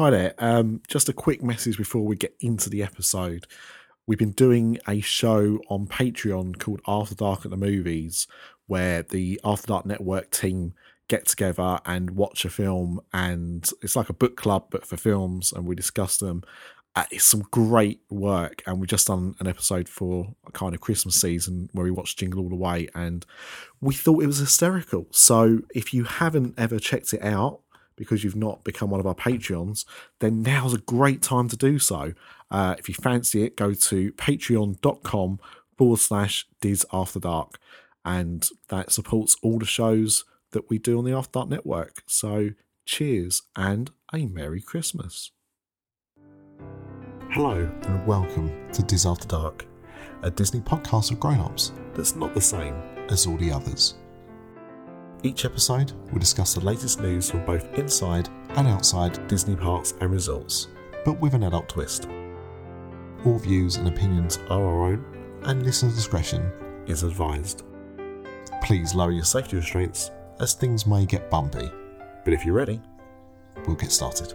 Hi 0.00 0.08
there. 0.08 0.34
Um, 0.38 0.80
just 0.88 1.10
a 1.10 1.12
quick 1.12 1.42
message 1.42 1.76
before 1.76 2.06
we 2.06 2.16
get 2.16 2.34
into 2.40 2.70
the 2.70 2.82
episode. 2.82 3.46
We've 4.06 4.16
been 4.16 4.30
doing 4.30 4.78
a 4.88 5.02
show 5.02 5.60
on 5.68 5.88
Patreon 5.88 6.58
called 6.58 6.80
After 6.88 7.14
Dark 7.14 7.44
at 7.44 7.50
the 7.50 7.58
Movies, 7.58 8.26
where 8.66 9.02
the 9.02 9.38
After 9.44 9.66
Dark 9.66 9.84
Network 9.84 10.30
team 10.30 10.72
get 11.08 11.26
together 11.26 11.80
and 11.84 12.12
watch 12.12 12.46
a 12.46 12.48
film, 12.48 13.02
and 13.12 13.70
it's 13.82 13.94
like 13.94 14.08
a 14.08 14.14
book 14.14 14.38
club 14.38 14.68
but 14.70 14.86
for 14.86 14.96
films, 14.96 15.52
and 15.52 15.66
we 15.66 15.74
discuss 15.74 16.16
them. 16.16 16.44
Uh, 16.96 17.04
it's 17.10 17.26
some 17.26 17.42
great 17.50 18.00
work, 18.08 18.62
and 18.66 18.80
we've 18.80 18.88
just 18.88 19.08
done 19.08 19.34
an 19.38 19.46
episode 19.46 19.86
for 19.86 20.34
kind 20.54 20.74
of 20.74 20.80
Christmas 20.80 21.20
season 21.20 21.68
where 21.74 21.84
we 21.84 21.90
watched 21.90 22.18
Jingle 22.18 22.44
All 22.44 22.48
the 22.48 22.56
Way, 22.56 22.88
and 22.94 23.26
we 23.82 23.92
thought 23.92 24.22
it 24.22 24.28
was 24.28 24.38
hysterical. 24.38 25.08
So 25.10 25.58
if 25.74 25.92
you 25.92 26.04
haven't 26.04 26.54
ever 26.56 26.78
checked 26.78 27.12
it 27.12 27.22
out, 27.22 27.60
because 28.00 28.24
you've 28.24 28.34
not 28.34 28.64
become 28.64 28.88
one 28.88 28.98
of 28.98 29.06
our 29.06 29.14
Patreons, 29.14 29.84
then 30.20 30.42
now's 30.42 30.72
a 30.72 30.78
great 30.78 31.20
time 31.20 31.48
to 31.50 31.56
do 31.56 31.78
so. 31.78 32.14
Uh, 32.50 32.74
if 32.78 32.88
you 32.88 32.94
fancy 32.94 33.44
it, 33.44 33.58
go 33.58 33.74
to 33.74 34.10
patreon.com 34.12 35.38
forward 35.76 35.98
slash 35.98 36.48
Diz 36.62 36.86
After 36.94 37.20
Dark. 37.20 37.58
And 38.02 38.48
that 38.70 38.90
supports 38.90 39.36
all 39.42 39.58
the 39.58 39.66
shows 39.66 40.24
that 40.52 40.70
we 40.70 40.78
do 40.78 40.96
on 40.96 41.04
the 41.04 41.12
After 41.12 41.32
Dark 41.32 41.50
Network. 41.50 42.02
So 42.06 42.52
cheers 42.86 43.42
and 43.54 43.90
a 44.14 44.24
Merry 44.24 44.62
Christmas. 44.62 45.30
Hello 47.28 47.70
and 47.82 48.06
welcome 48.06 48.50
to 48.72 48.82
Diz 48.82 49.04
After 49.04 49.28
Dark, 49.28 49.66
a 50.22 50.30
Disney 50.30 50.60
podcast 50.60 51.10
of 51.10 51.20
grown 51.20 51.40
ups 51.40 51.72
that's 51.94 52.16
not 52.16 52.32
the 52.32 52.40
same 52.40 52.74
as 53.10 53.26
all 53.26 53.36
the 53.36 53.52
others. 53.52 53.99
Each 55.22 55.44
episode 55.44 55.92
will 56.10 56.18
discuss 56.18 56.54
the 56.54 56.64
latest 56.64 56.98
news 56.98 57.30
from 57.30 57.44
both 57.44 57.78
inside 57.78 58.30
and 58.56 58.66
outside 58.66 59.28
Disney 59.28 59.54
parks 59.54 59.92
and 60.00 60.10
resorts, 60.10 60.68
but 61.04 61.20
with 61.20 61.34
an 61.34 61.42
adult 61.42 61.68
twist. 61.68 62.08
All 63.26 63.38
views 63.38 63.76
and 63.76 63.86
opinions 63.86 64.38
are 64.48 64.64
our 64.64 64.92
own, 64.92 65.04
and 65.42 65.62
listener 65.62 65.90
discretion 65.90 66.50
is 66.86 67.02
advised. 67.02 67.64
Please 68.62 68.94
lower 68.94 69.10
your 69.10 69.24
safety 69.24 69.56
restraints 69.56 70.10
as 70.40 70.54
things 70.54 70.86
may 70.86 71.04
get 71.04 71.28
bumpy, 71.28 71.70
but 72.24 72.32
if 72.32 72.46
you're 72.46 72.54
ready, 72.54 72.80
we'll 73.66 73.76
get 73.76 73.92
started. 73.92 74.32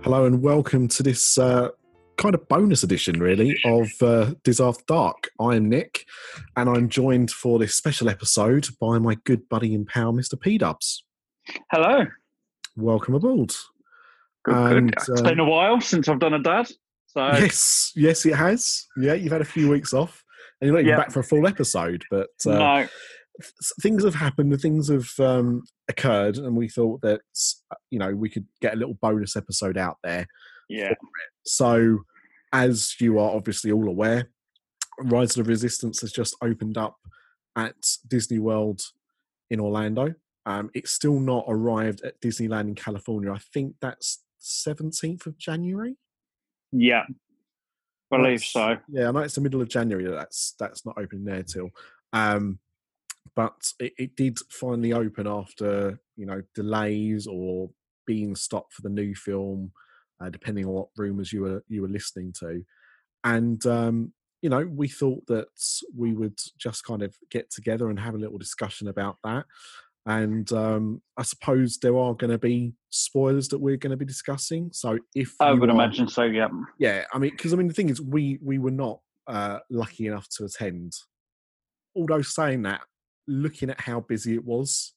Hello 0.00 0.24
and 0.24 0.40
welcome 0.40 0.88
to 0.88 1.02
this 1.02 1.36
uh, 1.36 1.68
kind 2.16 2.34
of 2.34 2.46
bonus 2.48 2.82
edition, 2.82 3.18
really, 3.20 3.58
of 3.64 3.90
uh, 4.00 4.34
Diz 4.44 4.60
After 4.60 4.84
Dark. 4.86 5.30
I 5.40 5.56
am 5.56 5.68
Nick, 5.68 6.04
and 6.56 6.68
I'm 6.68 6.88
joined 6.88 7.30
for 7.30 7.58
this 7.58 7.74
special 7.74 8.08
episode 8.08 8.68
by 8.80 8.98
my 8.98 9.16
good 9.24 9.48
buddy 9.48 9.74
in 9.74 9.84
power, 9.86 10.12
Mr. 10.12 10.38
P 10.38 10.58
Dubs. 10.58 11.04
Hello. 11.70 12.06
Welcome 12.76 13.14
aboard. 13.14 13.52
Good, 14.44 14.54
And, 14.54 14.92
good. 14.94 14.94
It's 15.10 15.20
um, 15.20 15.24
been 15.24 15.40
a 15.40 15.44
while 15.44 15.80
since 15.80 16.08
I've 16.08 16.18
done 16.20 16.34
a 16.34 16.42
dad. 16.42 16.68
So 17.06 17.26
Yes, 17.26 17.92
yes, 17.94 18.24
it 18.26 18.34
has. 18.34 18.86
Yeah, 18.96 19.14
you've 19.14 19.32
had 19.32 19.40
a 19.42 19.46
few 19.46 19.68
weeks 19.68 19.92
off, 19.92 20.24
and 20.60 20.66
you're 20.68 20.74
not 20.74 20.80
even 20.80 20.90
Yeah. 20.90 20.96
back 20.98 21.10
for 21.10 21.20
a 21.20 21.24
full 21.24 21.46
episode, 21.46 22.04
but 22.10 22.30
uh, 22.46 22.50
no, 22.58 22.76
th- 23.40 23.52
things 23.82 24.04
have 24.04 24.14
happened, 24.14 24.58
things 24.60 24.88
have 24.88 25.10
um, 25.20 25.62
occurred, 25.88 26.38
and 26.38 26.56
we 26.56 26.68
thought 26.68 27.00
that 27.02 27.20
uh, 27.70 27.74
you 27.90 27.98
know 27.98 28.14
we 28.14 28.30
could 28.30 28.46
get 28.60 28.74
a 28.74 28.76
little 28.76 28.94
bonus 29.02 29.36
episode 29.36 29.76
out 29.76 29.98
there. 30.02 30.26
Yeah, 30.68 30.92
So, 31.44 32.00
as 32.52 32.94
you 33.00 33.18
are 33.18 33.34
obviously 33.34 33.72
all 33.72 33.88
aware, 33.88 34.30
Rise 35.00 35.36
of 35.36 35.44
the 35.44 35.50
Resistance 35.50 36.00
has 36.02 36.12
just 36.12 36.36
opened 36.42 36.76
up 36.78 36.96
at 37.56 37.74
Disney 38.08 38.38
World 38.38 38.80
in 39.50 39.60
Orlando. 39.60 40.14
Um, 40.46 40.70
it's 40.74 40.90
still 40.92 41.20
not 41.20 41.44
arrived 41.48 42.02
at 42.02 42.20
Disneyland 42.20 42.68
in 42.68 42.74
California. 42.74 43.32
I 43.32 43.38
think 43.52 43.76
that's 43.80 44.22
17th 44.40 45.26
of 45.26 45.38
January. 45.38 45.96
yeah. 46.72 47.04
Believe 48.10 48.40
That's- 48.40 48.52
so. 48.52 48.76
Yeah, 48.90 49.08
I 49.08 49.10
know 49.12 49.20
it's 49.20 49.36
the 49.36 49.40
middle 49.40 49.62
of 49.62 49.68
January. 49.70 50.04
That's 50.06 50.54
that's 50.58 50.84
not 50.84 50.98
opening 50.98 51.24
there 51.24 51.42
till. 51.42 51.70
Um, 52.12 52.58
but 53.34 53.72
it, 53.80 53.94
it 53.96 54.16
did 54.16 54.38
finally 54.50 54.92
open 54.92 55.26
after 55.26 55.98
you 56.16 56.26
know 56.26 56.42
delays 56.54 57.26
or 57.26 57.70
being 58.06 58.36
stopped 58.36 58.74
for 58.74 58.82
the 58.82 58.90
new 58.90 59.14
film, 59.14 59.72
uh, 60.22 60.30
depending 60.30 60.64
on 60.64 60.72
what 60.72 60.88
rumors 60.96 61.32
you 61.32 61.42
were 61.42 61.64
you 61.68 61.82
were 61.82 61.88
listening 61.88 62.32
to, 62.40 62.62
and 63.24 63.64
um, 63.66 64.12
you 64.40 64.50
know 64.50 64.64
we 64.64 64.88
thought 64.88 65.26
that 65.26 65.48
we 65.96 66.12
would 66.12 66.38
just 66.58 66.84
kind 66.84 67.02
of 67.02 67.14
get 67.30 67.50
together 67.50 67.90
and 67.90 67.98
have 67.98 68.14
a 68.14 68.18
little 68.18 68.38
discussion 68.38 68.88
about 68.88 69.16
that. 69.24 69.44
And 70.04 70.50
um, 70.52 71.00
I 71.16 71.22
suppose 71.22 71.78
there 71.78 71.96
are 71.96 72.14
going 72.14 72.32
to 72.32 72.38
be 72.38 72.72
spoilers 72.90 73.46
that 73.48 73.60
we're 73.60 73.76
going 73.76 73.92
to 73.92 73.96
be 73.96 74.04
discussing. 74.04 74.70
So 74.72 74.98
if 75.14 75.34
I 75.40 75.52
would 75.52 75.68
are- 75.68 75.72
imagine 75.72 76.08
so. 76.08 76.24
Yeah, 76.24 76.48
yeah 76.78 77.04
i 77.12 77.18
mean 77.18 77.30
because 77.30 77.52
i 77.52 77.56
mean 77.56 77.68
the 77.68 77.74
thing 77.74 77.88
is 77.88 78.00
we 78.00 78.38
we 78.42 78.58
were 78.58 78.70
not 78.70 79.00
uh 79.28 79.58
lucky 79.70 80.06
enough 80.08 80.28
to 80.36 80.44
attend 80.44 80.92
although 81.94 82.22
saying 82.22 82.62
that 82.62 82.80
looking 83.28 83.70
at 83.70 83.80
how 83.80 84.00
busy 84.00 84.34
it 84.34 84.44
was 84.44 84.94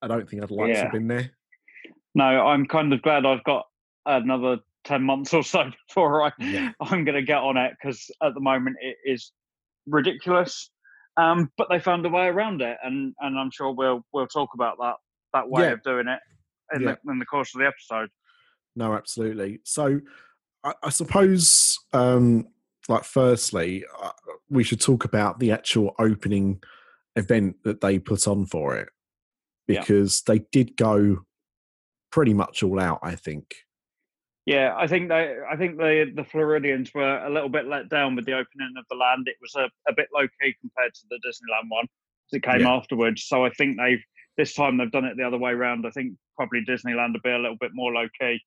i 0.00 0.08
don't 0.08 0.28
think 0.28 0.42
i'd 0.42 0.50
like 0.50 0.72
to 0.72 0.80
have 0.80 0.92
been 0.92 1.08
there 1.08 1.30
no, 2.16 2.24
I'm 2.24 2.64
kind 2.64 2.94
of 2.94 3.02
glad 3.02 3.26
I've 3.26 3.44
got 3.44 3.66
another 4.06 4.58
ten 4.84 5.02
months 5.02 5.34
or 5.34 5.42
so 5.42 5.64
before 5.88 6.22
I 6.22 6.32
Yeah. 6.38 6.72
I'm 6.80 7.04
going 7.04 7.16
to 7.16 7.22
get 7.22 7.38
on 7.38 7.56
it 7.56 7.72
because 7.80 8.08
at 8.22 8.34
the 8.34 8.40
moment 8.40 8.76
it 8.80 8.96
is 9.04 9.32
ridiculous. 9.86 10.70
Um, 11.18 11.50
but 11.56 11.68
they 11.70 11.78
found 11.80 12.04
a 12.04 12.10
way 12.10 12.26
around 12.26 12.60
it, 12.62 12.76
and 12.82 13.14
and 13.20 13.38
I'm 13.38 13.50
sure 13.50 13.72
we'll 13.72 14.04
we'll 14.12 14.26
talk 14.26 14.50
about 14.54 14.76
that 14.80 14.94
that 15.32 15.48
way 15.48 15.62
Yeah. 15.64 15.72
of 15.72 15.82
doing 15.82 16.08
it 16.08 16.20
in 16.74 16.82
Yeah. 16.82 16.94
the 17.04 17.10
in 17.12 17.18
the 17.18 17.26
course 17.26 17.54
of 17.54 17.60
the 17.60 17.66
episode. 17.66 18.08
no 18.74 18.92
absolutely 18.94 19.60
so 19.64 20.00
i, 20.64 20.72
I 20.82 20.90
suppose 20.90 21.78
um 21.92 22.46
like 22.88 23.04
firstly 23.04 23.84
uh, 24.02 24.10
we 24.50 24.62
should 24.64 24.80
talk 24.80 25.04
about 25.04 25.38
the 25.38 25.50
actual 25.52 25.94
opening 25.98 26.60
event 27.16 27.56
that 27.64 27.80
they 27.80 27.98
put 27.98 28.26
on 28.28 28.44
for 28.46 28.76
it 28.76 28.88
because 29.66 30.22
they 30.22 30.40
did 30.52 30.76
go 30.76 31.24
pretty 32.12 32.34
much 32.34 32.62
all 32.62 32.78
out 32.80 32.98
i 33.02 33.14
think 33.14 33.54
Yeah, 34.46 34.74
I 34.76 34.86
think 34.86 35.08
they, 35.08 35.36
I 35.50 35.56
think 35.56 35.76
the 35.76 36.12
the 36.14 36.24
Floridians 36.24 36.94
were 36.94 37.18
a 37.24 37.28
little 37.28 37.48
bit 37.48 37.66
let 37.66 37.88
down 37.88 38.14
with 38.14 38.26
the 38.26 38.32
opening 38.32 38.74
of 38.78 38.84
the 38.88 38.96
land. 38.96 39.26
It 39.26 39.36
was 39.40 39.54
a, 39.56 39.68
a 39.90 39.94
bit 39.94 40.08
low 40.14 40.26
key 40.40 40.54
compared 40.60 40.94
to 40.94 41.00
the 41.10 41.16
Disneyland 41.26 41.68
one 41.68 41.84
as 41.84 42.36
it 42.36 42.42
came 42.44 42.60
Yeah. 42.60 42.72
afterwards. 42.74 43.24
So 43.24 43.44
I 43.44 43.50
think 43.50 43.76
they've 43.76 44.02
this 44.36 44.54
time 44.54 44.76
they've 44.76 44.90
done 44.90 45.04
it 45.04 45.16
the 45.16 45.26
other 45.26 45.38
way 45.38 45.50
around. 45.50 45.84
I 45.84 45.90
think 45.90 46.14
probably 46.36 46.64
Disneyland 46.64 47.14
will 47.14 47.20
be 47.24 47.30
a 47.30 47.38
little 47.38 47.56
bit 47.60 47.72
more 47.74 47.92
low 47.92 48.06
key 48.20 48.40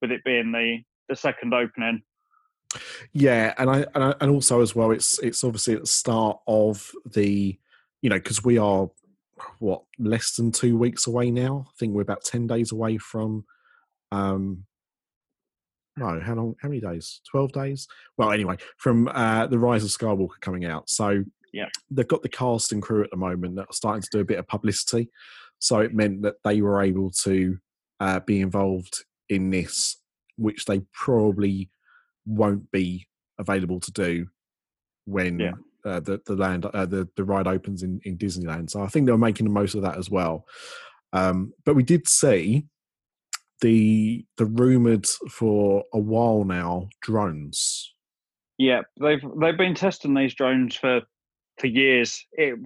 with 0.00 0.12
it 0.12 0.22
being 0.24 0.52
the 0.52 0.78
the 1.08 1.16
second 1.16 1.52
opening. 1.52 2.02
Yeah, 3.12 3.52
and 3.58 3.68
I, 3.68 3.86
and 3.96 4.04
I 4.04 4.14
and 4.20 4.30
also 4.30 4.60
as 4.60 4.76
well, 4.76 4.92
it's 4.92 5.18
it's 5.18 5.42
obviously 5.42 5.74
at 5.74 5.80
the 5.80 5.86
start 5.88 6.38
of 6.46 6.92
the, 7.04 7.58
you 8.02 8.10
know, 8.10 8.16
because 8.16 8.44
we 8.44 8.58
are 8.58 8.88
what 9.58 9.82
less 9.98 10.36
than 10.36 10.52
two 10.52 10.76
weeks 10.78 11.08
away 11.08 11.32
now. 11.32 11.66
I 11.68 11.72
think 11.76 11.92
we're 11.92 12.02
about 12.02 12.22
ten 12.22 12.46
days 12.46 12.70
away 12.70 12.98
from, 12.98 13.44
um, 14.12 14.66
no, 15.96 16.20
how 16.20 16.34
long? 16.34 16.54
How 16.62 16.68
many 16.68 16.80
days? 16.80 17.20
Twelve 17.30 17.52
days. 17.52 17.86
Well, 18.16 18.30
anyway, 18.32 18.56
from 18.78 19.08
uh, 19.08 19.46
the 19.46 19.58
Rise 19.58 19.84
of 19.84 19.90
Skywalker 19.90 20.40
coming 20.40 20.64
out. 20.64 20.88
So 20.88 21.24
Yeah. 21.52 21.68
they've 21.90 22.06
got 22.08 22.22
the 22.22 22.28
cast 22.28 22.72
and 22.72 22.80
crew 22.82 23.02
at 23.02 23.10
the 23.10 23.16
moment 23.16 23.56
that 23.56 23.68
are 23.70 23.72
starting 23.72 24.02
to 24.02 24.08
do 24.12 24.20
a 24.20 24.24
bit 24.24 24.38
of 24.38 24.46
publicity. 24.46 25.10
So 25.58 25.80
it 25.80 25.94
meant 25.94 26.22
that 26.22 26.36
they 26.44 26.62
were 26.62 26.80
able 26.80 27.10
to 27.24 27.58
uh, 27.98 28.20
be 28.20 28.40
involved 28.40 29.04
in 29.28 29.50
this, 29.50 30.00
which 30.36 30.64
they 30.64 30.80
probably 30.92 31.70
won't 32.24 32.70
be 32.70 33.06
available 33.38 33.80
to 33.80 33.92
do 33.92 34.26
when 35.06 35.38
Yeah. 35.40 35.52
uh, 35.84 36.00
the 36.00 36.20
the 36.24 36.36
land 36.36 36.66
uh, 36.66 36.86
the 36.86 37.08
the 37.16 37.24
ride 37.24 37.46
opens 37.48 37.82
in 37.82 38.00
in 38.04 38.16
Disneyland. 38.16 38.70
So 38.70 38.80
I 38.82 38.86
think 38.88 39.06
they're 39.06 39.18
making 39.18 39.44
the 39.46 39.52
most 39.52 39.74
of 39.74 39.82
that 39.82 39.98
as 39.98 40.08
well. 40.10 40.46
Um, 41.12 41.52
but 41.64 41.74
we 41.74 41.82
did 41.82 42.06
see 42.08 42.66
the 43.60 44.24
the 44.36 44.46
rumored 44.46 45.06
for 45.06 45.84
a 45.92 45.98
while 45.98 46.44
now 46.44 46.88
drones. 47.00 47.94
Yeah, 48.58 48.82
they've 49.00 49.22
they've 49.40 49.56
been 49.56 49.74
testing 49.74 50.14
these 50.14 50.34
drones 50.34 50.76
for 50.76 51.02
for 51.58 51.66
years. 51.66 52.24
It, 52.32 52.58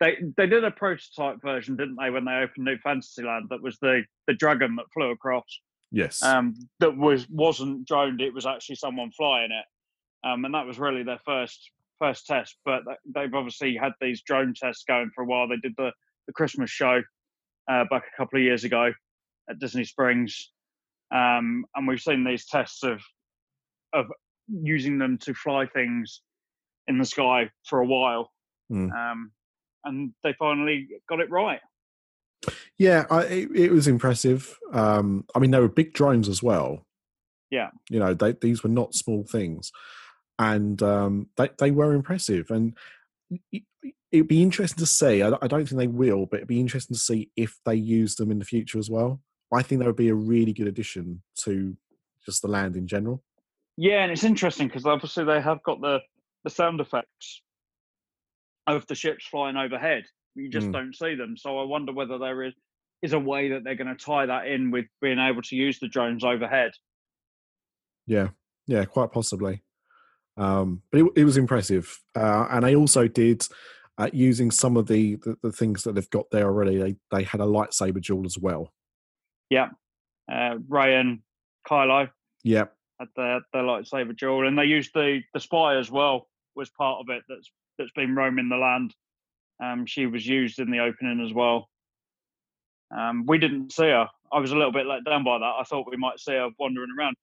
they 0.00 0.16
they 0.36 0.46
did 0.46 0.64
a 0.64 0.70
prototype 0.70 1.40
version, 1.42 1.76
didn't 1.76 1.96
they, 2.00 2.10
when 2.10 2.24
they 2.24 2.32
opened 2.32 2.64
New 2.64 2.78
Fantasyland? 2.78 3.48
That 3.50 3.62
was 3.62 3.78
the 3.80 4.02
the 4.26 4.34
dragon 4.34 4.76
that 4.76 4.86
flew 4.92 5.10
across. 5.10 5.60
Yes. 5.94 6.22
um, 6.22 6.54
that 6.80 6.96
was 6.96 7.28
wasn't 7.28 7.86
droned. 7.86 8.22
It 8.22 8.32
was 8.32 8.46
actually 8.46 8.76
someone 8.76 9.10
flying 9.12 9.50
it, 9.52 10.26
um, 10.26 10.44
and 10.44 10.54
that 10.54 10.66
was 10.66 10.78
really 10.78 11.02
their 11.02 11.20
first 11.24 11.70
first 11.98 12.26
test. 12.26 12.56
But 12.64 12.82
they've 13.14 13.34
obviously 13.34 13.76
had 13.76 13.92
these 14.00 14.22
drone 14.22 14.54
tests 14.54 14.84
going 14.88 15.10
for 15.14 15.22
a 15.22 15.26
while. 15.26 15.48
They 15.48 15.56
did 15.56 15.74
the 15.76 15.92
the 16.26 16.32
Christmas 16.32 16.70
show 16.70 17.02
uh, 17.70 17.84
back 17.90 18.04
a 18.04 18.16
couple 18.16 18.38
of 18.38 18.44
years 18.44 18.64
ago 18.64 18.92
at 19.52 19.58
Disney 19.60 19.84
Springs, 19.84 20.50
um, 21.14 21.64
and 21.74 21.86
we've 21.86 22.00
seen 22.00 22.24
these 22.24 22.46
tests 22.46 22.82
of 22.82 23.00
of 23.92 24.06
using 24.48 24.98
them 24.98 25.18
to 25.18 25.34
fly 25.34 25.66
things 25.66 26.22
in 26.88 26.98
the 26.98 27.04
sky 27.04 27.50
for 27.68 27.80
a 27.80 27.86
while, 27.86 28.30
Mm. 28.70 28.90
um, 28.92 29.32
and 29.84 30.12
they 30.24 30.34
finally 30.38 30.88
got 31.08 31.20
it 31.20 31.30
right. 31.30 31.60
Yeah, 32.78 33.04
I, 33.10 33.22
it, 33.24 33.48
it 33.54 33.70
was 33.70 33.86
impressive. 33.86 34.58
Um, 34.72 35.24
I 35.34 35.38
mean, 35.38 35.50
they 35.50 35.60
were 35.60 35.68
big 35.68 35.92
drones 35.92 36.28
as 36.28 36.42
well. 36.42 36.86
Yeah. 37.50 37.70
You 37.90 38.00
know, 38.00 38.14
they, 38.14 38.32
these 38.32 38.62
were 38.62 38.70
not 38.70 38.94
small 38.94 39.24
things. 39.24 39.70
And 40.38 40.82
um, 40.82 41.28
they, 41.36 41.50
they 41.58 41.70
were 41.70 41.92
impressive. 41.92 42.50
And 42.50 42.76
it, 43.52 43.62
it'd 44.10 44.28
be 44.28 44.42
interesting 44.42 44.78
to 44.78 44.86
see. 44.86 45.22
I, 45.22 45.32
I 45.42 45.46
don't 45.46 45.68
think 45.68 45.78
they 45.78 45.86
will, 45.86 46.26
but 46.26 46.38
it'd 46.38 46.48
be 46.48 46.60
interesting 46.60 46.94
to 46.94 47.00
see 47.00 47.30
if 47.36 47.58
they 47.66 47.74
use 47.74 48.16
them 48.16 48.30
in 48.30 48.38
the 48.38 48.44
future 48.44 48.78
as 48.78 48.90
well. 48.90 49.20
I 49.52 49.62
think 49.62 49.80
that 49.80 49.86
would 49.86 49.96
be 49.96 50.08
a 50.08 50.14
really 50.14 50.52
good 50.52 50.66
addition 50.66 51.22
to 51.44 51.76
just 52.24 52.42
the 52.42 52.48
land 52.48 52.76
in 52.76 52.86
general. 52.86 53.22
Yeah, 53.76 54.02
and 54.02 54.12
it's 54.12 54.24
interesting 54.24 54.68
because 54.68 54.86
obviously 54.86 55.24
they 55.24 55.40
have 55.40 55.62
got 55.62 55.80
the, 55.80 56.00
the 56.44 56.50
sound 56.50 56.80
effects 56.80 57.42
of 58.66 58.86
the 58.86 58.94
ships 58.94 59.26
flying 59.26 59.56
overhead. 59.56 60.04
You 60.34 60.48
just 60.48 60.68
Mm. 60.68 60.72
don't 60.72 60.96
see 60.96 61.14
them. 61.14 61.36
So 61.36 61.58
I 61.58 61.64
wonder 61.64 61.92
whether 61.92 62.18
there 62.18 62.42
is 62.44 62.54
is 63.02 63.12
a 63.12 63.18
way 63.18 63.48
that 63.48 63.64
they're 63.64 63.74
going 63.74 63.94
to 63.94 64.04
tie 64.04 64.26
that 64.26 64.46
in 64.46 64.70
with 64.70 64.84
being 65.00 65.18
able 65.18 65.42
to 65.42 65.56
use 65.56 65.80
the 65.80 65.88
drones 65.88 66.22
overhead. 66.22 66.70
Yeah, 68.06 68.28
yeah, 68.68 68.84
quite 68.84 69.10
possibly. 69.10 69.64
Um, 70.36 70.82
but 70.92 71.00
it, 71.00 71.06
it 71.16 71.24
was 71.24 71.36
impressive, 71.36 71.98
uh, 72.14 72.46
and 72.50 72.64
they 72.64 72.76
also 72.76 73.08
did 73.08 73.44
uh, 73.98 74.08
using 74.12 74.50
some 74.52 74.76
of 74.76 74.86
the, 74.86 75.16
the 75.16 75.36
the 75.42 75.52
things 75.52 75.82
that 75.82 75.94
they've 75.94 76.10
got 76.10 76.30
there 76.30 76.46
already. 76.46 76.78
They 76.78 76.96
they 77.10 77.22
had 77.24 77.40
a 77.40 77.44
lightsaber 77.44 78.00
duel 78.00 78.24
as 78.24 78.38
well. 78.38 78.72
Uh, 80.30 80.56
Rey 80.68 80.96
and 80.96 81.20
Kylo 81.68 82.10
Yeah, 82.42 82.66
had 82.98 83.08
their, 83.16 83.40
their 83.52 83.62
lightsaber 83.62 84.16
duel, 84.16 84.46
and 84.46 84.58
they 84.58 84.64
used 84.64 84.92
the 84.94 85.22
the 85.34 85.40
spy 85.40 85.76
as 85.76 85.90
well 85.90 86.28
was 86.54 86.70
part 86.70 87.00
of 87.00 87.14
it. 87.14 87.22
That's 87.28 87.50
that's 87.78 87.92
been 87.92 88.14
roaming 88.14 88.48
the 88.48 88.56
land. 88.56 88.94
Um, 89.62 89.86
she 89.86 90.06
was 90.06 90.26
used 90.26 90.58
in 90.58 90.70
the 90.70 90.80
opening 90.80 91.24
as 91.24 91.32
well. 91.32 91.68
Um, 92.96 93.24
we 93.26 93.38
didn't 93.38 93.72
see 93.72 93.84
her. 93.84 94.08
I 94.32 94.38
was 94.38 94.52
a 94.52 94.56
little 94.56 94.72
bit 94.72 94.86
let 94.86 95.04
down 95.04 95.24
by 95.24 95.38
that. 95.38 95.54
I 95.58 95.64
thought 95.64 95.90
we 95.90 95.96
might 95.96 96.20
see 96.20 96.32
her 96.32 96.50
wandering 96.58 96.90
around. 96.98 97.16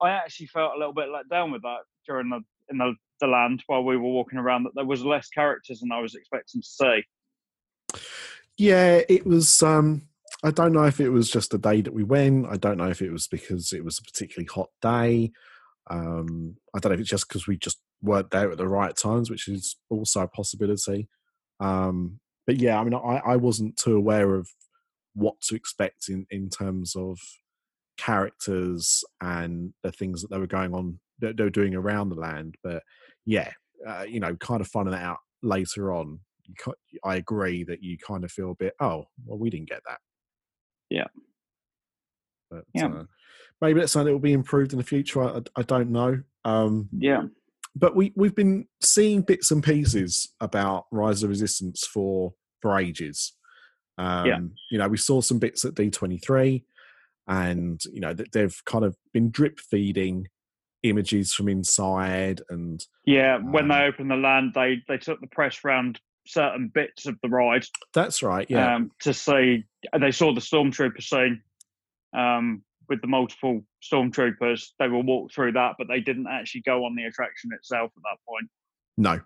I 0.00 0.10
actually 0.10 0.46
felt 0.46 0.74
a 0.74 0.78
little 0.78 0.94
bit 0.94 1.10
let 1.10 1.28
down 1.28 1.50
with 1.50 1.62
that 1.62 1.80
during 2.06 2.30
the 2.30 2.40
in 2.70 2.78
the, 2.78 2.94
the 3.20 3.26
land 3.26 3.62
while 3.66 3.82
we 3.82 3.96
were 3.96 4.02
walking 4.02 4.38
around. 4.38 4.64
That 4.64 4.74
there 4.74 4.84
was 4.84 5.04
less 5.04 5.28
characters 5.28 5.80
than 5.80 5.92
I 5.92 6.00
was 6.00 6.14
expecting 6.14 6.62
to 6.62 6.66
see. 6.68 8.00
yeah. 8.56 9.00
It 9.08 9.26
was. 9.26 9.62
Um, 9.62 10.02
I 10.42 10.50
don't 10.50 10.72
know 10.72 10.84
if 10.84 11.00
it 11.00 11.10
was 11.10 11.30
just 11.30 11.50
the 11.50 11.58
day 11.58 11.82
that 11.82 11.92
we 11.92 12.02
went. 12.02 12.46
I 12.46 12.56
don't 12.56 12.78
know 12.78 12.88
if 12.88 13.02
it 13.02 13.10
was 13.10 13.28
because 13.28 13.72
it 13.72 13.84
was 13.84 13.98
a 13.98 14.02
particularly 14.02 14.48
hot 14.52 14.70
day. 14.80 15.32
Um, 15.90 16.56
I 16.74 16.78
don't 16.78 16.90
know 16.90 16.94
if 16.94 17.00
it's 17.00 17.10
just 17.10 17.28
because 17.28 17.46
we 17.46 17.58
just 17.58 17.78
weren't 18.02 18.30
there 18.30 18.50
at 18.50 18.56
the 18.56 18.68
right 18.68 18.96
times, 18.96 19.30
which 19.30 19.48
is 19.48 19.76
also 19.90 20.22
a 20.22 20.28
possibility. 20.28 21.08
Um, 21.58 22.20
but 22.46 22.56
yeah, 22.56 22.80
I 22.80 22.84
mean, 22.84 22.94
I, 22.94 23.20
I 23.24 23.36
wasn't 23.36 23.76
too 23.76 23.96
aware 23.96 24.34
of 24.34 24.48
what 25.14 25.40
to 25.42 25.56
expect 25.56 26.08
in, 26.08 26.26
in 26.30 26.48
terms 26.48 26.96
of 26.96 27.18
characters 27.98 29.04
and 29.20 29.74
the 29.82 29.92
things 29.92 30.22
that 30.22 30.30
they 30.30 30.38
were 30.38 30.46
going 30.46 30.74
on, 30.74 30.98
they 31.18 31.32
were 31.32 31.50
doing 31.50 31.74
around 31.74 32.08
the 32.08 32.14
land. 32.14 32.54
But 32.62 32.82
yeah, 33.26 33.50
uh, 33.86 34.04
you 34.08 34.20
know, 34.20 34.34
kind 34.36 34.62
of 34.62 34.68
finding 34.68 34.92
that 34.92 35.04
out 35.04 35.18
later 35.42 35.92
on. 35.92 36.20
I 37.04 37.16
agree 37.16 37.62
that 37.64 37.82
you 37.82 37.98
kind 37.98 38.24
of 38.24 38.32
feel 38.32 38.52
a 38.52 38.56
bit, 38.56 38.74
oh, 38.80 39.04
well, 39.26 39.38
we 39.38 39.50
didn't 39.50 39.68
get 39.68 39.82
that. 39.86 39.98
Yeah. 40.90 41.06
But 42.50 42.64
Yeah. 42.74 42.88
uh, 42.88 43.04
maybe 43.60 43.80
that's 43.80 43.92
something 43.92 44.06
that 44.06 44.12
will 44.12 44.18
be 44.20 44.32
improved 44.32 44.72
in 44.72 44.78
the 44.78 44.84
future. 44.84 45.22
I, 45.22 45.42
I 45.56 45.62
don't 45.62 45.90
know. 45.90 46.22
Um, 46.44 46.88
Yeah, 46.92 47.24
but 47.76 47.94
we 47.94 48.12
we've 48.16 48.34
been 48.34 48.66
seeing 48.82 49.22
bits 49.22 49.50
and 49.50 49.62
pieces 49.62 50.34
about 50.40 50.86
Rise 50.90 51.22
of 51.22 51.30
Resistance 51.30 51.86
for 51.86 52.34
for 52.60 52.78
ages. 52.78 53.36
Um, 53.98 54.54
You 54.70 54.78
know, 54.78 54.88
we 54.88 54.96
saw 54.96 55.20
some 55.20 55.38
bits 55.38 55.64
at 55.64 55.74
D 55.74 55.90
twenty 55.90 56.18
three, 56.18 56.64
and 57.28 57.80
you 57.92 58.00
know 58.00 58.14
that 58.14 58.32
they've 58.32 58.60
kind 58.64 58.84
of 58.84 58.96
been 59.12 59.30
drip 59.30 59.60
feeding 59.60 60.26
images 60.82 61.34
from 61.34 61.48
inside, 61.48 62.40
and 62.48 62.84
yeah. 63.04 63.36
When 63.36 63.68
they 63.68 63.84
Um, 63.84 63.88
opened 63.92 64.10
the 64.10 64.16
land, 64.16 64.52
they 64.54 64.82
they 64.88 64.98
took 64.98 65.20
the 65.20 65.26
press 65.28 65.62
round 65.62 66.00
certain 66.32 66.70
bits 66.72 67.06
of 67.06 67.16
the 67.22 67.28
ride 67.28 67.64
that's 67.92 68.22
right. 68.22 68.46
Yeah, 68.48 68.76
um, 68.76 68.90
to 69.00 69.12
see. 69.12 69.64
They 69.98 70.10
saw 70.10 70.32
the 70.32 70.40
stormtrooper 70.40 71.02
scene 71.02 71.42
um, 72.16 72.62
with 72.88 73.00
the 73.00 73.06
multiple 73.06 73.62
stormtroopers. 73.82 74.68
They 74.78 74.88
will 74.88 75.02
walk 75.02 75.32
through 75.32 75.52
that, 75.52 75.76
but 75.78 75.88
they 75.88 76.00
didn't 76.00 76.26
actually 76.30 76.62
go 76.62 76.84
on 76.84 76.94
the 76.94 77.04
attraction 77.04 77.50
itself 77.54 77.90
at 77.96 78.02
that 78.02 78.18
point. 78.28 78.50
no, 78.96 79.20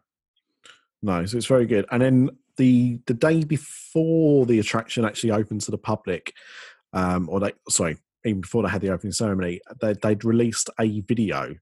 no. 1.03 1.27
So 1.27 1.37
it's 1.37 1.47
very 1.47 1.67
good. 1.67 1.87
And 1.91 2.01
then 2.01 2.31
the 2.57 3.01
the 3.07 3.15
day 3.15 3.45
before 3.45 4.47
the 4.47 4.59
attraction 4.59 5.05
actually 5.05 5.33
opened 5.33 5.63
to 5.63 5.71
the 5.71 5.79
public, 5.79 6.33
um, 6.93 7.29
or 7.29 7.41
they 7.41 7.53
sorry, 7.69 7.99
even 8.25 8.41
before 8.41 8.63
they 8.63 8.69
had 8.69 8.81
the 8.81 8.91
opening 8.91 9.13
ceremony, 9.13 9.61
they, 9.81 9.95
they'd 9.95 10.25
released 10.25 10.71
a 10.81 11.01
video 11.01 11.55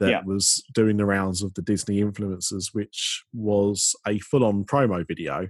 that 0.00 0.10
Yeah. 0.10 0.22
was 0.24 0.62
doing 0.74 0.96
the 0.96 1.06
rounds 1.06 1.42
of 1.42 1.54
the 1.54 1.62
Disney 1.62 2.00
influencers, 2.00 2.72
which 2.72 3.24
was 3.32 3.94
a 4.06 4.18
full 4.20 4.44
on 4.44 4.64
promo 4.64 5.06
video, 5.06 5.48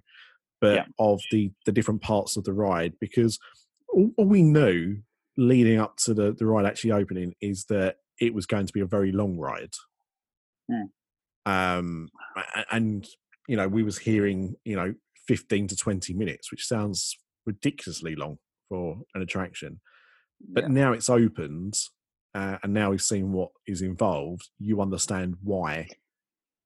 but 0.61 0.75
Yeah. 0.75 0.87
of 0.99 1.21
the 1.31 1.51
the 1.67 1.73
different 1.73 2.03
parts 2.03 2.37
of 2.37 2.45
the 2.45 2.53
ride. 2.53 2.95
Because 3.01 3.39
all, 3.89 4.11
all 4.17 4.25
we 4.27 4.43
knew 4.43 5.03
leading 5.37 5.79
up 5.79 5.97
to 5.99 6.15
the, 6.15 6.33
the 6.33 6.47
ride 6.47 6.67
actually 6.67 6.93
opening 6.93 7.35
is 7.41 7.65
that 7.67 7.97
it 8.21 8.35
was 8.35 8.47
going 8.47 8.67
to 8.67 8.73
be 8.73 8.81
a 8.81 8.87
very 8.87 9.13
long 9.13 9.37
ride. 9.39 9.75
Mm. 10.71 10.91
Um, 11.47 12.09
and 12.71 13.07
you 13.49 13.57
know, 13.57 13.69
we 13.69 13.83
was 13.83 13.99
hearing 13.99 14.57
you 14.65 14.77
know 14.77 14.95
fifteen 15.27 15.67
to 15.69 15.77
twenty 15.77 16.13
minutes, 16.15 16.51
which 16.51 16.67
sounds 16.67 17.17
ridiculously 17.47 18.15
long 18.15 18.39
for 18.69 19.03
an 19.15 19.23
attraction. 19.23 19.81
But 20.41 20.65
Yeah. 20.65 20.69
now 20.69 20.93
it's 20.93 21.09
opened, 21.09 21.75
uh, 22.35 22.59
and 22.63 22.73
now 22.73 22.91
we've 22.91 23.03
seen 23.03 23.33
what 23.33 23.51
is 23.67 23.83
involved. 23.83 24.49
You 24.59 24.81
understand 24.81 25.37
why 25.43 25.89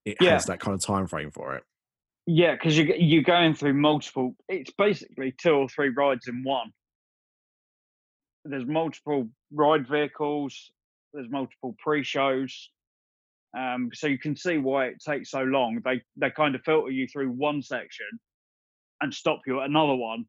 it 0.05 0.17
Yeah. 0.19 0.31
has 0.31 0.45
that 0.45 0.59
kind 0.59 0.75
of 0.75 0.81
time 0.81 1.07
frame 1.07 1.31
for 1.31 1.55
it. 1.55 1.63
Yeah, 2.25 2.53
because 2.53 2.77
you 2.77 2.85
you're 2.97 3.23
going 3.23 3.53
through 3.53 3.73
multiple. 3.73 4.35
It's 4.47 4.71
basically 4.71 5.33
two 5.37 5.51
or 5.51 5.67
three 5.67 5.89
rides 5.89 6.27
in 6.27 6.43
one. 6.43 6.71
There's 8.45 8.65
multiple 8.65 9.29
ride 9.51 9.87
vehicles. 9.87 10.71
There's 11.13 11.29
multiple 11.29 11.75
pre-shows. 11.79 12.69
Um, 13.57 13.89
so 13.93 14.07
you 14.07 14.17
can 14.17 14.35
see 14.35 14.57
why 14.57 14.87
it 14.87 15.01
takes 15.05 15.31
so 15.31 15.43
long. 15.43 15.79
They 15.83 16.01
they 16.17 16.31
kind 16.31 16.55
of 16.55 16.61
filter 16.63 16.91
you 16.91 17.07
through 17.07 17.29
one 17.31 17.61
section 17.61 18.07
and 19.01 19.13
stop 19.13 19.41
you 19.45 19.59
at 19.59 19.69
another 19.69 19.95
one 19.95 20.25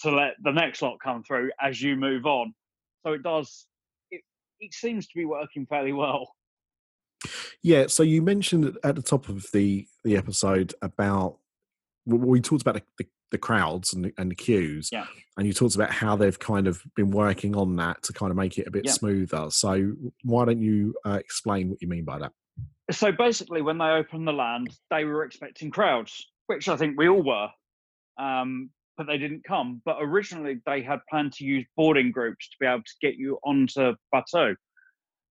to 0.00 0.10
let 0.10 0.34
the 0.42 0.52
next 0.52 0.80
lot 0.82 0.98
come 1.02 1.22
through 1.22 1.50
as 1.60 1.80
you 1.82 1.96
move 1.96 2.24
on. 2.24 2.54
So 3.04 3.12
it 3.12 3.22
does. 3.22 3.66
It 4.62 4.72
seems 4.74 5.06
to 5.08 5.12
be 5.18 5.24
working 5.24 5.66
fairly 5.66 5.92
well. 5.92 6.30
Yeah. 7.62 7.88
So 7.88 8.02
you 8.02 8.22
mentioned 8.22 8.76
at- 8.84 8.94
the 8.96 9.02
top 9.02 9.28
of 9.28 9.46
the 9.52 9.86
the 10.04 10.16
episode 10.16 10.72
about 10.82 11.38
well, 12.06 12.18
we 12.18 12.40
talked 12.40 12.62
about 12.62 12.74
the, 12.74 12.82
the, 12.98 13.06
the 13.32 13.38
crowds 13.38 13.92
and 13.92 14.06
the, 14.06 14.12
and 14.18 14.28
the 14.30 14.34
queues, 14.34 14.88
Yeah. 14.90 15.06
and 15.36 15.46
you 15.46 15.52
talked 15.52 15.76
about 15.76 15.92
how 15.92 16.16
they've 16.16 16.38
kind 16.38 16.66
of 16.66 16.82
been 16.96 17.10
working 17.12 17.54
on 17.56 17.76
that 17.76 18.02
to 18.04 18.12
kind 18.12 18.30
of 18.30 18.36
make 18.36 18.58
it 18.58 18.66
a 18.66 18.70
bit 18.72 18.84
Yeah. 18.86 18.92
smoother. 18.92 19.50
So 19.50 19.92
why 20.24 20.44
don't 20.44 20.60
you 20.60 20.94
uh, 21.04 21.18
explain 21.20 21.70
what 21.70 21.80
you 21.82 21.88
mean 21.88 22.04
by 22.04 22.18
that? 22.20 22.32
so 22.90 23.12
basically 23.12 23.62
when 23.62 23.78
they 23.78 23.84
opened 23.86 24.26
the 24.26 24.32
land 24.32 24.68
they 24.90 25.04
were 25.04 25.24
expecting 25.24 25.70
crowds 25.70 26.26
which 26.48 26.68
i 26.68 26.76
think 26.76 26.98
we 26.98 27.08
all 27.08 27.22
were 27.22 27.48
um, 28.18 28.68
but 28.96 29.06
they 29.06 29.18
didn't 29.18 29.44
come 29.44 29.80
but 29.84 29.96
originally 30.00 30.60
they 30.66 30.82
had 30.82 30.98
planned 31.10 31.32
to 31.32 31.44
use 31.44 31.64
boarding 31.76 32.10
groups 32.10 32.48
to 32.48 32.56
be 32.60 32.66
able 32.66 32.82
to 32.82 32.94
get 33.00 33.16
you 33.16 33.38
onto 33.44 33.94
Batuu 34.14 34.54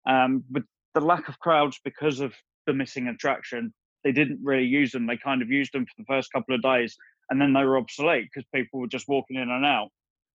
um, 0.08 0.44
but 0.50 0.62
the 0.94 1.00
lack 1.00 1.28
of 1.28 1.38
crowds 1.38 1.78
because 1.84 2.20
of 2.20 2.32
the 2.66 2.72
missing 2.72 3.08
attraction 3.08 3.72
they 4.04 4.12
didn't 4.12 4.40
really 4.42 4.64
use 4.64 4.92
them. 4.92 5.06
They 5.06 5.16
kind 5.16 5.42
of 5.42 5.50
used 5.50 5.72
them 5.72 5.84
for 5.84 5.94
the 5.98 6.06
first 6.06 6.32
couple 6.32 6.54
of 6.54 6.62
days 6.62 6.96
and 7.28 7.40
then 7.40 7.52
they 7.52 7.64
were 7.64 7.78
obsolete 7.78 8.28
because 8.32 8.46
people 8.54 8.80
were 8.80 8.88
just 8.88 9.08
walking 9.08 9.36
in 9.36 9.50
and 9.50 9.64
out. 9.64 9.88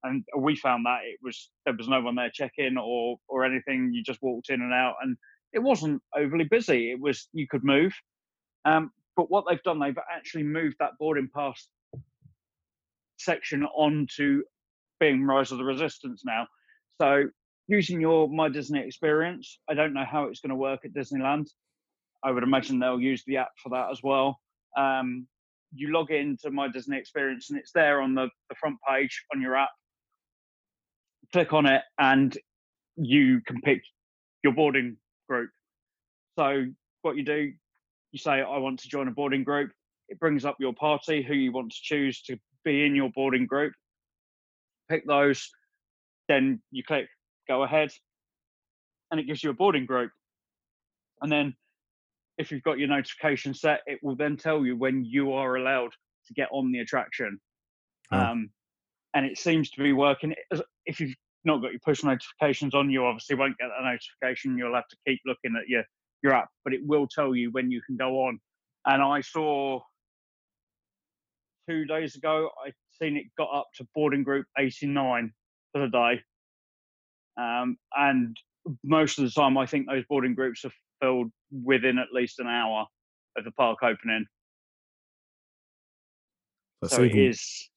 And 0.03 0.23
we 0.37 0.55
found 0.55 0.85
that 0.85 0.99
it 1.03 1.17
was 1.23 1.49
there 1.65 1.73
was 1.75 1.87
no 1.87 1.99
one 2.01 2.15
there 2.15 2.29
check-in 2.31 2.77
or 2.77 3.17
or 3.27 3.43
anything. 3.43 3.91
You 3.91 4.03
just 4.03 4.21
walked 4.21 4.49
in 4.49 4.61
and 4.61 4.73
out 4.73 4.95
and 5.01 5.17
it 5.51 5.59
wasn't 5.59 6.01
overly 6.15 6.43
busy. 6.43 6.91
It 6.91 6.99
was 6.99 7.27
you 7.33 7.47
could 7.49 7.63
move, 7.63 7.91
um, 8.65 8.91
but 9.17 9.31
what 9.31 9.45
they've 9.49 9.63
done, 9.63 9.79
they've 9.79 9.97
actually 10.13 10.43
moved 10.43 10.75
that 10.79 10.91
boarding 10.99 11.29
pass 11.33 11.67
section 13.17 13.63
onto 13.63 14.43
being 14.99 15.25
Rise 15.25 15.51
of 15.51 15.57
the 15.57 15.63
Resistance 15.63 16.23
now. 16.25 16.47
So 17.01 17.25
using 17.67 17.99
your 17.99 18.29
My 18.29 18.49
Disney 18.49 18.79
experience, 18.79 19.59
I 19.69 19.73
don't 19.73 19.93
know 19.93 20.05
how 20.05 20.25
it's 20.25 20.39
going 20.39 20.49
to 20.49 20.55
work 20.55 20.81
at 20.85 20.93
Disneyland. 20.93 21.47
I 22.23 22.31
would 22.31 22.43
imagine 22.43 22.79
they'll 22.79 22.99
use 22.99 23.23
the 23.25 23.37
app 23.37 23.51
for 23.61 23.69
that 23.69 23.91
as 23.91 24.01
well. 24.01 24.39
Um, 24.77 25.27
you 25.73 25.91
log 25.91 26.11
into 26.11 26.51
My 26.51 26.67
Disney 26.67 26.97
experience, 26.97 27.49
and 27.49 27.59
it's 27.59 27.71
there 27.71 28.01
on 28.01 28.15
the, 28.15 28.29
the 28.49 28.55
front 28.55 28.77
page 28.87 29.23
on 29.33 29.41
your 29.41 29.55
app. 29.55 29.69
Click 31.33 31.53
on 31.53 31.65
it, 31.65 31.81
and 31.99 32.37
you 32.95 33.41
can 33.45 33.61
pick 33.61 33.81
your 34.43 34.53
boarding 34.53 34.97
group. 35.27 35.49
So 36.37 36.65
what 37.01 37.17
you 37.17 37.23
do, 37.23 37.51
you 38.11 38.19
say, 38.19 38.41
I 38.41 38.57
want 38.57 38.79
to 38.79 38.89
join 38.89 39.07
a 39.07 39.11
boarding 39.11 39.43
group. 39.43 39.71
It 40.07 40.19
brings 40.19 40.45
up 40.45 40.55
your 40.59 40.73
party, 40.73 41.21
who 41.21 41.33
you 41.33 41.51
want 41.51 41.71
to 41.71 41.79
choose 41.81 42.21
to 42.23 42.37
be 42.65 42.85
in 42.85 42.95
your 42.95 43.09
boarding 43.15 43.45
group. 43.45 43.73
Pick 44.89 45.07
those, 45.07 45.49
then 46.27 46.61
you 46.71 46.83
click 46.83 47.07
go 47.47 47.63
ahead, 47.63 47.91
and 49.11 49.19
it 49.19 49.27
gives 49.27 49.43
you 49.43 49.49
a 49.49 49.53
boarding 49.53 49.85
group. 49.85 50.11
And 51.21 51.31
then 51.31 51.55
if 52.37 52.51
you've 52.51 52.63
got 52.63 52.79
your 52.79 52.87
notification 52.87 53.53
set, 53.53 53.81
it 53.85 53.99
will 54.03 54.15
then 54.15 54.37
tell 54.37 54.65
you 54.65 54.75
when 54.75 55.05
you 55.05 55.33
are 55.33 55.55
allowed 55.55 55.91
to 56.27 56.33
get 56.33 56.49
on 56.51 56.71
the 56.71 56.79
attraction. 56.79 57.39
Oh. 58.11 58.19
Um, 58.19 58.49
and 59.13 59.25
it 59.25 59.37
seems 59.37 59.69
to 59.71 59.83
be 59.83 59.93
working. 59.93 60.33
If 60.85 60.99
you've 60.99 61.15
not 61.45 61.61
got 61.61 61.71
your 61.71 61.79
push 61.85 62.03
notifications 62.03 62.75
on, 62.75 62.89
you 62.89 63.05
obviously 63.05 63.35
won't 63.35 63.57
get 63.57 63.69
that 63.69 63.85
notification. 63.85 64.57
You'll 64.57 64.75
have 64.75 64.87
to 64.89 64.97
keep 65.07 65.21
looking 65.25 65.55
at 65.55 65.67
your 65.67 65.83
your 66.21 66.33
app, 66.33 66.49
but 66.63 66.73
it 66.73 66.81
will 66.83 67.07
tell 67.07 67.35
you 67.35 67.51
when 67.51 67.69
you 67.69 67.81
can 67.85 67.95
go 67.95 68.25
on. 68.25 68.39
And 68.85 69.01
I 69.01 69.21
saw 69.21 69.79
two 71.69 71.85
days 71.85 72.15
ago, 72.15 72.49
I 72.65 72.71
seen 73.01 73.17
it 73.17 73.25
got 73.37 73.49
up 73.53 73.67
to 73.77 73.87
boarding 73.93 74.23
group 74.23 74.45
89 74.57 75.31
for 75.71 75.81
the 75.81 75.89
day. 75.89 76.21
Um, 77.37 77.77
and 77.95 78.37
most 78.83 79.19
of 79.19 79.25
the 79.25 79.31
time, 79.31 79.57
I 79.57 79.65
think 79.65 79.87
those 79.87 80.05
boarding 80.07 80.35
groups 80.35 80.63
are 80.65 80.71
filled 81.01 81.31
within 81.51 81.99
at 81.99 82.07
least 82.13 82.39
an 82.39 82.47
hour 82.47 82.85
of 83.37 83.43
the 83.43 83.51
park 83.51 83.79
opening. 83.83 84.25
That's 86.81 86.95
so 86.95 87.03
even, 87.03 87.17
it 87.17 87.29
is. 87.29 87.69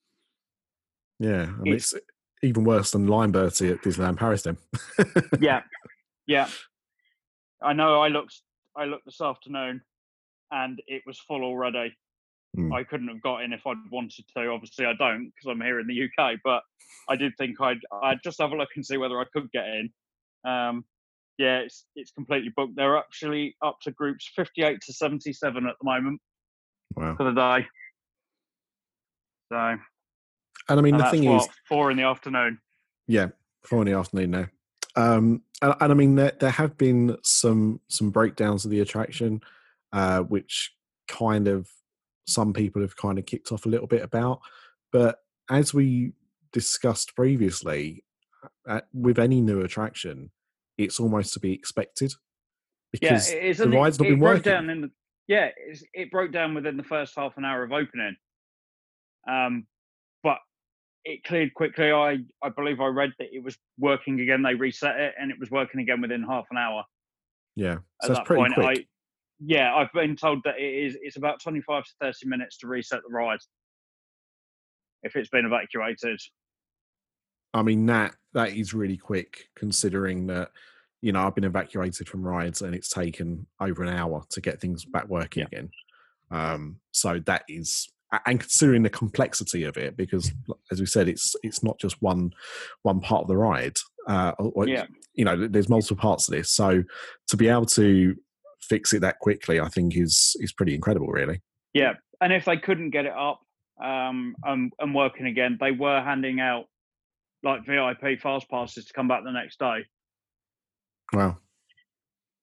Yeah, 1.19 1.43
I 1.43 1.63
mean, 1.63 1.75
it's, 1.75 1.95
even 2.43 2.65
worse 2.65 2.93
than 2.93 3.07
Line 3.07 3.33
Bertie 3.33 3.71
at 3.71 3.83
Disneyland 3.83 4.17
Paris. 4.17 4.43
Then. 4.43 4.57
yeah, 5.41 5.63
yeah. 6.27 6.49
I 7.63 7.73
know. 7.73 8.01
I 8.01 8.09
looked. 8.09 8.41
I 8.77 8.85
looked 8.85 9.07
this 9.07 9.21
afternoon, 9.21 9.81
and 10.53 10.81
it 10.87 11.03
was 11.07 11.19
full 11.19 11.43
already. 11.43 11.97
Mm. 12.59 12.75
I 12.75 12.83
couldn't 12.85 13.09
have 13.09 13.23
got 13.23 13.43
in 13.43 13.53
if 13.53 13.67
I'd 13.67 13.77
wanted 13.91 14.25
to. 14.37 14.49
Obviously, 14.49 14.85
I 14.87 14.93
don't 14.99 15.27
because 15.27 15.49
I'm 15.51 15.61
here 15.61 15.81
in 15.81 15.87
the 15.87 16.05
UK. 16.05 16.39
But 16.45 16.63
I 17.09 17.17
did 17.17 17.33
think 17.39 17.61
I'd 17.61 17.81
I'd 18.03 18.23
just 18.25 18.41
have 18.41 18.53
a 18.53 18.57
look 18.57 18.71
and 18.77 18.85
see 18.85 18.97
whether 18.97 19.19
I 19.21 19.25
could 19.33 19.51
get 19.53 19.65
in. 19.67 19.91
Um, 20.45 20.85
yeah, 21.39 21.59
it's 21.59 21.87
it's 21.95 22.11
completely 22.11 22.51
booked. 22.57 22.75
They're 22.77 22.97
actually 22.99 23.57
up 23.65 23.79
to 23.83 23.93
groups 23.93 24.29
58 24.35 24.81
to 24.87 24.93
77 24.93 25.67
at 25.67 25.75
the 25.81 25.85
moment 25.85 26.21
Wow. 26.97 27.15
for 27.17 27.25
the 27.25 27.33
day. 27.33 27.67
So, 29.51 29.57
and 29.57 29.81
And 30.69 30.79
I 30.79 30.83
mean, 30.83 30.97
the 30.97 31.05
thing 31.11 31.25
what, 31.25 31.43
is, 31.43 31.49
four 31.69 31.91
in 31.91 31.97
the 31.97 32.03
afternoon. 32.03 32.59
yeah, 33.07 33.29
four 33.65 33.83
in 33.83 33.87
the 33.93 33.99
afternoon 33.99 34.31
now. 34.33 34.47
Um, 34.97 35.43
and, 35.63 35.75
and 35.81 35.93
I 35.93 35.95
mean, 35.95 36.17
there, 36.17 36.33
there 36.41 36.51
have 36.51 36.77
been 36.77 37.17
some 37.23 37.81
some 37.89 38.11
breakdowns 38.11 38.65
of 38.65 38.71
the 38.71 38.81
attraction, 38.81 39.41
uh, 39.93 40.21
which 40.21 40.73
kind 41.07 41.47
of 41.49 41.69
some 42.29 42.53
people 42.53 42.83
have 42.83 42.97
kind 42.97 43.19
of 43.19 43.27
kicked 43.27 43.53
off 43.53 43.67
a 43.67 43.69
little 43.69 43.87
bit 43.87 44.03
about. 44.03 44.41
But 44.93 45.19
as 45.51 45.73
we 45.73 46.13
discussed 46.53 47.15
previously, 47.17 48.05
uh, 48.69 48.81
with 48.93 49.19
any 49.19 49.41
new 49.41 49.63
attraction, 49.63 50.31
it's 50.77 51.01
almost 51.01 51.33
to 51.35 51.41
be 51.41 51.53
expected 51.53 52.13
because 52.93 53.33
yeah, 53.33 53.53
the 53.53 53.69
ride's 53.69 53.99
not 53.99 54.07
it 54.07 54.11
been 54.11 54.19
broke 54.21 54.37
working. 54.37 54.53
down 54.53 54.71
in 54.71 54.81
the 54.83 54.91
yeah, 55.27 55.51
it's, 55.57 55.83
it 55.93 56.11
broke 56.11 56.33
down 56.33 56.55
within 56.55 56.77
the 56.77 56.83
first 56.83 57.15
half 57.17 57.37
an 57.37 57.45
hour 57.45 57.63
of 57.63 57.73
opening. 57.73 58.17
Um, 59.29 59.67
but 60.23 60.39
it 61.05 61.23
cleared 61.25 61.53
quickly. 61.55 61.93
I 61.93 62.19
I 62.43 62.49
believe 62.49 62.81
I 62.81 62.87
read 62.87 63.13
that 63.19 63.29
it 63.33 63.43
was 63.43 63.57
working 63.79 64.21
again. 64.21 64.43
They 64.43 64.55
reset 64.55 64.99
it 64.99 65.15
and 65.21 65.31
it 65.31 65.39
was 65.39 65.51
working 65.51 65.81
again 65.81 66.01
within 66.01 66.23
half 66.23 66.47
an 66.51 66.57
hour. 66.57 66.85
yeah, 67.57 67.73
At 67.73 67.79
so 68.03 68.09
that's 68.09 68.19
that 68.21 68.25
pretty 68.27 68.43
point, 68.43 68.55
quick. 68.55 68.89
Yeah, 69.41 69.75
I've 69.75 69.93
been 69.93 70.17
told 70.17 70.41
that 70.45 70.59
it 70.59 70.87
is 70.87 70.97
it's 71.01 71.17
about 71.17 71.41
twenty 71.41 71.61
five 71.61 71.85
to 71.85 71.91
thirty 72.01 72.27
minutes 72.27 72.59
to 72.59 72.67
reset 72.67 73.01
the 73.07 73.13
ride 73.13 73.39
if 75.03 75.15
it's 75.17 75.29
been 75.31 75.47
evacuated. 75.47 76.21
I 77.55 77.63
mean 77.63 77.87
that 77.87 78.15
that 78.35 78.53
is 78.53 78.75
really 78.75 78.97
quick 78.97 79.49
considering 79.57 80.27
that 80.27 80.51
you 81.01 81.13
know 81.13 81.21
I've 81.21 81.35
been 81.35 81.45
evacuated 81.45 82.09
from 82.09 82.23
rides 82.23 82.63
and 82.63 82.75
it's 82.75 82.89
taken 82.89 83.47
over 83.61 83.83
an 83.83 83.97
hour 83.97 84.25
to 84.31 84.41
get 84.41 84.61
things 84.61 84.85
back 84.85 85.09
working 85.09 85.45
again. 85.45 85.71
Um, 86.31 86.81
so 86.91 87.21
that 87.27 87.45
is 87.49 87.89
and 88.27 88.41
considering 88.41 88.83
the 88.83 88.91
complexity 88.91 89.65
of 89.65 89.77
it 89.77 89.97
because 89.97 90.33
as 90.71 90.81
we 90.81 90.87
said 90.87 91.09
it's 91.09 91.37
it's 91.43 91.63
not 91.63 91.79
just 91.79 92.01
one 92.01 92.33
one 92.83 93.01
part 93.01 93.23
of 93.23 93.29
the 93.29 93.37
ride 93.37 93.77
uh 94.07 94.33
or, 94.39 94.67
Yeah. 94.67 94.87
you 95.13 95.27
know 95.27 95.47
there's 95.47 95.69
multiple 95.69 95.99
parts 95.99 96.27
of 96.27 96.33
this 96.33 96.51
so 96.51 96.83
to 97.27 97.37
be 97.37 97.49
able 97.49 97.67
to 97.67 98.17
fix 98.61 98.93
it 98.93 99.01
that 99.01 99.19
quickly 99.21 99.61
i 99.61 99.69
think 99.69 99.97
is 99.97 100.37
is 100.41 100.53
pretty 100.53 100.75
incredible 100.75 101.09
really 101.09 101.41
Yeah, 101.75 101.95
and 102.21 102.33
if 102.33 102.45
they 102.45 102.57
couldn't 102.57 102.91
get 102.91 103.05
it 103.05 103.13
up 103.13 103.41
um, 103.83 104.35
and, 104.45 104.73
and 104.79 104.95
working 104.95 105.27
again, 105.27 105.59
they 105.61 105.71
were 105.71 106.01
handing 106.01 106.41
out 106.41 106.65
like 107.45 107.67
VIP 107.67 108.21
fast 108.21 108.49
passes 108.51 108.87
to 108.87 108.93
come 108.93 109.09
back 109.09 109.23
the 109.25 109.31
next 109.31 109.59
day. 109.59 109.85
wow 111.13 111.37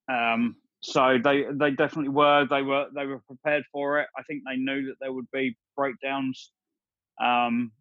Um, 0.09 0.55
so 0.81 1.17
they 1.21 1.45
they 1.51 1.71
definitely 1.71 2.09
were. 2.09 2.45
They 2.47 2.61
were 2.61 2.85
they 2.95 3.07
were 3.07 3.19
prepared 3.27 3.63
for 3.71 3.99
it. 3.99 4.07
I 4.17 4.21
think 4.23 4.43
they 4.45 4.55
knew 4.55 4.85
that 4.85 4.95
there 5.01 5.11
would 5.11 5.29
be 5.33 5.57
breakdowns. 5.75 6.51
Um, 7.21 7.71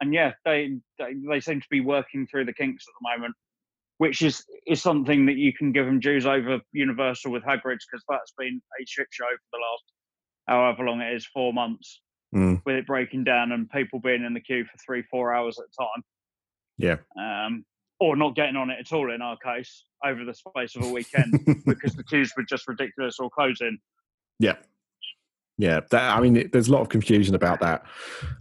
and 0.00 0.14
yeah, 0.14 0.32
they, 0.44 0.78
they 0.98 1.14
they 1.28 1.40
seem 1.40 1.60
to 1.60 1.66
be 1.70 1.80
working 1.80 2.26
through 2.26 2.46
the 2.46 2.54
kinks 2.54 2.86
at 2.88 2.94
the 2.98 3.18
moment, 3.18 3.34
which 4.04 4.20
is 4.20 4.44
is 4.66 4.82
something 4.82 5.24
that 5.24 5.36
you 5.36 5.50
can 5.58 5.72
give 5.72 5.86
them 5.86 5.98
dues 5.98 6.26
over 6.26 6.60
Universal 6.72 7.32
with 7.32 7.42
Hagrid's 7.42 7.86
because 7.90 8.04
that's 8.08 8.32
been 8.36 8.60
a 8.80 8.84
shit 8.86 9.06
show 9.10 9.24
for 9.24 9.50
the 9.54 9.58
last 9.58 9.84
however 10.46 10.84
long 10.84 11.00
it 11.00 11.14
is, 11.14 11.26
four 11.26 11.52
months, 11.54 12.00
Mm. 12.34 12.60
with 12.66 12.76
it 12.76 12.86
breaking 12.86 13.22
down 13.24 13.52
and 13.52 13.70
people 13.70 14.00
being 14.00 14.24
in 14.24 14.34
the 14.34 14.40
queue 14.40 14.64
for 14.64 14.76
three 14.84 15.02
four 15.10 15.32
hours 15.32 15.58
at 15.58 15.66
a 15.72 15.74
time. 15.84 16.02
yeah 16.76 16.96
Um, 17.46 17.64
or 18.00 18.16
not 18.16 18.34
getting 18.34 18.56
on 18.56 18.68
it 18.70 18.78
at 18.80 18.92
all 18.92 19.10
in 19.12 19.22
our 19.22 19.38
case 19.38 19.84
over 20.04 20.22
the 20.24 20.34
space 20.34 20.74
of 20.76 20.82
a 20.82 20.88
weekend 20.92 21.30
because 21.64 21.94
the 21.94 22.02
queues 22.04 22.32
were 22.36 22.42
just 22.42 22.66
ridiculous 22.68 23.18
or 23.20 23.30
closing. 23.30 23.78
Yeah, 24.40 24.56
yeah. 25.58 25.80
That, 25.90 26.16
I 26.16 26.20
mean, 26.20 26.36
it, 26.36 26.52
there's 26.52 26.68
a 26.68 26.72
lot 26.72 26.80
of 26.82 26.88
confusion 26.88 27.34
about 27.34 27.60
that 27.60 27.84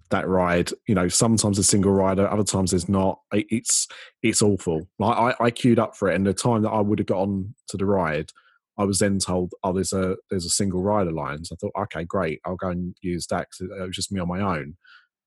that 0.09 0.27
ride. 0.27 0.71
You 0.87 0.95
know, 0.95 1.07
sometimes 1.07 1.59
a 1.59 1.63
single 1.63 1.91
rider, 1.91 2.27
other 2.27 2.43
times 2.43 2.71
there's 2.71 2.89
not. 2.89 3.19
It, 3.31 3.45
it's 3.49 3.87
it's 4.23 4.41
awful. 4.41 4.87
Like 4.99 5.17
I, 5.39 5.45
I 5.45 5.51
queued 5.51 5.79
up 5.79 5.95
for 5.95 6.09
it, 6.09 6.15
and 6.15 6.25
the 6.25 6.33
time 6.33 6.63
that 6.63 6.71
I 6.71 6.81
would 6.81 6.99
have 6.99 7.07
got 7.07 7.19
on 7.21 7.53
to 7.69 7.77
the 7.77 7.85
ride, 7.85 8.31
I 8.77 8.85
was 8.85 8.99
then 8.99 9.19
told, 9.19 9.53
"Oh, 9.63 9.73
there's 9.73 9.93
a 9.93 10.15
there's 10.29 10.45
a 10.45 10.49
single 10.49 10.81
rider 10.81 11.11
line." 11.11 11.43
So 11.45 11.55
I 11.55 11.57
thought, 11.61 11.81
"Okay, 11.83 12.03
great, 12.05 12.39
I'll 12.45 12.55
go 12.55 12.69
and 12.69 12.95
use 13.01 13.27
that." 13.27 13.47
'cause 13.51 13.67
it 13.69 13.81
was 13.87 13.95
just 13.95 14.11
me 14.11 14.19
on 14.19 14.27
my 14.27 14.41
own. 14.41 14.77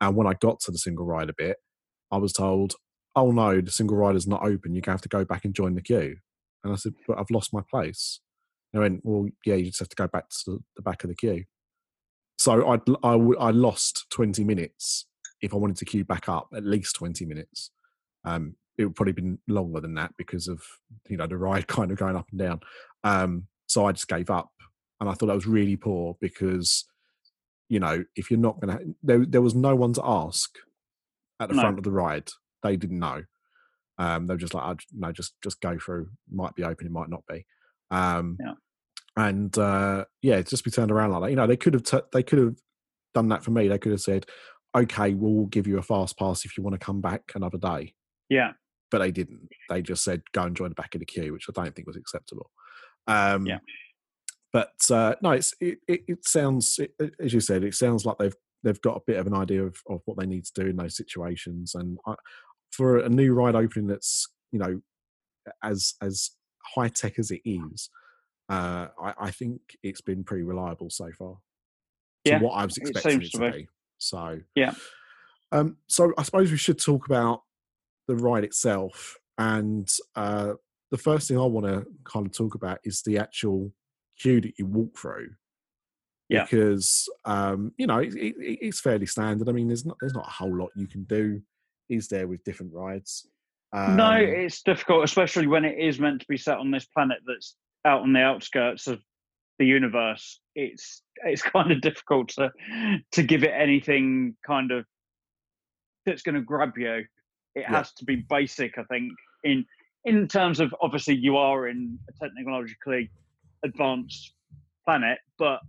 And 0.01 0.17
when 0.17 0.27
I 0.27 0.35
got 0.35 0.61
to 0.61 0.71
the 0.73 0.79
single 0.79 1.07
rider 1.07 1.33
bit, 1.37 1.59
I 2.13 2.19
was 2.19 2.33
told, 2.33 2.75
"Oh 3.15 3.31
no, 3.33 3.61
the 3.61 3.71
single 3.71 3.97
rider's 3.97 4.27
not 4.27 4.43
open. 4.45 4.75
You're 4.75 4.83
gonna 4.83 4.95
have 4.95 5.03
to 5.03 5.09
go 5.09 5.25
back 5.25 5.45
and 5.45 5.55
join 5.55 5.75
the 5.75 5.83
queue." 5.83 6.17
And 6.65 6.73
I 6.73 6.77
said, 6.77 6.95
"But 7.07 7.19
I've 7.19 7.31
lost 7.31 7.53
my 7.53 7.63
place." 7.71 8.21
And 8.73 8.83
I 8.83 8.85
went, 8.89 9.01
"Well, 9.05 9.29
yeah, 9.47 9.55
you 9.57 9.67
just 9.67 9.79
have 9.81 9.89
to 9.91 9.97
go 9.97 10.09
back 10.09 10.29
to 10.31 10.39
the, 10.47 10.59
the 10.77 10.83
back 10.83 11.05
of 11.05 11.09
the 11.11 11.17
queue." 11.17 11.45
So 12.39 12.69
I'd, 12.69 12.81
I 13.03 13.13
w- 13.13 13.39
I 13.39 13.51
lost 13.51 14.07
twenty 14.11 14.45
minutes 14.45 15.07
if 15.41 15.53
I 15.55 15.57
wanted 15.57 15.77
to 15.79 15.85
queue 15.85 16.05
back 16.05 16.29
up, 16.29 16.49
at 16.55 16.65
least 16.65 16.97
twenty 16.97 17.25
minutes. 17.25 17.71
Um, 18.25 18.57
it 18.79 18.85
would 18.85 18.95
probably 18.95 19.13
been 19.15 19.39
longer 19.49 19.81
than 19.81 19.95
that 19.95 20.13
because 20.19 20.49
of 20.49 20.63
you 21.09 21.17
know 21.17 21.27
the 21.27 21.37
ride 21.39 21.67
kind 21.77 21.91
of 21.91 21.99
going 21.99 22.17
up 22.17 22.27
and 22.31 22.39
down. 22.39 22.61
Um, 23.05 23.47
so 23.67 23.87
I 23.87 23.93
just 23.93 24.09
gave 24.09 24.31
up, 24.31 24.51
and 25.01 25.09
I 25.09 25.15
thought 25.15 25.27
that 25.27 25.35
was 25.35 25.47
really 25.47 25.77
poor 25.77 26.17
because 26.21 26.85
you 27.69 27.81
know 27.81 28.05
if 28.17 28.31
you're 28.31 28.39
not 28.41 28.61
going 28.61 28.77
to, 28.79 28.95
there 29.03 29.25
there 29.25 29.43
was 29.43 29.55
no 29.55 29.75
one 29.75 29.93
to 29.95 30.03
ask 30.05 30.51
at 31.41 31.49
the 31.49 31.55
No. 31.55 31.63
front 31.63 31.79
of 31.79 31.85
the 31.85 31.91
ride. 31.91 32.31
They 32.63 32.77
didn't 32.77 32.99
know. 32.99 33.25
Um, 33.99 34.27
they 34.27 34.35
were 34.35 34.39
just 34.39 34.53
like, 34.55 34.65
"Oh, 34.65 34.77
no, 34.93 35.11
just 35.13 35.35
just 35.43 35.61
go 35.63 35.79
through. 35.79 36.11
Might 36.31 36.55
be 36.55 36.65
open, 36.65 36.87
it 36.87 36.93
might 36.93 37.09
not 37.09 37.25
be. 37.27 37.47
Um, 37.91 38.37
Yeah. 38.41 38.53
And 39.17 39.57
uh, 39.57 40.05
yeah, 40.23 40.43
just 40.43 40.65
be 40.65 40.71
turned 40.71 40.91
around 40.91 41.11
like 41.13 41.23
that. 41.23 41.31
You 41.31 41.37
know, 41.37 41.47
they 41.47 41.57
could 41.57 41.75
have 41.75 41.85
t- 41.85 42.09
they 42.13 42.23
could 42.23 42.39
have 42.39 42.57
done 43.15 43.29
that 43.29 43.43
for 43.43 43.51
me. 43.51 43.69
They 43.69 43.79
could 43.79 43.93
have 43.93 44.01
said, 44.01 44.27
"Okay, 44.77 45.15
we'll 45.15 45.47
give 45.47 45.67
you 45.67 45.79
a 45.79 45.83
fast 45.83 46.19
pass 46.19 46.45
if 46.45 46.57
you 46.57 46.63
want 46.63 46.79
to 46.79 46.85
come 46.85 47.01
back 47.01 47.33
another 47.35 47.59
day." 47.59 47.95
Yeah, 48.29 48.53
But 48.91 48.99
they 48.99 49.13
didn't. 49.13 49.49
They 49.71 49.81
just 49.81 50.05
said, 50.05 50.23
"Go 50.33 50.43
and 50.43 50.57
join 50.57 50.69
the 50.69 50.75
back 50.75 50.95
of 50.95 50.99
the 51.01 51.07
queue," 51.07 51.33
which 51.33 51.47
I 51.49 51.53
don't 51.53 51.75
think 51.75 51.87
was 51.87 51.97
acceptable. 51.97 52.51
Um, 53.07 53.47
Yeah. 53.47 53.59
But 54.53 54.91
uh, 54.91 55.17
no, 55.23 55.33
it's 55.33 55.55
it, 55.61 55.79
it, 55.87 56.03
it 56.09 56.29
sounds 56.29 56.79
it, 56.79 56.93
as 57.21 57.35
you 57.35 57.41
said, 57.41 57.63
it 57.63 57.75
sounds 57.75 58.07
like 58.07 58.17
they've 58.19 58.37
they've 58.63 58.81
got 58.81 58.97
a 58.97 59.03
bit 59.07 59.19
of 59.19 59.27
an 59.27 59.35
idea 59.35 59.63
of, 59.65 59.77
of 59.89 60.01
what 60.07 60.19
they 60.19 60.27
need 60.27 60.45
to 60.47 60.53
do 60.55 60.69
in 60.69 60.77
those 60.77 60.97
situations. 60.97 61.75
And 61.75 61.99
I, 62.07 62.15
for 62.71 62.99
a 62.99 63.09
new 63.09 63.35
ride 63.35 63.55
opening 63.55 63.87
that's 63.87 64.29
you 64.53 64.59
know 64.59 64.81
as 65.63 65.95
as 66.01 66.31
high 66.75 66.89
tech 66.89 67.19
as 67.19 67.31
it 67.31 67.43
is, 67.45 67.91
uh, 68.49 68.89
I, 69.01 69.15
I 69.19 69.31
think 69.31 69.61
it's 69.83 70.01
been 70.01 70.25
pretty 70.25 70.45
reliable 70.45 70.91
so 70.91 71.11
far. 71.13 71.35
To 72.25 72.33
Yeah, 72.33 72.41
what 72.41 72.53
I 72.53 72.65
was 72.65 72.77
expecting 72.77 73.11
it, 73.11 73.15
seems 73.23 73.31
to 73.33 73.39
to 73.39 73.51
be. 73.51 73.59
be. 73.59 73.69
So 73.99 74.41
Yeah. 74.55 74.75
Um, 75.53 75.77
so 75.87 76.13
I 76.19 76.23
suppose 76.23 76.51
we 76.51 76.57
should 76.57 76.81
talk 76.81 77.07
about 77.07 77.43
the 78.09 78.17
ride 78.17 78.45
itself. 78.45 79.17
And 79.39 79.89
uh, 80.15 80.55
the 80.91 80.99
first 80.99 81.29
thing 81.29 81.39
I 81.39 81.45
want 81.45 81.67
to 81.67 81.87
kind 82.05 82.27
of 82.27 82.33
talk 82.33 82.55
about 82.55 82.79
is 82.85 83.03
the 83.03 83.19
actual 83.19 83.73
queue 84.19 84.41
that 84.41 84.59
you 84.59 84.67
walk 84.67 84.99
through. 84.99 85.31
Yeah. 86.29 86.43
because 86.43 87.09
um, 87.25 87.71
you 87.79 87.87
know 87.87 87.99
it, 88.01 88.13
it, 88.15 88.35
it's 88.41 88.81
fairly 88.81 89.07
standard. 89.07 89.49
I 89.49 89.53
mean, 89.53 89.69
there's 89.69 89.87
not 89.87 89.97
there's 90.01 90.15
not 90.15 90.27
a 90.27 90.31
whole 90.31 90.57
lot 90.57 90.71
you 90.75 90.89
can 90.89 91.05
do, 91.05 91.41
is 91.89 92.09
there, 92.09 92.27
with 92.27 92.43
different 92.43 92.73
rides? 92.75 93.29
Um, 93.73 93.97
no, 93.97 94.13
it's 94.15 94.63
difficult, 94.63 95.05
especially 95.05 95.47
when 95.47 95.65
it 95.65 95.79
is 95.79 96.01
meant 96.01 96.21
to 96.21 96.27
be 96.29 96.37
set 96.37 96.59
on 96.59 96.73
this 96.73 96.85
planet 96.87 97.19
that's 97.27 97.55
out 97.87 98.03
on 98.03 98.13
the 98.13 98.21
outskirts 98.21 98.87
of 98.89 99.01
the 99.59 99.65
universe. 99.67 100.41
It's 100.55 101.03
it's 101.25 101.43
kind 101.55 101.73
of 101.73 101.81
difficult 101.81 102.29
to 102.31 102.51
to 103.13 103.23
give 103.23 103.43
it 103.45 103.53
anything 103.57 104.37
kind 104.47 104.71
of 104.73 104.85
that's 106.05 106.23
going 106.23 106.35
to 106.35 106.41
grab 106.43 106.73
you. 106.77 107.05
It 107.55 107.63
Yeah. 107.63 107.71
has 107.71 107.93
to 107.95 108.05
be 108.05 108.17
basic, 108.17 108.77
I 108.79 108.85
think. 108.85 109.13
In 109.45 109.65
in 110.05 110.29
terms 110.29 110.61
of 110.61 110.75
obviously 110.81 111.15
you 111.17 111.37
are 111.37 111.69
in 111.69 111.99
a 112.09 112.25
technologically 112.25 113.11
advanced 113.65 114.35
planet, 114.85 115.19
but 115.39 115.61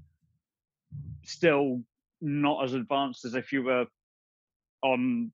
still 1.23 1.81
not 2.21 2.63
as 2.63 2.73
advanced 2.73 3.25
as 3.25 3.35
if 3.35 3.51
you 3.51 3.63
were 3.63 3.85
on 4.83 5.31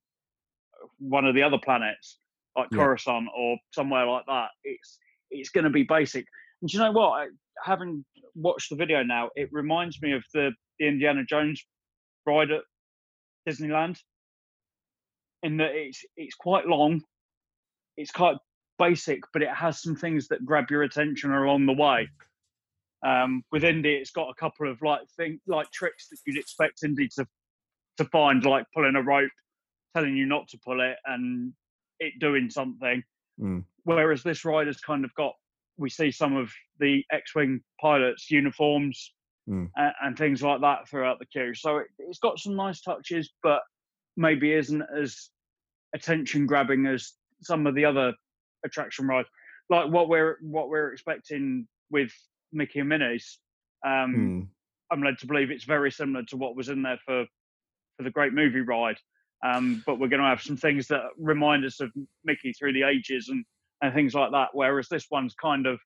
one 0.98 1.24
of 1.24 1.34
the 1.34 1.42
other 1.42 1.58
planets 1.58 2.18
like 2.56 2.68
Yeah. 2.70 2.78
Coruscant 2.78 3.28
or 3.36 3.58
somewhere 3.72 4.06
like 4.06 4.24
that. 4.26 4.50
It's 4.62 4.98
it's 5.30 5.50
going 5.50 5.64
to 5.64 5.70
be 5.70 5.82
basic. 5.82 6.26
And 6.60 6.70
do 6.70 6.76
you 6.76 6.82
know 6.82 6.92
what? 6.92 7.10
I, 7.10 7.26
having 7.62 8.04
watched 8.34 8.70
the 8.70 8.76
video 8.76 9.02
now, 9.02 9.30
it 9.34 9.48
reminds 9.52 10.00
me 10.00 10.12
of 10.12 10.24
the, 10.32 10.52
the 10.78 10.88
Indiana 10.88 11.24
Jones 11.24 11.64
ride 12.26 12.50
at 12.50 12.62
Disneyland. 13.48 13.98
In 15.42 15.58
that 15.58 15.72
it's 15.74 16.02
it's 16.16 16.34
quite 16.34 16.66
long, 16.66 17.02
it's 17.98 18.10
quite 18.10 18.36
basic, 18.78 19.20
but 19.32 19.42
it 19.42 19.50
has 19.50 19.82
some 19.82 19.94
things 19.94 20.28
that 20.28 20.44
grab 20.44 20.70
your 20.70 20.82
attention 20.82 21.32
along 21.32 21.66
the 21.66 21.74
way. 21.74 22.08
Um, 23.06 23.42
with 23.52 23.62
Indy, 23.62 23.94
it's 23.94 24.10
got 24.10 24.30
a 24.30 24.34
couple 24.34 24.70
of 24.70 24.80
like 24.80 25.02
thing 25.18 25.40
like 25.46 25.70
tricks 25.70 26.08
that 26.08 26.16
you'd 26.26 26.38
expect 26.38 26.82
Indy 26.82 27.08
to 27.16 27.26
to 27.98 28.04
find, 28.06 28.42
like 28.44 28.64
pulling 28.74 28.96
a 28.96 29.02
rope, 29.02 29.30
telling 29.94 30.16
you 30.16 30.26
not 30.26 30.48
to 30.48 30.58
pull 30.64 30.80
it, 30.80 30.96
and 31.04 31.52
it 32.00 32.14
doing 32.18 32.48
something. 32.50 33.02
Mm. 33.38 33.64
Whereas 33.84 34.22
this 34.22 34.44
ride 34.44 34.66
has 34.66 34.80
kind 34.80 35.04
of 35.04 35.14
got, 35.14 35.34
we 35.76 35.90
see 35.90 36.10
some 36.10 36.36
of 36.36 36.52
the 36.78 37.04
X-wing 37.10 37.60
pilots' 37.80 38.30
uniforms 38.30 39.12
Mm. 39.46 39.68
and, 39.76 39.92
and 40.02 40.16
things 40.16 40.42
like 40.42 40.62
that 40.62 40.88
throughout 40.88 41.18
the 41.18 41.26
queue. 41.26 41.52
So 41.52 41.76
it, 41.76 41.88
it's 41.98 42.18
got 42.18 42.38
some 42.38 42.56
nice 42.56 42.80
touches, 42.80 43.30
but 43.42 43.60
maybe 44.16 44.54
isn't 44.54 44.82
as 44.98 45.28
attention 45.94 46.46
grabbing 46.46 46.86
as 46.86 47.12
some 47.42 47.66
of 47.66 47.74
the 47.74 47.84
other 47.84 48.14
attraction 48.64 49.06
rides. 49.06 49.28
Like 49.68 49.90
what 49.90 50.08
we're 50.08 50.38
what 50.40 50.70
we're 50.70 50.92
expecting 50.92 51.68
with 51.90 52.10
Mickey 52.54 52.80
and 52.80 52.88
Minnie's. 52.88 53.38
Um, 53.84 54.14
mm, 54.14 54.48
I'm 54.90 55.02
led 55.02 55.18
to 55.18 55.26
believe 55.26 55.50
it's 55.50 55.64
very 55.64 55.92
similar 55.92 56.24
to 56.28 56.38
what 56.38 56.56
was 56.56 56.70
in 56.70 56.80
there 56.80 56.98
for 57.04 57.26
for 57.98 58.02
the 58.02 58.10
Great 58.10 58.32
Movie 58.32 58.62
Ride. 58.62 58.96
Um, 59.44 59.82
but 59.84 59.98
we're 59.98 60.08
going 60.08 60.22
to 60.22 60.28
have 60.28 60.40
some 60.40 60.56
things 60.56 60.88
that 60.88 61.02
remind 61.18 61.66
us 61.66 61.80
of 61.80 61.92
Mickey 62.24 62.54
through 62.54 62.72
the 62.72 62.84
ages 62.84 63.28
and 63.28 63.44
and 63.84 63.94
things 63.94 64.14
like 64.14 64.32
that. 64.32 64.48
Whereas 64.52 64.88
this 64.88 65.06
one's 65.10 65.34
kind 65.34 65.66
of 65.66 65.78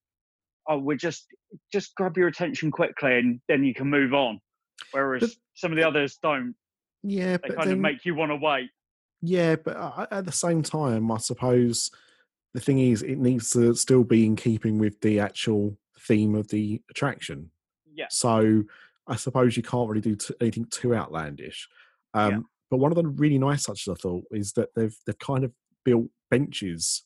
oh, 0.71 0.79
we're 0.79 0.97
just 0.97 1.27
just 1.73 1.95
grab 1.95 2.17
your 2.17 2.29
attention 2.29 2.71
quickly 2.71 3.19
and 3.19 3.41
then 3.49 3.65
you 3.65 3.73
can 3.75 3.87
move 3.89 4.13
on. 4.13 4.39
Whereas 4.93 5.21
But- 5.23 5.31
some 5.55 5.73
of 5.73 5.77
the 5.77 5.87
others 5.87 6.19
don't. 6.23 6.55
yeah, 7.03 7.37
They 7.43 7.55
kind 7.55 7.71
of 7.71 7.79
make 7.79 8.05
you 8.05 8.15
want 8.15 8.31
to 8.33 8.37
wait. 8.37 8.71
yeah, 9.23 9.57
but 9.57 10.09
at 10.13 10.25
the 10.27 10.33
same 10.33 10.63
time, 10.63 11.11
I 11.11 11.17
suppose 11.19 11.91
the 12.55 12.61
thing 12.61 12.79
is, 12.79 13.03
it 13.03 13.17
needs 13.19 13.51
to 13.51 13.75
still 13.75 14.05
be 14.05 14.25
in 14.27 14.37
keeping 14.37 14.79
with 14.79 15.01
the 15.01 15.21
actual 15.21 15.77
theme 16.01 16.35
of 16.35 16.49
the 16.49 16.81
attraction. 16.91 17.51
Yeah. 17.95 18.07
So 18.11 18.63
I 19.07 19.17
suppose 19.17 19.57
you 19.57 19.63
can't 19.63 19.89
really 19.89 20.01
do 20.01 20.15
t- 20.17 20.35
anything 20.41 20.67
too 20.67 20.95
outlandish. 20.95 21.69
Um, 22.15 22.31
Yeah. 22.33 22.39
But 22.71 22.77
one 22.79 22.93
of 22.93 22.97
the 22.97 23.07
really 23.09 23.39
nice 23.39 23.65
touches 23.65 23.89
I 23.89 23.95
thought 23.95 24.25
is 24.31 24.53
that 24.53 24.69
they've 24.77 24.95
they've 25.07 25.19
kind 25.19 25.43
of 25.45 25.53
built 25.85 26.09
benches 26.31 27.05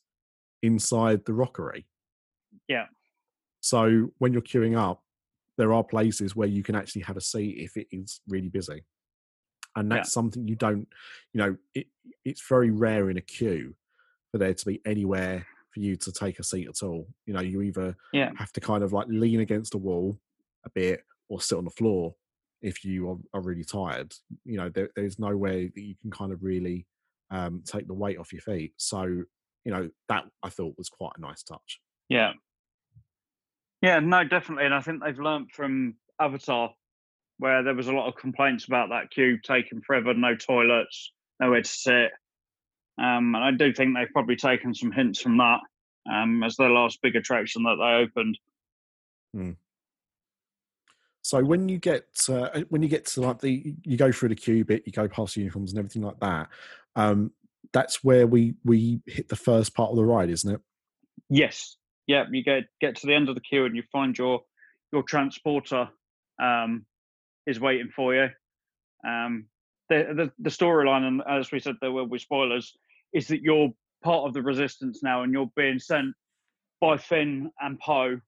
inside 0.63 1.25
the 1.25 1.33
rockery. 1.35 1.87
Yeah. 2.69 2.87
So 3.61 4.11
when 4.19 4.33
you're 4.33 4.43
queuing 4.43 4.77
up, 4.77 5.03
there 5.59 5.73
are 5.73 5.85
places 5.85 6.35
where 6.35 6.49
you 6.49 6.63
can 6.63 6.75
actually 6.75 7.03
have 7.03 7.17
a 7.17 7.21
seat 7.21 7.59
if 7.59 7.77
it 7.77 7.87
is 7.91 8.21
really 8.27 8.49
busy, 8.49 8.85
and 9.77 9.91
Yeah. 9.91 9.97
that's 9.97 10.13
something 10.13 10.49
you 10.49 10.57
don't. 10.57 10.89
You 11.33 11.39
know, 11.41 11.57
it 11.75 11.89
it's 12.25 12.47
very 12.49 12.71
rare 12.71 13.11
in 13.11 13.17
a 13.17 13.21
queue 13.21 13.75
for 14.31 14.39
there 14.39 14.55
to 14.55 14.67
be 14.67 14.81
anywhere 14.87 15.47
for 15.73 15.81
you 15.81 15.97
to 15.97 16.13
take 16.13 16.39
a 16.39 16.45
seat 16.45 16.69
at 16.69 16.83
all. 16.83 17.07
You 17.27 17.35
know, 17.35 17.41
you 17.41 17.63
either 17.63 17.97
Yeah. 18.13 18.33
have 18.37 18.53
to 18.53 18.61
kind 18.61 18.83
of 18.83 18.93
like 18.93 19.07
lean 19.09 19.41
against 19.41 19.75
a 19.75 19.79
wall 19.79 20.19
a 20.65 20.71
bit 20.71 21.05
or 21.29 21.41
sit 21.41 21.59
on 21.59 21.65
the 21.65 21.71
floor 21.71 22.15
if 22.61 22.85
you 22.85 23.11
are, 23.11 23.19
are 23.35 23.41
really 23.43 23.65
tired. 23.65 24.15
You 24.45 24.57
know, 24.57 24.69
there, 24.69 24.91
there's 24.95 25.19
no 25.19 25.37
way 25.37 25.67
that 25.69 25.81
you 25.81 25.97
can 26.01 26.11
kind 26.11 26.33
of 26.33 26.43
really 26.43 26.87
um, 27.31 27.63
take 27.67 27.87
the 27.87 27.95
weight 27.95 28.19
off 28.19 28.33
your 28.33 28.43
feet. 28.43 28.75
So, 28.77 29.25
you 29.65 29.73
know, 29.73 29.91
that 30.09 30.25
I 30.43 30.49
thought 30.49 30.79
was 30.79 30.89
quite 30.89 31.13
a 31.17 31.21
nice 31.21 31.43
touch. 31.43 31.81
Yeah. 32.09 32.33
Yeah, 33.81 34.01
no, 34.01 34.25
definitely. 34.25 34.67
And 34.67 34.75
I 34.75 34.81
think 34.81 35.03
they've 35.03 35.19
learnt 35.19 35.51
from 35.53 35.95
Avatar, 36.21 36.73
where 37.39 37.63
there 37.63 37.75
was 37.75 37.89
a 37.89 37.93
lot 37.93 38.09
of 38.09 38.15
complaints 38.17 38.67
about 38.67 38.91
that 38.91 39.11
queue 39.11 39.39
taking 39.43 39.81
forever, 39.81 40.15
no 40.15 40.37
toilets, 40.37 41.13
nowhere 41.41 41.63
to 41.63 41.69
sit. 41.69 42.11
Um, 42.99 43.35
and 43.35 43.39
I 43.39 43.51
do 43.51 43.73
think 43.73 43.97
they've 43.97 44.13
probably 44.13 44.37
taken 44.37 44.75
some 44.75 44.93
hints 44.93 45.21
from 45.21 45.39
that 45.39 45.61
um, 46.11 46.43
as 46.43 46.57
their 46.57 46.71
last 46.71 47.01
big 47.03 47.17
attraction 47.17 47.63
that 47.65 47.77
they 47.77 48.05
opened. 48.05 48.39
So 51.23 51.43
when 51.43 51.69
you 51.69 51.79
get 51.79 52.05
uh, 52.29 52.63
when 52.69 52.83
you 52.83 52.89
get 52.89 53.07
to 53.07 53.21
like 53.21 53.41
the 53.41 53.75
you 53.85 53.97
go 53.97 54.11
through 54.11 54.31
the 54.31 54.35
queue 54.35 54.65
bit, 54.65 54.83
you 54.87 54.93
go 54.93 55.09
past 55.09 55.37
uniforms 55.37 55.73
and 55.73 55.79
everything 55.79 56.03
like 56.03 56.19
that. 56.21 56.49
Um, 56.97 57.33
that's 57.73 58.05
where 58.05 58.27
we 58.27 58.55
we 58.65 59.01
hit 59.07 59.29
the 59.29 59.37
first 59.37 59.75
part 59.75 59.91
of 59.91 59.97
the 59.97 60.05
ride, 60.05 60.31
isn't 60.31 60.55
it? 60.55 60.61
Yes. 61.29 61.77
Yeah, 62.07 62.25
you 62.31 62.43
get 62.43 62.65
get 62.81 62.97
to 62.97 63.07
the 63.07 63.15
end 63.15 63.29
of 63.29 63.35
the 63.35 63.41
queue 63.41 63.65
and 63.65 63.77
you 63.77 63.83
find 63.93 64.17
your 64.17 64.41
your 64.93 65.03
transporter 65.03 65.89
um, 66.43 66.85
is 67.47 67.61
waiting 67.61 67.91
for 67.95 68.15
you. 68.15 68.29
Um, 69.07 69.47
the 69.89 70.13
the, 70.15 70.33
the 70.39 70.51
storyline, 70.51 71.05
and 71.05 71.23
as 71.29 71.51
we 71.53 71.61
said, 71.61 71.77
there 71.81 71.93
will 71.93 72.07
be 72.07 72.19
spoilers, 72.19 72.77
is 73.13 73.29
that 73.29 73.43
you're 73.43 73.71
part 74.03 74.27
of 74.27 74.35
the 74.35 74.43
resistance 74.43 75.01
now, 75.03 75.23
and 75.23 75.33
you're 75.33 75.51
being 75.57 75.79
sent 75.79 76.15
by 76.81 76.97
Finn 76.97 77.51
and 77.61 77.79
Poe 77.79 78.21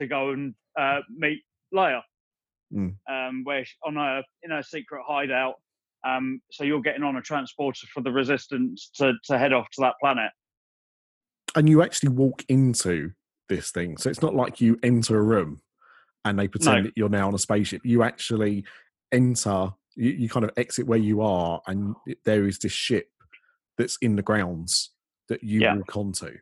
to 0.00 0.06
go 0.06 0.30
and 0.30 0.54
uh, 0.78 1.00
meet 1.08 1.42
Leia, 1.74 2.02
Mm. 2.74 2.96
um, 3.08 3.44
where 3.44 3.64
she, 3.64 3.74
on 3.84 3.96
a 3.96 4.22
in 4.42 4.52
a 4.52 4.62
secret 4.62 5.02
hideout. 5.06 5.54
Um, 6.04 6.40
so 6.50 6.64
you're 6.64 6.80
getting 6.82 7.02
on 7.02 7.16
a 7.16 7.22
transporter 7.22 7.86
for 7.92 8.00
the 8.02 8.12
resistance 8.12 8.90
to 8.96 9.14
to 9.24 9.38
head 9.38 9.52
off 9.52 9.68
to 9.72 9.80
that 9.80 9.94
planet. 10.00 10.30
And 11.54 11.68
you 11.68 11.82
actually 11.82 12.10
walk 12.10 12.44
into 12.48 13.12
this 13.48 13.70
thing, 13.70 13.96
so 13.96 14.10
it's 14.10 14.22
not 14.22 14.34
like 14.34 14.60
you 14.60 14.78
enter 14.82 15.16
a 15.18 15.22
room 15.22 15.60
and 16.24 16.38
they 16.38 16.48
pretend 16.48 16.76
No. 16.78 16.82
that 16.84 16.92
you're 16.96 17.08
now 17.08 17.28
on 17.28 17.34
a 17.34 17.38
spaceship. 17.38 17.82
You 17.84 18.02
actually 18.02 18.64
enter. 19.12 19.70
You, 19.94 20.10
you 20.10 20.28
kind 20.28 20.44
of 20.44 20.50
exit 20.58 20.86
where 20.86 20.98
you 20.98 21.22
are, 21.22 21.62
and 21.66 21.94
it- 22.06 22.18
there 22.24 22.46
is 22.46 22.58
this 22.58 22.72
ship 22.72 23.08
that's 23.78 23.96
in 24.02 24.16
the 24.16 24.22
grounds 24.22 24.90
that 25.28 25.42
you 25.42 25.60
Yeah. 25.60 25.76
walk 25.76 25.96
onto. 25.96 26.36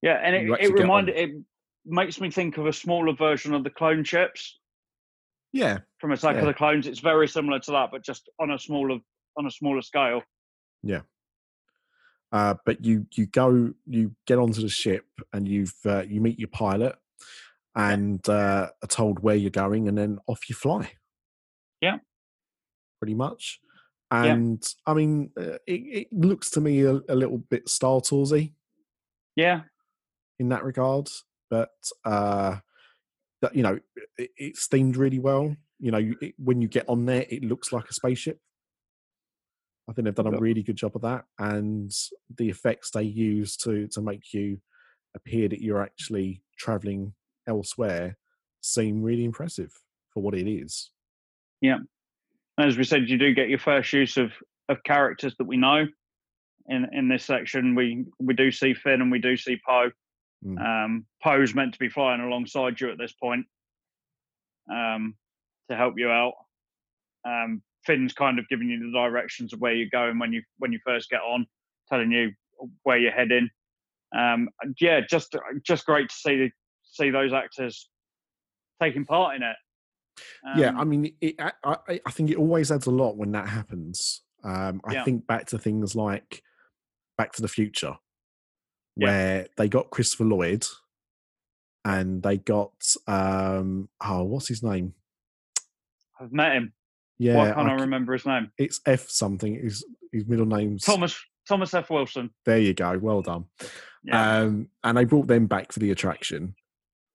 Yeah, 0.00 0.14
and 0.14 0.46
You 0.46 0.54
it, 0.54 0.60
it 0.70 0.72
reminded 0.72 1.16
it 1.16 1.30
makes 1.84 2.20
me 2.20 2.30
think 2.30 2.56
of 2.58 2.66
a 2.66 2.72
smaller 2.72 3.12
version 3.14 3.52
of 3.54 3.64
the 3.64 3.70
clone 3.70 4.02
ships 4.04 4.58
Yeah, 5.52 5.78
from 5.98 6.12
Attack 6.12 6.34
Yeah. 6.36 6.40
of 6.42 6.46
the 6.46 6.54
Clones. 6.54 6.86
It's 6.86 7.00
very 7.00 7.28
similar 7.28 7.58
to 7.60 7.70
that, 7.72 7.90
but 7.90 8.02
just 8.04 8.28
on 8.40 8.50
a 8.50 8.58
smaller 8.58 8.98
on 9.36 9.46
a 9.46 9.50
smaller 9.50 9.82
scale. 9.82 10.22
Yeah. 10.82 11.02
Uh, 12.32 12.54
but 12.64 12.84
you 12.84 13.06
you 13.12 13.26
go 13.26 13.72
you 13.86 14.14
get 14.26 14.38
onto 14.38 14.62
the 14.62 14.68
ship 14.68 15.04
and 15.32 15.46
you've 15.46 15.74
uh, 15.84 16.02
you 16.08 16.20
meet 16.20 16.38
your 16.38 16.48
pilot 16.48 16.96
and 17.76 18.26
uh, 18.28 18.68
are 18.82 18.88
told 18.88 19.18
where 19.20 19.36
you're 19.36 19.50
going 19.50 19.88
and 19.88 19.96
then 19.98 20.18
off 20.26 20.48
you 20.48 20.54
fly 20.54 20.90
Yeah. 21.82 21.98
pretty 23.00 23.14
much 23.14 23.60
Yeah. 24.12 24.24
and 24.34 24.62
i 24.86 24.92
mean 24.94 25.30
uh, 25.38 25.56
it, 25.66 25.72
it 25.72 26.08
looks 26.12 26.50
to 26.50 26.60
me 26.60 26.82
a, 26.82 27.00
a 27.08 27.14
little 27.14 27.38
bit 27.38 27.68
star 27.70 28.00
toursy 28.00 28.52
Yeah, 29.36 29.62
in 30.38 30.48
that 30.50 30.64
regard 30.64 31.08
but 31.50 31.70
uh 32.04 32.56
that 33.42 33.54
you 33.54 33.62
know 33.62 33.78
it, 34.16 34.30
it's 34.36 34.68
themed 34.68 34.96
really 34.96 35.18
well. 35.18 35.54
You 35.78 35.90
know 35.90 35.98
you- 35.98 36.16
it, 36.22 36.34
when 36.38 36.62
you 36.62 36.68
get 36.68 36.88
on 36.88 37.04
there 37.04 37.26
it 37.28 37.44
looks 37.44 37.72
like 37.72 37.88
a 37.90 37.92
spaceship. 37.94 38.38
I 39.90 39.92
think 39.92 40.04
they've 40.06 40.14
done 40.14 40.32
a 40.32 40.38
really 40.38 40.62
good 40.62 40.76
job 40.76 40.92
of 40.94 41.02
that 41.02 41.24
and 41.40 41.90
the 42.38 42.48
effects 42.48 42.92
they 42.92 43.02
use 43.02 43.56
to 43.58 43.88
to 43.88 44.00
make 44.00 44.32
you 44.32 44.58
appear 45.14 45.48
that 45.48 45.60
you're 45.60 45.82
actually 45.82 46.42
traveling 46.56 47.12
elsewhere 47.46 48.16
seem 48.62 49.02
really 49.02 49.24
impressive 49.24 49.72
for 50.14 50.22
what 50.22 50.34
it 50.34 50.48
is. 50.48 50.90
Yeah, 51.60 51.78
as 52.58 52.76
we 52.76 52.84
said, 52.84 53.08
you 53.08 53.18
do 53.18 53.34
get 53.34 53.48
your 53.48 53.58
first 53.58 53.92
use 53.92 54.16
of 54.16 54.32
of 54.68 54.82
characters 54.84 55.34
that 55.38 55.46
we 55.46 55.56
know. 55.56 55.86
In 56.68 56.86
in 56.92 57.08
this 57.08 57.24
section, 57.24 57.74
we 57.74 58.04
we 58.20 58.34
do 58.34 58.52
see 58.52 58.74
Finn 58.74 59.02
and 59.02 59.10
we 59.10 59.18
do 59.18 59.36
see 59.36 59.60
Poe. 59.68 59.90
Mm. 60.44 60.84
Um, 60.84 61.06
Poe's 61.22 61.54
meant 61.54 61.72
to 61.74 61.78
be 61.78 61.88
flying 61.88 62.20
alongside 62.20 62.80
you 62.80 62.90
at 62.90 62.98
this 62.98 63.12
point. 63.12 63.46
Um, 64.70 65.16
to 65.70 65.76
help 65.76 65.94
you 65.96 66.08
out. 66.08 66.34
Um, 67.26 67.62
Finn's 67.84 68.12
kind 68.12 68.38
of 68.38 68.48
giving 68.48 68.68
you 68.68 68.78
the 68.78 68.92
directions 68.92 69.52
of 69.52 69.60
where 69.60 69.74
you're 69.74 69.88
going 69.90 70.18
when 70.18 70.32
you 70.32 70.42
when 70.58 70.72
you 70.72 70.78
first 70.84 71.10
get 71.10 71.20
on, 71.20 71.46
telling 71.88 72.12
you 72.12 72.30
where 72.84 72.98
you're 72.98 73.12
heading. 73.12 73.48
Um, 74.16 74.48
yeah, 74.80 75.00
just 75.00 75.34
just 75.64 75.86
great 75.86 76.08
to 76.10 76.14
see 76.14 76.36
the, 76.36 76.50
see 76.84 77.10
those 77.10 77.32
actors 77.32 77.88
taking 78.80 79.04
part 79.04 79.36
in 79.36 79.42
it. 79.42 79.56
Um, 80.46 80.60
yeah, 80.60 80.72
I 80.76 80.84
mean, 80.84 81.12
it, 81.20 81.34
I, 81.40 81.52
I, 81.64 82.00
I 82.06 82.10
think 82.10 82.30
it 82.30 82.36
always 82.36 82.70
adds 82.70 82.86
a 82.86 82.90
lot 82.90 83.16
when 83.16 83.32
that 83.32 83.48
happens. 83.48 84.22
Um, 84.44 84.80
I 84.84 84.94
yeah. 84.94 85.04
think 85.04 85.26
back 85.26 85.46
to 85.46 85.58
things 85.58 85.96
like 85.96 86.42
Back 87.16 87.32
to 87.32 87.42
the 87.42 87.48
Future, 87.48 87.94
where 88.94 89.40
yeah. 89.40 89.46
they 89.56 89.68
got 89.68 89.90
Christopher 89.90 90.24
Lloyd 90.24 90.64
and 91.84 92.22
they 92.22 92.36
got 92.36 92.72
um 93.06 93.88
oh 94.04 94.22
what's 94.24 94.48
his 94.48 94.62
name? 94.62 94.94
I've 96.20 96.32
met 96.32 96.52
him. 96.52 96.72
Yeah, 97.18 97.36
Why 97.36 97.52
can't 97.52 97.68
I, 97.68 97.72
I 97.72 97.80
remember 97.80 98.12
his 98.12 98.26
name? 98.26 98.50
It's 98.58 98.80
F 98.86 99.08
something. 99.08 99.54
His 99.54 99.84
his 100.12 100.26
middle 100.26 100.46
name's 100.46 100.84
Thomas 100.84 101.18
Thomas 101.48 101.74
F 101.74 101.90
Wilson. 101.90 102.30
There 102.44 102.58
you 102.58 102.74
go. 102.74 102.98
Well 102.98 103.22
done. 103.22 103.46
Yeah. 104.04 104.38
Um, 104.38 104.68
and 104.84 104.96
they 104.96 105.04
brought 105.04 105.26
them 105.26 105.46
back 105.46 105.72
for 105.72 105.78
the 105.78 105.90
attraction, 105.90 106.54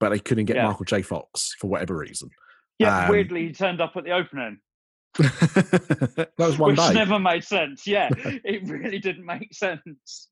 but 0.00 0.10
they 0.10 0.18
couldn't 0.18 0.46
get 0.46 0.56
yeah. 0.56 0.66
Michael 0.66 0.84
J. 0.84 1.02
Fox 1.02 1.54
for 1.58 1.68
whatever 1.68 1.96
reason. 1.96 2.30
Yeah, 2.78 3.04
um, 3.04 3.10
weirdly, 3.10 3.48
he 3.48 3.52
turned 3.52 3.80
up 3.80 3.96
at 3.96 4.04
the 4.04 4.12
opening. 4.12 4.58
that 5.18 6.30
was 6.38 6.58
one 6.58 6.72
Which 6.72 6.80
day. 6.80 6.94
never 6.94 7.18
made 7.18 7.44
sense. 7.44 7.86
Yeah, 7.86 8.08
it 8.14 8.68
really 8.68 8.98
didn't 8.98 9.26
make 9.26 9.52
sense. 9.52 10.28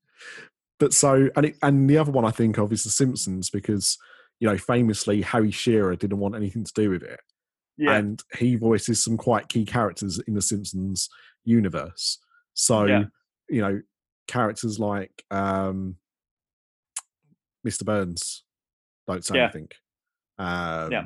But 0.79 0.93
so, 0.93 1.29
and 1.37 1.47
it, 1.47 1.57
and 1.63 1.89
the 1.89 1.99
other 1.99 2.13
one 2.13 2.25
I 2.25 2.31
think 2.31 2.59
of 2.59 2.73
is 2.73 2.85
The 2.85 2.91
Simpsons 2.91 3.51
because 3.51 3.97
you 4.41 4.49
know 4.49 4.59
famously 4.59 5.23
Harry 5.23 5.51
Shearer 5.51 5.97
didn't 5.97 6.19
want 6.19 6.37
anything 6.37 6.65
to 6.65 6.73
do 6.75 6.91
with 6.91 7.03
it, 7.03 7.21
yeah. 7.77 7.97
and 7.97 8.23
he 8.39 8.57
voices 8.57 9.03
some 9.03 9.17
quite 9.17 9.49
key 9.49 9.65
characters 9.65 10.21
in 10.27 10.35
The 10.35 10.43
Simpsons 10.43 11.09
universe. 11.45 12.19
So 12.55 12.85
yeah. 12.85 13.05
you 13.49 13.61
know 13.63 13.81
characters 14.29 14.79
like 14.79 15.25
um, 15.31 15.97
Mr. 17.67 17.85
Burns 17.85 18.45
don't 19.07 19.25
say 19.25 19.37
yeah. 19.37 19.45
anything. 19.45 19.69
Um, 20.39 20.93
yeah 20.93 21.05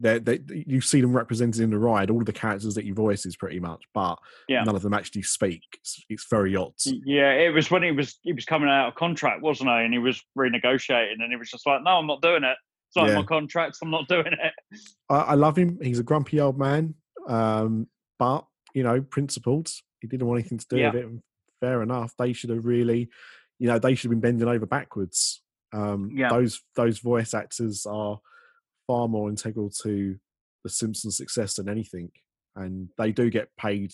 they 0.00 0.18
they 0.18 0.40
you 0.48 0.80
see 0.80 1.00
them 1.00 1.14
represented 1.14 1.60
in 1.62 1.70
the 1.70 1.78
ride. 1.78 2.10
All 2.10 2.20
of 2.20 2.26
the 2.26 2.32
characters 2.32 2.74
that 2.74 2.84
you 2.84 2.94
voices 2.94 3.36
pretty 3.36 3.60
much, 3.60 3.82
but 3.94 4.18
yeah. 4.48 4.64
none 4.64 4.74
of 4.74 4.82
them 4.82 4.94
actually 4.94 5.22
speak. 5.22 5.62
It's, 5.74 6.04
it's, 6.08 6.26
very 6.28 6.56
odd. 6.56 6.72
Yeah, 6.84 7.32
it 7.32 7.50
was 7.50 7.70
when 7.70 7.82
he 7.82 7.92
was 7.92 8.18
he 8.22 8.32
was 8.32 8.44
coming 8.44 8.68
out 8.68 8.88
of 8.88 8.94
contract, 8.96 9.42
wasn't 9.42 9.70
he? 9.70 9.76
And 9.76 9.92
he 9.92 9.98
was 9.98 10.20
renegotiating, 10.36 11.20
and 11.20 11.30
he 11.30 11.36
was 11.36 11.50
just 11.50 11.66
like, 11.66 11.82
"No, 11.82 11.98
I'm 11.98 12.06
not 12.06 12.22
doing 12.22 12.44
it. 12.44 12.56
It's 12.88 12.96
not 12.96 13.08
yeah. 13.08 13.16
my 13.16 13.22
contract. 13.22 13.78
I'm 13.82 13.90
not 13.90 14.08
doing 14.08 14.26
it." 14.26 14.52
I, 15.08 15.16
I, 15.16 15.34
love 15.34 15.56
him. 15.56 15.78
He's 15.80 16.00
a 16.00 16.04
grumpy 16.04 16.40
old 16.40 16.58
man, 16.58 16.94
um, 17.28 17.86
but 18.18 18.44
you 18.74 18.82
know, 18.82 19.00
principled. 19.00 19.70
He 20.00 20.08
didn't 20.08 20.26
want 20.26 20.40
anything 20.40 20.58
to 20.58 20.66
do 20.68 20.76
yeah. 20.76 20.90
with 20.90 21.04
it. 21.04 21.10
Fair 21.60 21.82
enough. 21.82 22.12
They 22.18 22.32
should 22.32 22.50
have 22.50 22.66
really, 22.66 23.08
you 23.58 23.68
know, 23.68 23.78
they 23.78 23.94
should 23.94 24.10
have 24.10 24.20
been 24.20 24.32
bending 24.32 24.48
over 24.48 24.66
backwards. 24.66 25.40
Um, 25.72 26.10
yeah. 26.14 26.28
Those 26.28 26.60
those 26.74 26.98
voice 26.98 27.32
actors 27.32 27.86
are 27.86 28.18
far 28.86 29.08
more 29.08 29.28
integral 29.28 29.70
to 29.82 30.16
the 30.62 30.70
Simpsons' 30.70 31.16
success 31.16 31.54
than 31.54 31.68
anything, 31.68 32.10
and 32.56 32.88
they 32.98 33.12
do 33.12 33.30
get 33.30 33.48
paid 33.58 33.92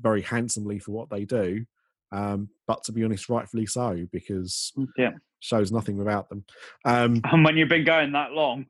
very 0.00 0.22
handsomely 0.22 0.78
for 0.78 0.92
what 0.92 1.10
they 1.10 1.24
do. 1.24 1.64
Um, 2.12 2.48
but 2.66 2.84
to 2.84 2.92
be 2.92 3.04
honest, 3.04 3.28
rightfully 3.28 3.66
so 3.66 4.06
because 4.12 4.72
mm, 4.78 4.86
yeah, 4.96 5.12
shows 5.40 5.72
nothing 5.72 5.96
without 5.96 6.28
them. 6.28 6.44
Um, 6.84 7.20
and 7.24 7.44
when 7.44 7.56
you've 7.56 7.68
been 7.68 7.84
going 7.84 8.12
that 8.12 8.32
long, 8.32 8.66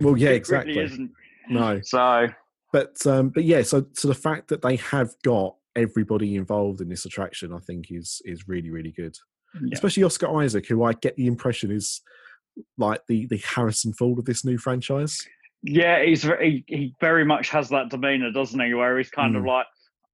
well, 0.00 0.16
yeah, 0.16 0.30
exactly. 0.30 0.78
Really 0.78 1.08
no, 1.48 1.80
so 1.82 2.28
but 2.72 3.04
um, 3.06 3.30
but 3.30 3.44
yeah, 3.44 3.62
so 3.62 3.86
so 3.92 4.08
the 4.08 4.14
fact 4.14 4.48
that 4.48 4.62
they 4.62 4.76
have 4.76 5.10
got 5.24 5.56
everybody 5.76 6.36
involved 6.36 6.80
in 6.80 6.88
this 6.88 7.04
attraction, 7.04 7.52
I 7.52 7.58
think, 7.58 7.86
is 7.90 8.22
is 8.24 8.48
really 8.48 8.70
really 8.70 8.92
good. 8.92 9.16
Yeah. 9.54 9.70
Especially 9.72 10.04
Oscar 10.04 10.40
Isaac, 10.40 10.66
who 10.68 10.84
I 10.84 10.92
get 10.92 11.16
the 11.16 11.26
impression 11.26 11.70
is 11.72 12.00
like 12.78 13.02
the 13.08 13.26
the 13.26 13.38
Harrison 13.38 13.92
Ford 13.92 14.18
of 14.18 14.24
this 14.24 14.44
new 14.44 14.58
franchise. 14.58 15.18
Yeah, 15.62 16.02
he's 16.02 16.22
he, 16.22 16.64
he 16.66 16.94
very 17.00 17.24
much 17.24 17.50
has 17.50 17.68
that 17.68 17.90
demeanor, 17.90 18.32
doesn't 18.32 18.60
he? 18.60 18.74
Where 18.74 18.96
he's 18.98 19.10
kind 19.10 19.34
mm. 19.34 19.38
of 19.38 19.44
like, 19.44 19.66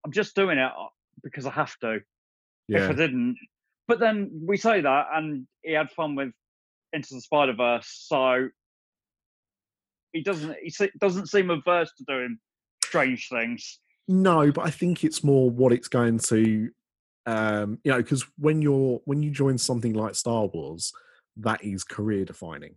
I'm 0.05 0.13
just 0.13 0.35
doing 0.35 0.59
it 0.59 0.73
uh, 0.79 0.89
because 1.23 1.47
I 1.47 1.51
have 1.51 1.77
to. 1.81 2.01
Yeah. 2.69 2.85
If 2.85 2.91
I 2.91 2.95
didn't, 2.95 3.37
but 3.87 4.01
then 4.01 4.43
we 4.45 4.57
say 4.57 4.81
that, 4.81 5.07
and 5.15 5.47
he 5.63 5.73
had 5.73 5.91
fun 5.91 6.17
with 6.17 6.33
Into 6.93 7.15
the 7.15 7.21
Spider 7.21 7.53
Verse, 7.53 8.07
so 8.09 8.49
he 10.13 10.23
doesn't 10.23 10.57
he 10.63 10.73
doesn't 10.99 11.29
seem 11.29 11.51
averse 11.51 11.93
to 11.99 12.05
doing 12.09 12.39
strange 12.85 13.29
things. 13.29 13.79
No, 14.09 14.51
but 14.51 14.67
I 14.67 14.71
think 14.71 15.05
it's 15.05 15.23
more 15.23 15.51
what 15.51 15.73
it's 15.73 15.89
going 15.89 16.19
to, 16.21 16.71
um, 17.27 17.79
you 17.85 17.93
know, 17.93 17.99
because 17.99 18.25
when 18.39 18.63
you're 18.63 19.01
when 19.05 19.23
you 19.23 19.31
join 19.31 19.59
something 19.59 19.93
like 19.93 20.15
Star 20.15 20.47
Wars, 20.47 20.93
that 21.39 21.65
is 21.65 21.85
career 21.85 22.25
defining. 22.25 22.75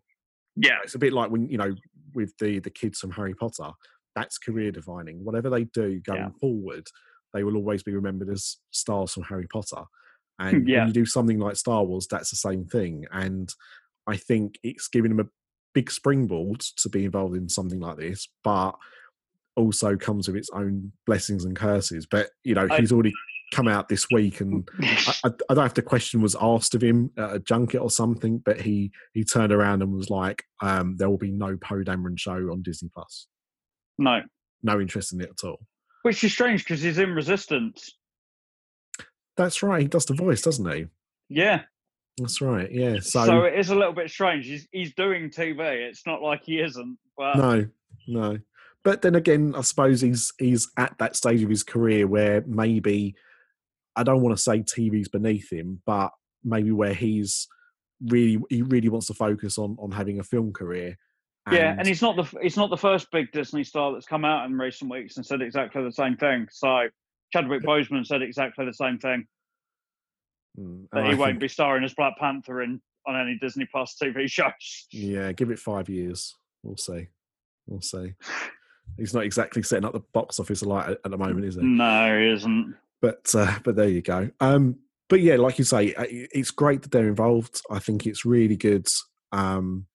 Yeah, 0.56 0.78
it's 0.84 0.96
a 0.96 1.00
bit 1.00 1.14
like 1.14 1.32
when 1.32 1.48
you 1.50 1.58
know 1.58 1.74
with 2.14 2.34
the 2.40 2.60
the 2.60 2.70
kids 2.70 3.00
from 3.00 3.12
Harry 3.12 3.34
Potter. 3.34 3.72
That's 4.16 4.38
career 4.38 4.72
defining. 4.72 5.24
Whatever 5.24 5.50
they 5.50 5.66
do 5.66 6.02
going 6.02 6.20
yeah. 6.20 6.30
forward, 6.42 6.88
they 7.34 7.44
will 7.44 7.56
always 7.56 7.84
be 7.84 7.94
remembered 7.94 8.30
as 8.30 8.58
stars 8.72 9.14
from 9.14 9.24
Harry 9.24 9.48
Potter. 9.48 9.84
And 10.42 10.70
yeah. 10.70 10.80
when 10.80 10.88
you 10.88 10.94
do 10.94 11.06
something 11.06 11.38
like 11.38 11.58
Star 11.58 11.84
Wars, 11.84 12.08
that's 12.10 12.30
the 12.30 12.38
same 12.38 12.64
thing. 12.64 13.06
And 13.12 13.54
I 14.08 14.16
think 14.16 14.58
it's 14.64 14.88
giving 14.88 15.12
them 15.12 15.20
a 15.20 15.30
big 15.74 15.92
springboard 15.92 16.62
to 16.78 16.88
be 16.88 17.04
involved 17.04 17.36
in 17.36 17.50
something 17.50 17.82
like 17.82 17.98
this, 17.98 18.30
but 18.42 18.72
also 19.58 19.98
comes 19.98 20.28
with 20.28 20.38
its 20.38 20.50
own 20.54 20.94
blessings 21.06 21.44
and 21.44 21.58
curses. 21.58 22.08
But 22.10 22.30
you 22.46 22.56
know, 22.56 22.68
I, 22.72 22.80
he's 22.80 22.94
already 22.94 23.14
come 23.52 23.68
out 23.68 23.90
this 23.90 24.08
week, 24.12 24.42
and 24.42 24.68
I, 24.82 25.14
I, 25.24 25.28
I, 25.28 25.30
don't 25.54 25.58
know 25.58 25.66
if 25.66 25.74
the 25.74 25.82
question 25.82 26.22
was 26.22 26.36
asked 26.40 26.76
of 26.76 26.84
him 26.84 27.12
at 27.18 27.36
a 27.36 27.40
junket 27.40 27.82
or 27.82 27.90
something, 27.90 28.40
but 28.40 28.62
he 28.62 28.92
he 29.14 29.24
turned 29.24 29.52
around 29.52 29.82
and 29.82 29.94
was 29.94 30.10
like, 30.10 30.44
um, 30.62 30.96
"There 30.98 31.10
will 31.10 31.18
be 31.18 31.32
no 31.32 31.58
Poe 31.58 31.84
Dameron 31.84 32.20
show 32.20 32.34
on 32.34 32.62
Disney 32.62 32.90
Plus." 32.94 33.28
No, 33.98 34.22
no 34.64 34.80
interest 34.80 35.14
in 35.14 35.22
it 35.22 35.30
at 35.30 35.48
all. 35.48 35.60
Which 36.04 36.24
is 36.24 36.32
strange 36.32 36.64
because 36.64 36.82
he's 36.82 36.98
in 36.98 37.14
Resistance. 37.14 37.96
That's 39.36 39.64
right. 39.64 39.82
He 39.82 39.88
does 39.88 40.06
the 40.06 40.14
voice, 40.14 40.42
doesn't 40.42 40.70
he? 40.72 40.88
Yeah. 41.30 41.62
That's 42.18 42.42
right. 42.42 42.70
Yeah. 42.72 43.00
So, 43.00 43.26
so 43.26 43.44
it 43.44 43.58
is 43.58 43.70
a 43.70 43.76
little 43.76 43.94
bit 43.94 44.10
strange. 44.10 44.46
He's 44.46 44.68
he's 44.72 44.94
doing 44.94 45.30
TV. 45.30 45.60
It's 45.60 46.06
not 46.06 46.22
like 46.22 46.44
he 46.44 46.60
isn't. 46.60 46.98
But 47.18 47.38
no, 47.38 47.68
no. 48.08 48.40
But 48.84 49.02
then 49.02 49.16
again, 49.16 49.54
I 49.56 49.62
suppose 49.62 50.02
he's 50.02 50.34
he's 50.38 50.70
at 50.78 50.98
that 51.00 51.16
stage 51.16 51.42
of 51.44 51.50
his 51.50 51.64
career 51.64 52.08
where 52.08 52.44
maybe 52.48 53.16
I 53.96 54.04
don't 54.04 54.22
want 54.22 54.36
to 54.36 54.42
say 54.42 54.60
TV's 54.60 55.08
beneath 55.08 55.52
him, 55.52 55.82
but 55.86 56.12
maybe 56.44 56.72
where 56.72 56.94
he's 56.94 57.48
really 58.08 58.42
he 58.50 58.62
really 58.62 58.90
wants 58.90 59.08
to 59.08 59.14
focus 59.14 59.58
on 59.58 59.76
on 59.80 59.92
having 59.92 60.20
a 60.20 60.24
film 60.24 60.54
career. 60.54 60.98
And 61.46 61.56
yeah, 61.56 61.76
and 61.78 61.88
he's 61.88 62.02
not 62.02 62.16
the 62.16 62.40
he's 62.42 62.58
not 62.58 62.70
the 62.70 62.78
first 62.78 63.12
big 63.12 63.32
Disney 63.32 63.64
star 63.64 63.94
that's 63.94 64.06
come 64.06 64.26
out 64.26 64.46
in 64.46 64.58
recent 64.58 64.92
weeks 64.92 65.18
and 65.18 65.26
said 65.26 65.42
exactly 65.42 65.84
the 65.84 65.92
same 65.92 66.18
thing. 66.18 66.48
So 66.52 66.88
Chadwick 67.34 67.64
Boseman 67.64 68.06
said 68.06 68.22
exactly 68.22 68.66
the 68.66 68.74
same 68.74 69.00
thing. 69.00 69.26
Mm, 70.60 70.88
that 70.92 71.06
he 71.06 71.12
I 71.12 71.16
won't 71.16 71.32
think, 71.32 71.42
be 71.42 71.48
starring 71.48 71.84
as 71.84 71.94
Black 71.94 72.18
Panther 72.18 72.62
in 72.62 72.82
on 73.08 73.20
any 73.20 73.38
Disney 73.40 73.68
Plus 73.72 73.96
TV 74.02 74.30
shows. 74.32 74.88
Yeah, 74.92 75.32
give 75.32 75.52
it 75.52 75.60
five 75.60 75.90
years. 75.90 76.36
We'll 76.64 76.78
see. 76.78 77.08
We'll 77.68 77.82
see. 77.82 78.14
He's 78.98 79.14
not 79.14 79.24
exactly 79.24 79.62
setting 79.62 79.86
up 79.86 79.94
the 79.94 80.02
box 80.14 80.40
office 80.40 80.62
a 80.62 80.68
lot 80.68 80.90
at 80.90 81.04
the 81.04 81.18
moment, 81.18 81.46
is 81.46 81.56
he? 81.56 81.62
No, 81.62 82.20
he 82.20 82.30
isn't. 82.32 82.76
But 83.02 83.34
uh, 83.34 83.60
but 83.64 83.76
there 83.76 83.90
you 83.90 84.02
go. 84.02 84.30
Um, 84.40 84.80
but 85.10 85.22
yeah, 85.22 85.36
like 85.36 85.58
you 85.58 85.66
say, 85.66 85.94
uh, 85.96 86.06
it's 86.10 86.52
great 86.52 86.84
that 86.84 86.92
they're 86.92 87.08
involved. 87.08 87.62
I 87.70 87.80
think 87.80 88.06
it's 88.06 88.26
really 88.26 88.56
good 88.56 88.88
um, 89.32 89.88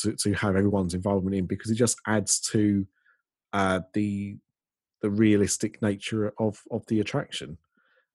to 0.00 0.14
to 0.14 0.32
have 0.34 0.56
everyone's 0.56 0.94
involvement 0.94 1.36
in 1.36 1.46
because 1.46 1.70
it 1.70 1.76
just 1.76 1.98
adds 2.06 2.40
to 2.52 2.86
uh, 3.52 3.80
the 3.94 4.36
the 5.02 5.10
realistic 5.10 5.80
nature 5.80 6.32
of 6.38 6.60
of 6.70 6.84
the 6.86 7.00
attraction. 7.00 7.58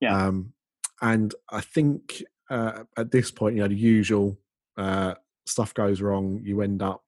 Yeah. 0.02 0.28
Um, 0.28 0.54
and 1.02 1.34
I 1.50 1.62
think 1.62 2.24
uh, 2.50 2.84
at 2.98 3.12
this 3.12 3.32
point, 3.32 3.56
you 3.56 3.62
know, 3.62 3.68
the 3.68 3.76
usual 3.76 4.38
uh, 4.78 5.16
stuff 5.46 5.74
goes 5.74 6.02
wrong. 6.02 6.42
You 6.44 6.62
end 6.62 6.82
up 6.82 7.04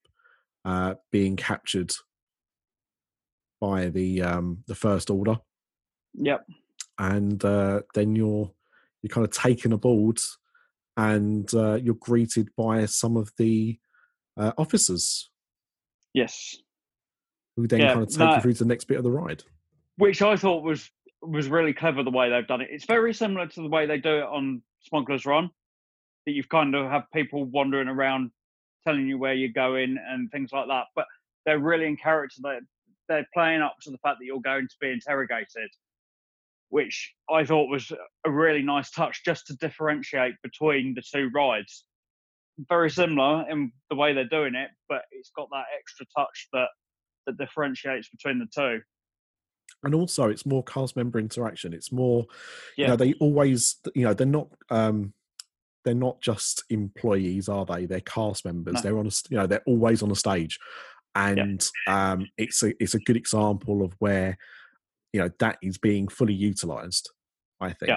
uh, 0.63 0.95
being 1.11 1.35
captured 1.35 1.93
by 3.59 3.89
the 3.89 4.21
um, 4.21 4.63
the 4.67 4.75
first 4.75 5.09
order. 5.09 5.39
Yep 6.13 6.45
and 6.99 7.43
uh, 7.43 7.81
then 7.93 8.15
you're 8.15 8.51
you're 9.01 9.09
kind 9.09 9.25
of 9.25 9.31
taken 9.31 9.73
aboard, 9.73 10.19
and 10.95 11.53
uh, 11.53 11.75
you're 11.75 11.95
greeted 11.95 12.49
by 12.55 12.85
some 12.85 13.17
of 13.17 13.31
the 13.37 13.79
uh, 14.37 14.51
officers. 14.57 15.29
Yes. 16.13 16.55
Who 17.55 17.67
then 17.67 17.79
yeah, 17.79 17.93
kind 17.93 18.03
of 18.03 18.09
take 18.09 18.35
you 18.35 18.41
through 18.41 18.53
to 18.53 18.63
the 18.63 18.67
next 18.67 18.85
bit 18.85 18.97
of 18.97 19.03
the 19.03 19.11
ride. 19.11 19.43
Which 19.97 20.21
I 20.21 20.35
thought 20.35 20.63
was 20.63 20.89
was 21.21 21.47
really 21.47 21.73
clever 21.73 22.03
the 22.03 22.11
way 22.11 22.29
they've 22.29 22.47
done 22.47 22.61
it. 22.61 22.69
It's 22.71 22.85
very 22.85 23.13
similar 23.13 23.47
to 23.47 23.61
the 23.61 23.67
way 23.67 23.85
they 23.87 23.97
do 23.97 24.17
it 24.17 24.23
on 24.23 24.61
Smuggler's 24.81 25.25
Run. 25.25 25.49
That 26.25 26.33
you've 26.33 26.49
kind 26.49 26.75
of 26.75 26.89
have 26.89 27.03
people 27.13 27.45
wandering 27.45 27.87
around 27.87 28.31
telling 28.85 29.07
you 29.07 29.17
where 29.17 29.33
you're 29.33 29.49
going 29.49 29.97
and 30.09 30.29
things 30.31 30.51
like 30.51 30.67
that. 30.67 30.85
But 30.95 31.05
they're 31.45 31.59
really 31.59 31.87
in 31.87 31.97
character. 31.97 32.41
They 32.43 32.59
they're 33.09 33.27
playing 33.33 33.61
up 33.61 33.75
to 33.81 33.91
the 33.91 33.97
fact 33.99 34.19
that 34.19 34.25
you're 34.25 34.41
going 34.41 34.67
to 34.67 34.75
be 34.81 34.91
interrogated, 34.91 35.69
which 36.69 37.13
I 37.29 37.45
thought 37.45 37.69
was 37.69 37.91
a 38.25 38.31
really 38.31 38.61
nice 38.61 38.91
touch 38.91 39.23
just 39.23 39.47
to 39.47 39.55
differentiate 39.55 40.35
between 40.43 40.93
the 40.95 41.01
two 41.01 41.29
rides. 41.33 41.85
Very 42.69 42.89
similar 42.89 43.45
in 43.49 43.71
the 43.89 43.95
way 43.95 44.13
they're 44.13 44.25
doing 44.27 44.55
it, 44.55 44.69
but 44.89 45.03
it's 45.11 45.31
got 45.35 45.47
that 45.51 45.65
extra 45.79 46.05
touch 46.17 46.47
that 46.53 46.69
that 47.27 47.37
differentiates 47.37 48.09
between 48.09 48.39
the 48.39 48.47
two. 48.53 48.81
And 49.83 49.93
also, 49.93 50.29
it's 50.29 50.45
more 50.45 50.63
cast 50.63 50.95
member 50.95 51.19
interaction. 51.19 51.73
It's 51.73 51.91
more, 51.91 52.25
Yeah. 52.77 52.85
you 52.85 52.87
know, 52.87 52.95
they 52.95 53.13
always, 53.15 53.77
you 53.93 54.05
know, 54.05 54.13
they're 54.13 54.25
not, 54.25 54.47
um, 54.69 55.13
they're 55.83 55.93
not 55.93 56.21
just 56.21 56.63
employees, 56.69 57.47
are 57.49 57.65
they? 57.65 57.85
They're 57.85 57.99
cast 57.99 58.45
members. 58.45 58.75
No. 58.75 58.81
They're 58.81 58.97
on, 58.97 59.07
a, 59.07 59.11
you 59.29 59.37
know, 59.37 59.45
they're 59.45 59.63
always 59.67 60.01
on 60.01 60.09
a 60.09 60.15
stage, 60.15 60.57
and 61.15 61.63
um, 61.87 62.27
it's 62.37 62.63
a 62.63 62.73
it's 62.81 62.95
a 62.95 62.99
good 62.99 63.17
example 63.17 63.83
of 63.83 63.93
where, 63.99 64.37
you 65.13 65.21
know, 65.21 65.29
that 65.39 65.57
is 65.61 65.77
being 65.77 66.07
fully 66.07 66.33
utilized. 66.33 67.09
I 67.59 67.73
think. 67.73 67.91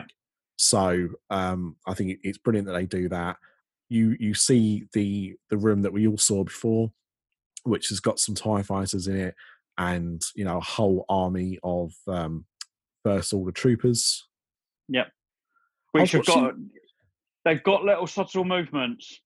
So 0.56 1.08
um, 1.30 1.76
I 1.86 1.94
think 1.94 2.18
it's 2.22 2.38
brilliant 2.38 2.66
that 2.66 2.74
they 2.74 2.86
do 2.86 3.08
that. 3.08 3.36
You 3.88 4.16
you 4.20 4.34
see 4.34 4.84
the 4.92 5.36
the 5.48 5.56
room 5.56 5.82
that 5.82 5.92
we 5.92 6.06
all 6.06 6.18
saw 6.18 6.44
before, 6.44 6.92
which 7.64 7.88
has 7.88 8.00
got 8.00 8.18
some 8.18 8.34
Tie 8.34 8.62
fighters 8.62 9.06
in 9.06 9.16
it, 9.16 9.34
and 9.78 10.22
you 10.34 10.44
know 10.44 10.58
a 10.58 10.62
whole 10.62 11.04
army 11.08 11.58
of 11.62 11.92
um, 12.06 12.44
first 13.02 13.32
order 13.32 13.52
troopers. 13.52 14.26
Yep. 14.88 15.10
Which 15.92 16.12
have 16.12 16.26
watching- 16.28 16.42
got 16.42 16.54
they've 17.44 17.62
got 17.62 17.84
little 17.84 18.06
subtle 18.06 18.44
movements. 18.44 19.20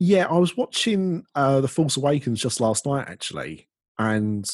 Yeah, 0.00 0.26
I 0.26 0.38
was 0.38 0.56
watching 0.56 1.24
uh, 1.34 1.60
The 1.60 1.66
Force 1.66 1.96
Awakens 1.96 2.40
just 2.40 2.60
last 2.60 2.86
night 2.86 3.08
actually, 3.08 3.68
and 3.98 4.48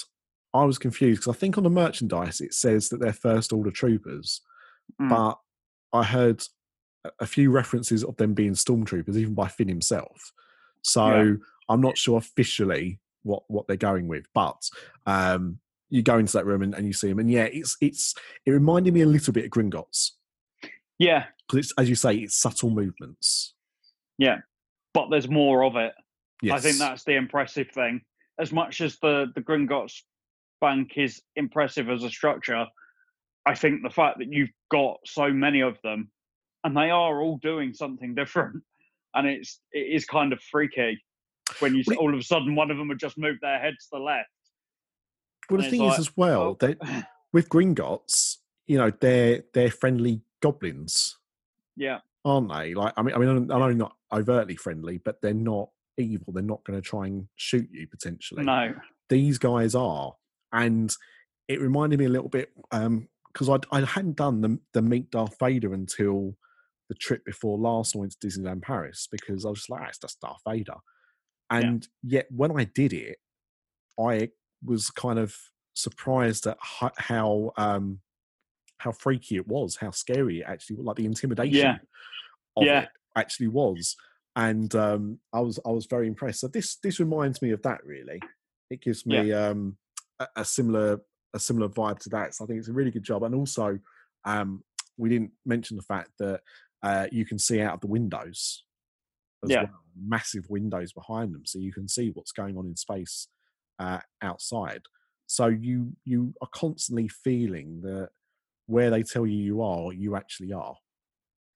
I 0.54 0.64
was 0.64 0.78
confused 0.78 1.20
because 1.22 1.34
I 1.36 1.38
think 1.38 1.58
on 1.58 1.64
the 1.64 1.70
merchandise 1.70 2.40
it 2.40 2.54
says 2.54 2.88
that 2.88 3.00
they're 3.00 3.12
first 3.12 3.52
order 3.52 3.70
troopers, 3.70 4.40
Mm. 5.00 5.08
but 5.10 5.38
I 5.98 6.04
heard 6.04 6.42
a- 7.18 7.26
few 7.26 7.50
references 7.50 8.04
of 8.04 8.16
them 8.16 8.34
being 8.34 8.52
stormtroopers, 8.52 9.16
even 9.16 9.34
by 9.34 9.48
Finn 9.48 9.68
himself. 9.68 10.32
So 10.82 11.06
Yeah. 11.22 11.34
I'm 11.68 11.80
not 11.80 11.98
sure 11.98 12.18
officially 12.18 13.00
what 13.22 13.42
what 13.48 13.66
they're 13.66 13.76
going 13.76 14.06
with, 14.08 14.26
but 14.34 14.68
um, 15.06 15.58
you 15.90 16.02
go 16.02 16.18
into 16.18 16.32
that 16.34 16.46
room 16.46 16.62
and, 16.62 16.74
and 16.74 16.86
you 16.86 16.92
see 16.92 17.08
them, 17.08 17.18
and 17.18 17.30
yeah, 17.30 17.44
it's 17.44 17.76
it's 17.80 18.14
it 18.46 18.50
reminded 18.52 18.94
me 18.94 19.00
a 19.00 19.06
little 19.06 19.32
bit 19.32 19.44
of 19.46 19.50
Gringotts 19.50 20.12
Yeah, 20.98 21.26
because 21.46 21.66
it's 21.66 21.74
as 21.78 21.88
you 21.88 21.94
say, 21.94 22.14
it's 22.16 22.36
subtle 22.36 22.70
movements. 22.70 23.54
Yeah, 24.18 24.40
but 24.92 25.08
there's 25.10 25.28
more 25.28 25.64
of 25.64 25.76
it. 25.76 25.94
Yes. 26.42 26.58
I 26.58 26.60
think 26.60 26.78
that's 26.78 27.04
the 27.04 27.14
impressive 27.16 27.70
thing. 27.70 28.02
As 28.38 28.52
much 28.52 28.80
as 28.80 28.98
the 29.00 29.32
the 29.34 29.40
Gringotts 29.42 30.02
Bank 30.64 30.92
is 30.96 31.20
impressive 31.36 31.90
as 31.90 32.02
a 32.04 32.10
structure, 32.10 32.64
I 33.46 33.54
think 33.54 33.82
the 33.82 33.90
fact 33.90 34.18
that 34.18 34.32
you've 34.32 34.52
got 34.70 34.96
so 35.04 35.30
many 35.30 35.60
of 35.60 35.76
them, 35.84 36.10
and 36.64 36.74
they 36.74 36.88
are 36.90 37.20
all 37.20 37.38
doing 37.42 37.74
something 37.74 38.14
different, 38.14 38.62
and 39.14 39.28
it's 39.28 39.60
it 39.72 39.94
is 39.94 40.06
kind 40.06 40.32
of 40.32 40.40
freaky 40.40 41.02
when 41.58 41.74
you 41.74 41.84
all 41.98 42.14
of 42.14 42.18
a 42.18 42.22
sudden 42.22 42.54
one 42.54 42.70
of 42.70 42.78
them 42.78 42.88
would 42.88 42.98
just 42.98 43.18
move 43.18 43.36
their 43.42 43.58
head 43.58 43.74
to 43.78 43.86
the 43.92 43.98
left. 43.98 44.28
Well, 45.50 45.60
the 45.60 45.68
thing 45.68 45.82
like, 45.82 45.98
is 45.98 46.08
as 46.08 46.16
well 46.16 46.42
oh. 46.42 46.56
that 46.60 47.06
with 47.34 47.50
Gringotts, 47.50 48.38
you 48.66 48.78
know, 48.78 48.90
they're 48.98 49.42
they're 49.52 49.70
friendly 49.70 50.22
goblins, 50.40 51.18
yeah, 51.76 51.98
aren't 52.24 52.48
they? 52.48 52.72
Like, 52.72 52.94
I 52.96 53.02
mean, 53.02 53.14
I 53.14 53.18
mean, 53.18 53.52
I 53.52 53.58
know 53.58 53.72
not 53.72 53.96
overtly 54.10 54.56
friendly, 54.56 54.96
but 54.96 55.20
they're 55.20 55.34
not 55.34 55.68
evil. 55.98 56.32
They're 56.32 56.42
not 56.42 56.64
going 56.64 56.80
to 56.80 56.88
try 56.88 57.08
and 57.08 57.28
shoot 57.36 57.68
you 57.70 57.86
potentially. 57.86 58.42
no, 58.42 58.74
These 59.10 59.36
guys 59.36 59.74
are, 59.74 60.14
and 60.54 60.90
it 61.48 61.60
reminded 61.60 61.98
me 61.98 62.06
a 62.06 62.10
little 62.10 62.30
bit 62.30 62.50
because 62.70 63.48
I 63.50 63.58
I 63.70 63.80
hadn't 63.84 64.16
done 64.16 64.40
the 64.40 64.58
the 64.72 64.80
meet 64.82 65.10
Darth 65.10 65.36
Vader 65.38 65.74
until 65.74 66.36
the 66.88 66.94
trip 66.94 67.24
before 67.26 67.58
last. 67.58 67.94
I 67.94 67.98
went 67.98 68.14
to 68.18 68.26
Disneyland 68.26 68.62
Paris 68.62 69.08
because 69.10 69.44
I 69.44 69.50
was 69.50 69.58
just 69.58 69.70
like, 69.70 69.82
ah, 69.82 69.88
it's 69.88 69.98
just 69.98 70.20
Darth 70.20 70.40
Vader, 70.48 70.76
and 71.50 71.86
yet 72.02 72.26
when 72.30 72.58
I 72.58 72.64
did 72.64 72.92
it, 72.94 73.18
I 74.00 74.30
was 74.64 74.90
kind 74.90 75.18
of 75.18 75.36
surprised 75.74 76.46
at 76.46 76.56
ho- 76.60 76.90
how 76.96 77.52
um 77.56 78.00
how 78.78 78.92
freaky 78.92 79.36
it 79.36 79.46
was, 79.48 79.76
how 79.76 79.90
scary 79.90 80.40
it 80.40 80.44
actually 80.46 80.76
like 80.76 80.96
the 80.96 81.04
intimidation 81.06 81.54
Yeah. 81.54 81.78
of 82.56 82.64
Yeah. 82.64 82.82
it 82.82 82.88
actually 83.16 83.48
was. 83.48 83.96
And 84.36 84.74
um 84.74 85.20
I 85.32 85.40
was 85.40 85.58
I 85.66 85.70
was 85.70 85.86
very 85.86 86.06
impressed. 86.06 86.40
So 86.40 86.48
this 86.48 86.76
this 86.76 87.00
reminds 87.00 87.40
me 87.42 87.50
of 87.50 87.62
that 87.62 87.84
really. 87.84 88.20
It 88.70 88.82
gives 88.82 89.02
Yeah. 89.06 89.22
me 89.22 89.32
um 89.32 89.76
a, 90.20 90.26
a 90.36 90.44
similar 90.44 91.00
a 91.34 91.38
similar 91.40 91.68
vibe 91.68 91.98
to 92.00 92.08
that. 92.10 92.34
So 92.34 92.44
I 92.44 92.46
think 92.46 92.58
it's 92.60 92.68
a 92.68 92.72
really 92.72 92.90
good 92.92 93.02
job. 93.02 93.22
And 93.24 93.34
also 93.34 93.78
um 94.24 94.62
we 94.96 95.08
didn't 95.08 95.32
mention 95.44 95.76
the 95.76 95.82
fact 95.82 96.10
that 96.18 96.40
uh 96.82 97.06
you 97.10 97.24
can 97.26 97.38
see 97.38 97.60
out 97.60 97.74
of 97.74 97.80
the 97.80 97.86
windows 97.88 98.64
as 99.44 99.50
Yeah. 99.50 99.62
well. 99.64 99.80
Massive 99.96 100.48
windows 100.48 100.92
behind 100.92 101.34
them. 101.34 101.44
So 101.46 101.58
you 101.58 101.72
can 101.72 101.88
see 101.88 102.10
what's 102.10 102.32
going 102.32 102.56
on 102.56 102.66
in 102.66 102.76
space 102.76 103.28
uh, 103.78 104.00
outside. 104.22 104.82
So 105.26 105.46
you 105.48 105.92
you 106.04 106.34
are 106.40 106.48
constantly 106.54 107.08
feeling 107.08 107.80
that 107.82 108.10
where 108.66 108.90
they 108.90 109.02
tell 109.02 109.26
you 109.26 109.36
you 109.38 109.62
are, 109.62 109.92
you 109.92 110.16
actually 110.16 110.52
are. 110.52 110.76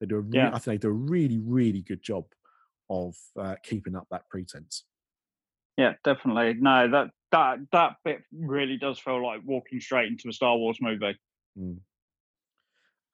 They 0.00 0.06
do 0.06 0.16
a 0.16 0.20
re- 0.20 0.30
Yeah. 0.38 0.48
I 0.48 0.58
think 0.58 0.80
they 0.80 0.86
do 0.88 0.90
a 0.90 0.92
really 0.92 1.38
really 1.38 1.82
good 1.82 2.02
job 2.02 2.24
of 2.90 3.14
uh, 3.38 3.56
keeping 3.62 3.96
up 3.96 4.06
that 4.10 4.28
pretense. 4.30 4.84
yeah, 5.76 5.94
definitely. 6.04 6.54
No, 6.54 6.90
that 6.90 7.10
that 7.32 7.58
that 7.72 7.96
bit 8.04 8.22
really 8.32 8.76
does 8.76 8.98
feel 8.98 9.22
like 9.22 9.40
walking 9.44 9.80
straight 9.80 10.08
into 10.08 10.28
a 10.28 10.32
Star 10.32 10.56
Wars 10.56 10.78
movie. 10.80 11.18
Mm. 11.58 11.78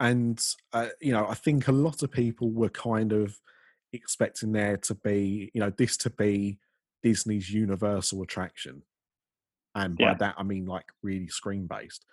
And 0.01 0.45
uh, 0.73 0.89
you 1.01 1.13
know, 1.13 1.27
I 1.27 1.35
think 1.35 1.69
a 1.69 1.73
lot 1.73 2.03
of 2.03 2.11
people 2.11 2.51
were 2.51 2.69
kind 2.69 3.13
of 3.13 3.37
expecting 3.93 4.53
there 4.53 4.77
to 4.77 4.95
be, 4.95 5.51
you 5.55 5.61
know, 5.61 5.71
this 5.71 5.97
to 5.99 6.11
be 6.11 6.59
Disney's 7.03 7.51
universal 7.53 8.23
attraction, 8.23 8.83
and 9.75 9.97
by 9.97 10.05
Yeah. 10.05 10.15
that 10.15 10.35
I 10.37 10.43
mean 10.43 10.67
like 10.67 10.87
really 11.03 11.29
screen 11.29 11.67
based. 11.67 12.05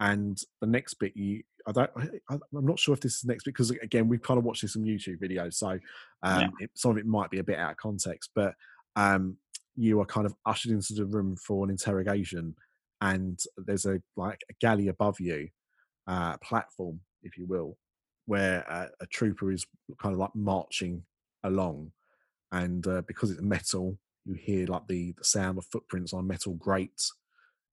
And 0.00 0.38
the 0.60 0.66
next 0.66 0.94
bit, 0.94 1.16
you, 1.16 1.44
I 1.68 1.72
don't, 1.72 1.90
I, 2.28 2.34
I'm 2.34 2.66
not 2.66 2.80
sure 2.80 2.92
if 2.94 3.00
this 3.00 3.14
is 3.14 3.20
the 3.22 3.28
next 3.28 3.44
bit 3.44 3.54
because 3.54 3.70
again, 3.70 4.08
we've 4.08 4.22
kind 4.22 4.38
of 4.38 4.44
watched 4.44 4.62
this 4.62 4.76
on 4.76 4.82
YouTube 4.82 5.20
videos, 5.20 5.54
so 5.54 5.78
um, 6.22 6.52
it, 6.58 6.70
some 6.74 6.90
of 6.90 6.98
it 6.98 7.06
might 7.06 7.30
be 7.30 7.38
a 7.38 7.44
bit 7.44 7.58
out 7.58 7.70
of 7.70 7.76
context, 7.76 8.30
but 8.34 8.54
um, 8.96 9.36
you 9.76 10.00
are 10.00 10.06
kind 10.06 10.26
of 10.26 10.34
ushered 10.46 10.72
into 10.72 10.94
the 10.94 11.06
room 11.06 11.36
for 11.36 11.64
an 11.64 11.70
interrogation, 11.70 12.56
and 13.00 13.40
there's 13.56 13.86
a 13.86 14.02
like 14.16 14.42
a 14.50 14.54
galley 14.60 14.88
above 14.88 15.20
you, 15.20 15.50
uh, 16.06 16.36
platform, 16.38 17.00
if 17.22 17.38
you 17.38 17.46
will, 17.46 17.78
where 18.26 18.70
uh, 18.70 18.88
a 19.00 19.06
trooper 19.06 19.52
is 19.52 19.66
kind 20.00 20.14
of 20.14 20.18
like 20.18 20.34
marching 20.34 21.04
along, 21.44 21.92
and 22.52 22.86
uh, 22.86 23.02
because 23.06 23.30
it's 23.30 23.42
metal, 23.42 23.98
you 24.24 24.34
hear 24.34 24.66
like 24.66 24.86
the 24.88 25.12
the 25.18 25.24
sound 25.24 25.58
of 25.58 25.66
footprints 25.66 26.12
on 26.14 26.26
metal 26.26 26.54
grates 26.54 27.12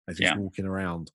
as 0.07 0.17
he's 0.17 0.33
Yeah. 0.33 0.35
walking 0.35 0.65
around, 0.65 1.11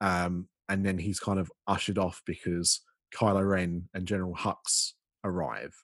um, 0.00 0.48
and 0.68 0.84
then 0.86 0.98
he's 0.98 1.20
kind 1.20 1.40
of 1.40 1.52
ushered 1.66 1.98
off 1.98 2.22
because 2.26 2.82
Kylo 3.14 3.48
Ren 3.48 3.88
and 3.94 4.06
General 4.08 4.34
Hux 4.34 4.94
arrive, 5.24 5.74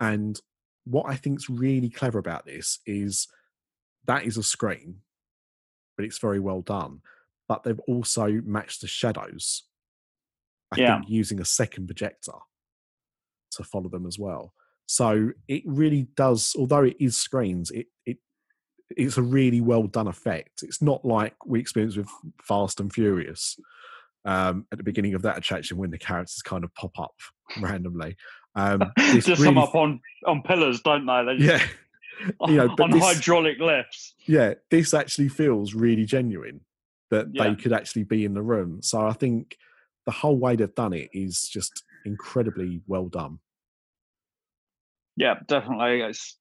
and 0.00 0.40
what 0.84 1.06
I 1.08 1.16
think's 1.16 1.48
really 1.48 1.90
clever 1.90 2.18
about 2.18 2.46
this 2.46 2.78
is 2.86 3.26
that 4.06 4.24
is 4.24 4.36
a 4.36 4.42
screen, 4.42 4.96
but 5.96 6.04
it's 6.04 6.18
very 6.18 6.40
well 6.40 6.60
done. 6.62 7.00
But 7.48 7.62
they've 7.62 7.80
also 7.80 8.40
matched 8.44 8.80
the 8.80 8.86
shadows. 8.86 9.64
I 10.72 10.80
Yeah. 10.80 10.96
think 10.98 11.10
using 11.10 11.40
a 11.40 11.44
second 11.44 11.86
projector 11.86 12.32
to 13.52 13.64
follow 13.64 13.88
them 13.88 14.06
as 14.06 14.18
well. 14.18 14.54
So 14.86 15.30
it 15.48 15.62
really 15.66 16.08
does, 16.16 16.54
although 16.58 16.84
it 16.84 16.96
is 16.98 17.16
screens, 17.16 17.70
it 17.70 17.86
it 18.06 18.18
it's 18.96 19.16
a 19.16 19.22
really 19.22 19.60
well 19.60 19.84
done 19.84 20.06
effect. 20.08 20.62
It's 20.62 20.82
not 20.82 21.04
like 21.04 21.34
we 21.46 21.58
experienced 21.60 21.96
with 21.96 22.08
Fast 22.42 22.80
and 22.80 22.92
Furious 22.92 23.58
um, 24.26 24.66
at 24.72 24.78
the 24.78 24.84
beginning 24.84 25.14
of 25.14 25.22
that 25.22 25.38
attraction 25.38 25.78
when 25.78 25.90
the 25.90 25.98
characters 25.98 26.42
kind 26.42 26.64
of 26.64 26.74
pop 26.74 26.98
up 26.98 27.14
randomly. 27.60 28.16
Um, 28.54 28.82
Just 28.98 29.28
really- 29.28 29.44
come 29.44 29.58
up 29.58 29.74
on 29.74 30.00
on 30.26 30.42
pillars, 30.42 30.80
don't 30.82 31.06
they? 31.06 31.24
They 31.24 31.36
just- 31.38 31.62
yeah, 31.62 31.68
you 32.46 32.54
know, 32.56 32.68
but 32.76 32.84
on 32.84 32.90
this- 32.90 33.02
hydraulic 33.04 33.58
lifts. 33.58 34.14
yeah, 34.26 34.54
this 34.70 34.94
actually 34.94 35.28
feels 35.28 35.74
really 35.74 36.04
genuine 36.04 36.60
that 37.10 37.26
Yeah. 37.32 37.48
they 37.50 37.54
could 37.54 37.72
actually 37.72 38.04
be 38.04 38.24
in 38.24 38.34
the 38.34 38.42
room. 38.42 38.80
So 38.82 39.06
I 39.06 39.12
think 39.12 39.56
the 40.06 40.12
whole 40.12 40.38
way 40.38 40.56
they've 40.56 40.74
done 40.74 40.92
it 40.92 41.10
is 41.12 41.48
just 41.48 41.84
incredibly 42.04 42.82
well 42.86 43.08
done. 43.08 43.38
Yeah, 45.16 45.34
definitely. 45.46 46.00
It's, 46.00 46.38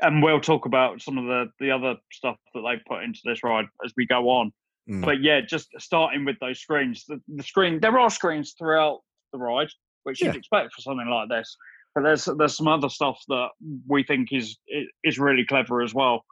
and 0.00 0.22
we'll 0.22 0.40
talk 0.40 0.66
about 0.66 1.00
some 1.00 1.18
of 1.18 1.24
the 1.24 1.46
the 1.58 1.70
other 1.70 1.96
stuff 2.12 2.36
that 2.54 2.62
they 2.62 2.80
put 2.88 3.02
into 3.02 3.20
this 3.24 3.42
ride 3.42 3.66
as 3.84 3.92
we 3.96 4.06
go 4.06 4.28
on. 4.30 4.52
Mm. 4.88 5.04
But 5.04 5.22
yeah, 5.22 5.40
just 5.40 5.68
starting 5.78 6.24
with 6.24 6.36
those 6.40 6.60
screens. 6.60 7.04
The, 7.06 7.20
the 7.28 7.42
screen 7.42 7.80
there 7.80 7.98
are 7.98 8.10
screens 8.10 8.54
throughout 8.58 9.00
the 9.32 9.38
ride, 9.38 9.68
which 10.04 10.20
you'd 10.22 10.36
expect 10.36 10.74
for 10.74 10.80
something 10.82 11.06
like 11.08 11.28
this. 11.28 11.56
But 11.94 12.02
there's 12.04 12.28
there's 12.38 12.56
some 12.56 12.68
other 12.68 12.88
stuff 12.88 13.22
that 13.28 13.48
we 13.86 14.04
think 14.04 14.32
is 14.32 14.58
is 15.02 15.18
really 15.18 15.44
clever 15.44 15.82
as 15.82 15.92
well. 15.92 16.24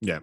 Yeah. 0.00 0.20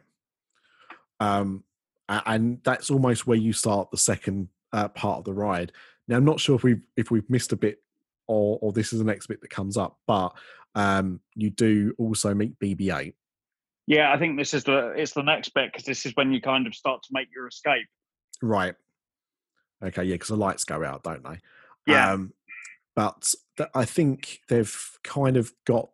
Um, 1.20 1.64
and 2.08 2.60
that's 2.64 2.90
almost 2.90 3.28
where 3.28 3.38
you 3.38 3.54
start 3.54 3.92
the 3.92 3.98
second 3.98 4.50
uh, 4.74 4.88
part 4.90 5.20
of 5.20 5.26
the 5.26 5.34
ride. 5.34 5.72
Now, 6.08 6.18
I'm 6.18 6.26
not 6.26 6.40
sure 6.40 6.56
if 6.56 6.64
we've 6.64 6.82
if 6.98 7.12
we've 7.12 7.30
missed 7.30 7.52
a 7.52 7.58
bit, 7.58 7.84
or 8.28 8.58
or 8.62 8.72
this 8.72 8.94
is 8.94 9.00
the 9.00 9.06
next 9.06 9.28
bit 9.28 9.42
that 9.42 9.50
comes 9.50 9.78
up, 9.78 10.00
but 10.08 10.34
um, 10.76 11.20
you 11.36 11.50
do 11.50 11.94
also 11.98 12.34
meet 12.34 12.60
BB-8. 12.60 13.14
Yeah, 13.88 14.14
I 14.14 14.18
think 14.18 14.38
this 14.38 14.54
is 14.54 14.64
the 14.64 14.90
it's 14.96 15.14
the 15.14 15.24
next 15.24 15.50
bit 15.50 15.72
because 15.72 15.86
this 15.86 16.06
is 16.06 16.14
when 16.16 16.32
you 16.32 16.42
kind 16.42 16.68
of 16.68 16.76
start 16.76 17.04
to 17.04 17.10
make 17.12 17.28
your 17.34 17.48
escape. 17.48 17.88
Right. 18.42 18.76
Okay. 19.84 20.04
Yeah, 20.04 20.16
because 20.16 20.30
the 20.30 20.36
lights 20.36 20.64
go 20.64 20.84
out, 20.84 21.04
don't 21.04 21.24
they? 21.24 21.40
Yeah. 21.88 22.14
Um, 22.14 22.34
but 22.96 23.34
I 23.74 23.86
think 23.86 24.40
they've 24.48 24.76
kind 25.04 25.38
of 25.38 25.52
got. 25.66 25.90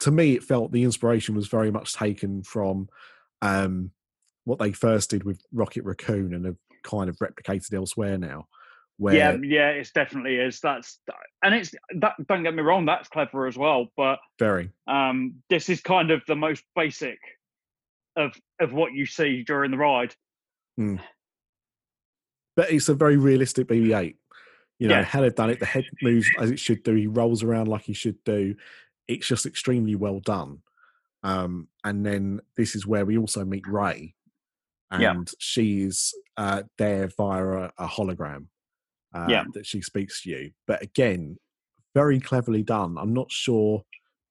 To 0.00 0.10
me, 0.10 0.34
it 0.34 0.42
felt 0.42 0.72
the 0.72 0.82
inspiration 0.82 1.34
was 1.34 1.48
very 1.48 1.70
much 1.70 1.94
taken 1.94 2.42
from 2.42 2.88
um, 3.40 3.92
what 4.44 4.58
they 4.58 4.72
first 4.72 5.10
did 5.10 5.24
with 5.24 5.40
Rocket 5.52 5.84
Raccoon 5.84 6.34
and 6.34 6.44
have 6.44 6.56
kind 6.82 7.08
of 7.08 7.16
replicated 7.16 7.72
elsewhere 7.72 8.18
now. 8.18 8.46
Where 8.96 9.14
Yeah, 9.14 9.36
yeah, 9.42 9.68
it's 9.70 9.90
definitely 9.90 10.36
is. 10.36 10.60
That's 10.60 11.00
and 11.42 11.54
it's 11.54 11.72
that. 12.00 12.14
Don't 12.28 12.42
get 12.42 12.54
me 12.54 12.62
wrong, 12.62 12.84
that's 12.84 13.08
clever 13.08 13.46
as 13.46 13.56
well. 13.56 13.88
But 13.96 14.18
very 14.38 14.70
um, 14.86 15.36
this 15.50 15.68
is 15.68 15.80
kind 15.80 16.10
of 16.10 16.22
the 16.28 16.36
most 16.36 16.62
basic 16.76 17.18
of 18.16 18.34
of 18.60 18.72
what 18.72 18.92
you 18.92 19.06
see 19.06 19.42
during 19.42 19.70
the 19.70 19.78
ride. 19.78 20.14
but 22.56 22.70
it's 22.70 22.88
a 22.88 22.94
very 22.94 23.16
realistic 23.16 23.68
BB-8. 23.68 24.14
You 24.78 24.88
know, 24.88 25.00
Yeah. 25.00 25.20
they've 25.20 25.34
done 25.34 25.50
it, 25.50 25.60
the 25.60 25.66
head 25.66 25.84
moves 26.02 26.26
as 26.38 26.50
it 26.50 26.58
should 26.58 26.82
do. 26.82 26.94
He 26.94 27.06
rolls 27.06 27.42
around 27.42 27.68
like 27.68 27.82
he 27.82 27.92
should 27.94 28.22
do. 28.24 28.56
It's 29.06 29.26
just 29.26 29.46
extremely 29.46 29.94
well 29.94 30.20
done. 30.20 30.62
Um, 31.22 31.68
and 31.84 32.04
then 32.04 32.40
this 32.56 32.74
is 32.74 32.86
where 32.86 33.06
we 33.06 33.16
also 33.16 33.44
meet 33.44 33.66
Rey, 33.66 34.14
and 34.90 35.02
Yeah. 35.02 35.14
she 35.38 35.82
is 35.82 36.12
uh, 36.36 36.64
there 36.78 37.06
via 37.16 37.46
a, 37.46 37.72
a 37.78 37.86
hologram 37.86 38.48
uh, 39.14 39.26
Yeah. 39.28 39.44
that 39.54 39.64
she 39.66 39.80
speaks 39.80 40.22
to 40.22 40.30
you. 40.30 40.50
But 40.66 40.82
again, 40.82 41.38
very 41.94 42.18
cleverly 42.20 42.62
done. 42.64 42.98
I'm 42.98 43.14
not 43.14 43.30
sure. 43.30 43.84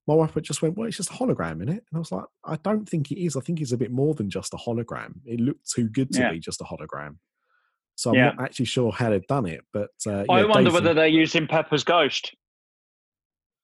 My 0.06 0.13
wife 0.13 0.36
just 0.41 0.62
went, 0.62 0.75
"Well, 0.77 0.86
it's 0.88 0.97
just 0.97 1.10
a 1.12 1.13
hologram 1.13 1.62
in 1.62 1.69
it," 1.69 1.86
and 1.89 1.95
I 1.95 1.99
was 1.99 2.12
like, 2.12 2.25
"I 2.43 2.58
don't 2.58 2.88
think 2.88 3.10
it 3.10 3.23
is. 3.23 3.38
I 3.38 3.39
think 3.39 3.62
it's 3.62 3.71
a 3.71 3.77
bit 3.77 3.89
more 3.91 4.13
than 4.13 4.29
just 4.29 4.53
a 4.53 4.58
hologram. 4.58 5.21
It 5.25 5.39
looked 5.39 5.71
too 5.71 5.88
good 5.88 6.12
to 6.12 6.19
Yeah. 6.19 6.32
be 6.32 6.39
just 6.39 6.60
a 6.60 6.65
hologram." 6.65 7.19
So 7.95 8.10
I'm 8.12 8.15
Yeah. 8.15 8.25
not 8.32 8.41
actually 8.41 8.65
sure 8.65 8.91
how 8.91 9.10
they've 9.12 9.27
done 9.27 9.45
it, 9.45 9.62
but 9.71 9.91
uh, 10.08 10.25
I 10.29 10.39
yeah, 10.41 10.45
wonder 10.45 10.63
Daisy- 10.65 10.73
whether 10.73 10.93
they're 10.93 11.08
using 11.08 11.47
Pepper's 11.47 11.84
ghost 11.84 12.34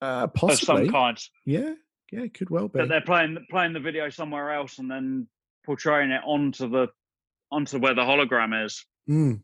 uh, 0.01 0.23
of 0.25 0.33
possibly, 0.33 0.85
some 0.85 0.89
kind. 0.91 1.19
yeah, 1.45 1.73
yeah, 2.11 2.21
it 2.21 2.33
could 2.33 2.49
well 2.49 2.67
be. 2.67 2.79
That 2.79 2.89
they're 2.89 3.01
playing 3.01 3.37
playing 3.49 3.73
the 3.73 3.79
video 3.79 4.09
somewhere 4.09 4.51
else 4.53 4.77
and 4.79 4.89
then 4.89 5.27
portraying 5.65 6.11
it 6.11 6.21
onto 6.25 6.69
the 6.69 6.87
onto 7.51 7.79
where 7.79 7.93
the 7.95 8.01
hologram 8.03 8.65
is. 8.65 8.85
Mm. 9.09 9.41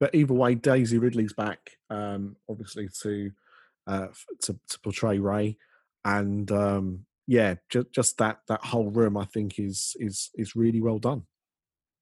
But 0.00 0.14
either 0.14 0.34
way, 0.34 0.54
Daisy 0.54 0.98
Ridley's 0.98 1.32
back, 1.32 1.58
um, 1.90 2.36
obviously 2.48 2.88
to 3.02 3.30
uh, 3.86 4.06
to 4.42 4.58
to 4.68 4.80
portray 4.80 5.18
Rey, 5.18 5.56
and 6.04 6.50
um, 6.52 7.06
yeah, 7.26 7.56
just 7.70 7.92
just 7.92 8.18
that 8.18 8.38
that 8.48 8.64
whole 8.64 8.90
room, 8.90 9.16
I 9.16 9.24
think, 9.24 9.58
is 9.58 9.96
is 9.98 10.30
is 10.34 10.54
really 10.56 10.80
well 10.80 10.98
done. 10.98 11.24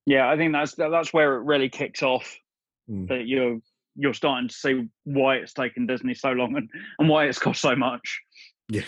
Yeah, 0.07 0.29
I 0.29 0.37
think 0.37 0.53
that's 0.53 0.75
that's 0.75 1.12
where 1.12 1.37
it 1.37 1.45
really 1.45 1.69
kicks 1.69 2.03
off. 2.03 2.38
Mm. 2.91 3.09
That 3.09 3.27
you're 3.27 3.61
you're 3.95 4.15
starting 4.15 4.49
to 4.49 4.55
see 4.55 4.88
why 5.05 5.37
it's 5.37 5.53
taken 5.53 5.87
Disney 5.87 6.15
so 6.15 6.33
long 6.33 6.57
and, 6.57 6.69
and 6.99 7.09
why 7.09 7.27
it's 7.27 7.38
cost 7.38 7.61
so 7.61 7.77
much. 7.77 8.21
Yeah. 8.69 8.83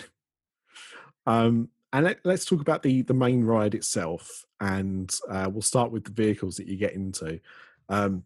Um, 1.27 1.69
and 1.93 2.05
let, 2.05 2.19
let's 2.25 2.45
talk 2.45 2.61
about 2.61 2.83
the 2.83 3.03
the 3.03 3.13
main 3.13 3.43
ride 3.43 3.75
itself, 3.75 4.43
and 4.59 5.13
uh, 5.29 5.49
we'll 5.51 5.61
start 5.61 5.91
with 5.91 6.03
the 6.03 6.11
vehicles 6.11 6.57
that 6.57 6.67
you 6.67 6.75
get 6.75 6.93
into. 6.93 7.39
Um, 7.87 8.23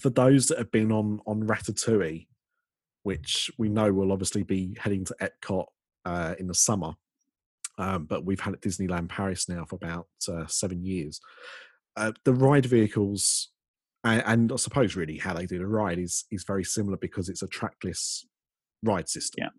for 0.00 0.10
those 0.10 0.46
that 0.48 0.58
have 0.58 0.72
been 0.72 0.90
on 0.90 1.20
on 1.26 1.44
Ratatouille, 1.44 2.26
which 3.04 3.50
we 3.58 3.68
know 3.68 3.92
will 3.92 4.12
obviously 4.12 4.42
be 4.42 4.76
heading 4.80 5.04
to 5.04 5.16
Epcot 5.20 5.66
uh, 6.04 6.34
in 6.38 6.48
the 6.48 6.54
summer, 6.54 6.94
um, 7.78 8.06
but 8.06 8.24
we've 8.24 8.40
had 8.40 8.54
at 8.54 8.60
Disneyland 8.60 9.08
Paris 9.08 9.48
now 9.48 9.64
for 9.64 9.76
about 9.76 10.08
uh, 10.28 10.46
seven 10.46 10.84
years. 10.84 11.20
Uh, 11.96 12.12
the 12.24 12.32
ride 12.32 12.66
vehicles, 12.66 13.50
and, 14.04 14.22
and 14.26 14.52
I 14.52 14.56
suppose 14.56 14.96
really 14.96 15.18
how 15.18 15.34
they 15.34 15.46
do 15.46 15.58
the 15.58 15.66
ride 15.66 15.98
is 15.98 16.24
is 16.30 16.44
very 16.44 16.64
similar 16.64 16.96
because 16.96 17.28
it's 17.28 17.42
a 17.42 17.46
trackless 17.48 18.26
ride 18.82 19.08
system. 19.08 19.44
Yeah. 19.44 19.50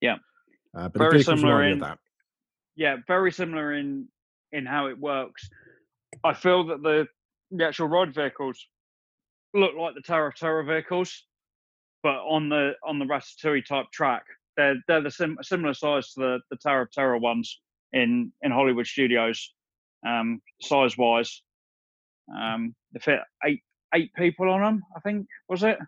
Yeah. 0.00 0.16
Uh, 0.80 0.88
but 0.88 0.98
Very 0.98 1.22
similar 1.22 1.64
in- 1.64 1.78
that. 1.78 1.98
yeah, 2.76 2.96
very 3.06 3.32
similar 3.32 3.74
in 3.74 4.06
in 4.52 4.66
how 4.66 4.86
it 4.88 4.98
works. 4.98 5.48
I 6.24 6.34
feel 6.34 6.66
that 6.66 6.82
the 6.82 7.06
the 7.50 7.64
actual 7.66 7.88
ride 7.88 8.14
vehicles 8.14 8.64
look 9.54 9.74
like 9.74 9.94
the 9.94 10.02
Tower 10.02 10.28
of 10.28 10.34
Terror 10.36 10.62
vehicles, 10.62 11.24
but 12.02 12.16
on 12.28 12.48
the 12.50 12.72
on 12.84 12.98
the 12.98 13.06
Ratatouille 13.06 13.64
type 13.64 13.86
track. 13.92 14.22
They're 14.58 14.76
they're 14.86 15.00
the 15.02 15.10
sim- 15.10 15.38
similar 15.42 15.72
size 15.72 16.12
to 16.12 16.20
the, 16.20 16.38
the 16.50 16.56
Tower 16.56 16.82
of 16.82 16.90
Terror 16.92 17.16
ones 17.18 17.60
in 17.92 18.30
in 18.42 18.50
Hollywood 18.52 18.86
studios, 18.86 19.54
um, 20.06 20.40
size 20.60 20.96
wise. 20.98 21.42
Um, 22.36 22.74
they 22.92 23.00
fit 23.00 23.20
eight 23.44 23.62
eight 23.94 24.12
people 24.14 24.50
on 24.50 24.60
them. 24.60 24.82
I 24.96 25.00
think 25.00 25.26
was 25.48 25.62
it. 25.62 25.78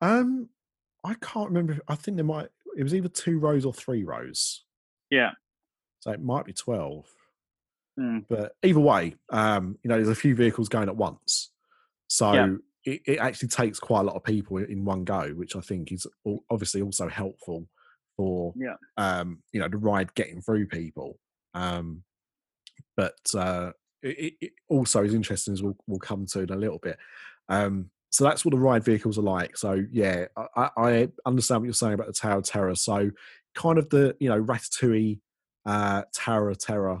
Um, 0.00 0.48
I 1.04 1.14
can't 1.14 1.48
remember. 1.48 1.78
I 1.88 1.94
think 1.94 2.16
there 2.16 2.24
might. 2.24 2.48
It 2.76 2.82
was 2.82 2.94
either 2.94 3.08
two 3.08 3.38
rows 3.38 3.64
or 3.64 3.72
three 3.72 4.02
rows, 4.04 4.64
Yeah. 5.10 5.32
so 6.00 6.10
it 6.12 6.22
might 6.22 6.44
be 6.46 6.52
twelve. 6.52 7.06
Mm. 8.00 8.24
But 8.28 8.56
either 8.62 8.80
way, 8.80 9.16
um, 9.30 9.78
you 9.82 9.88
know, 9.88 9.96
there's 9.96 10.08
a 10.08 10.14
few 10.14 10.34
vehicles 10.34 10.68
going 10.70 10.88
at 10.88 10.96
once, 10.96 11.50
so 12.08 12.32
Yeah. 12.32 12.54
it, 12.84 13.02
it 13.04 13.18
actually 13.18 13.48
takes 13.50 13.78
quite 13.78 14.00
a 14.00 14.04
lot 14.04 14.16
of 14.16 14.24
people 14.24 14.56
in 14.56 14.84
one 14.86 15.04
go, 15.04 15.28
which 15.34 15.54
I 15.54 15.60
think 15.60 15.92
is 15.92 16.06
obviously 16.50 16.80
also 16.80 17.08
helpful 17.08 17.68
for 18.16 18.54
Yeah. 18.56 18.76
um, 18.96 19.42
you 19.52 19.60
know, 19.60 19.68
the 19.68 19.76
ride 19.76 20.14
getting 20.14 20.40
through 20.40 20.68
people. 20.68 21.18
Um, 21.52 22.02
but 22.96 23.16
uh, 23.36 23.72
it, 24.02 24.34
it- 24.40 24.52
also 24.68 25.02
is 25.04 25.14
interesting 25.14 25.52
as 25.52 25.62
we'll, 25.62 25.76
we'll 25.86 25.98
come 25.98 26.24
to 26.26 26.40
in 26.40 26.50
a 26.50 26.56
little 26.56 26.78
bit. 26.78 26.98
Um, 27.48 27.90
so 28.10 28.24
that's 28.24 28.44
what 28.44 28.52
the 28.52 28.58
ride 28.58 28.84
vehicles 28.84 29.18
are 29.18 29.22
like. 29.22 29.56
So 29.56 29.84
yeah, 29.90 30.26
I, 30.56 30.70
I 30.76 31.08
understand 31.26 31.60
what 31.60 31.66
you're 31.66 31.74
saying 31.74 31.94
about 31.94 32.06
the 32.08 32.12
Tower 32.12 32.38
of 32.38 32.44
Terror. 32.44 32.74
So 32.74 33.10
kind 33.54 33.78
of 33.78 33.88
the 33.90 34.16
you 34.20 34.28
know 34.28 34.42
Ratatouille, 34.42 35.20
uh, 35.66 36.02
Tower 36.14 36.50
of 36.50 36.58
Terror 36.58 37.00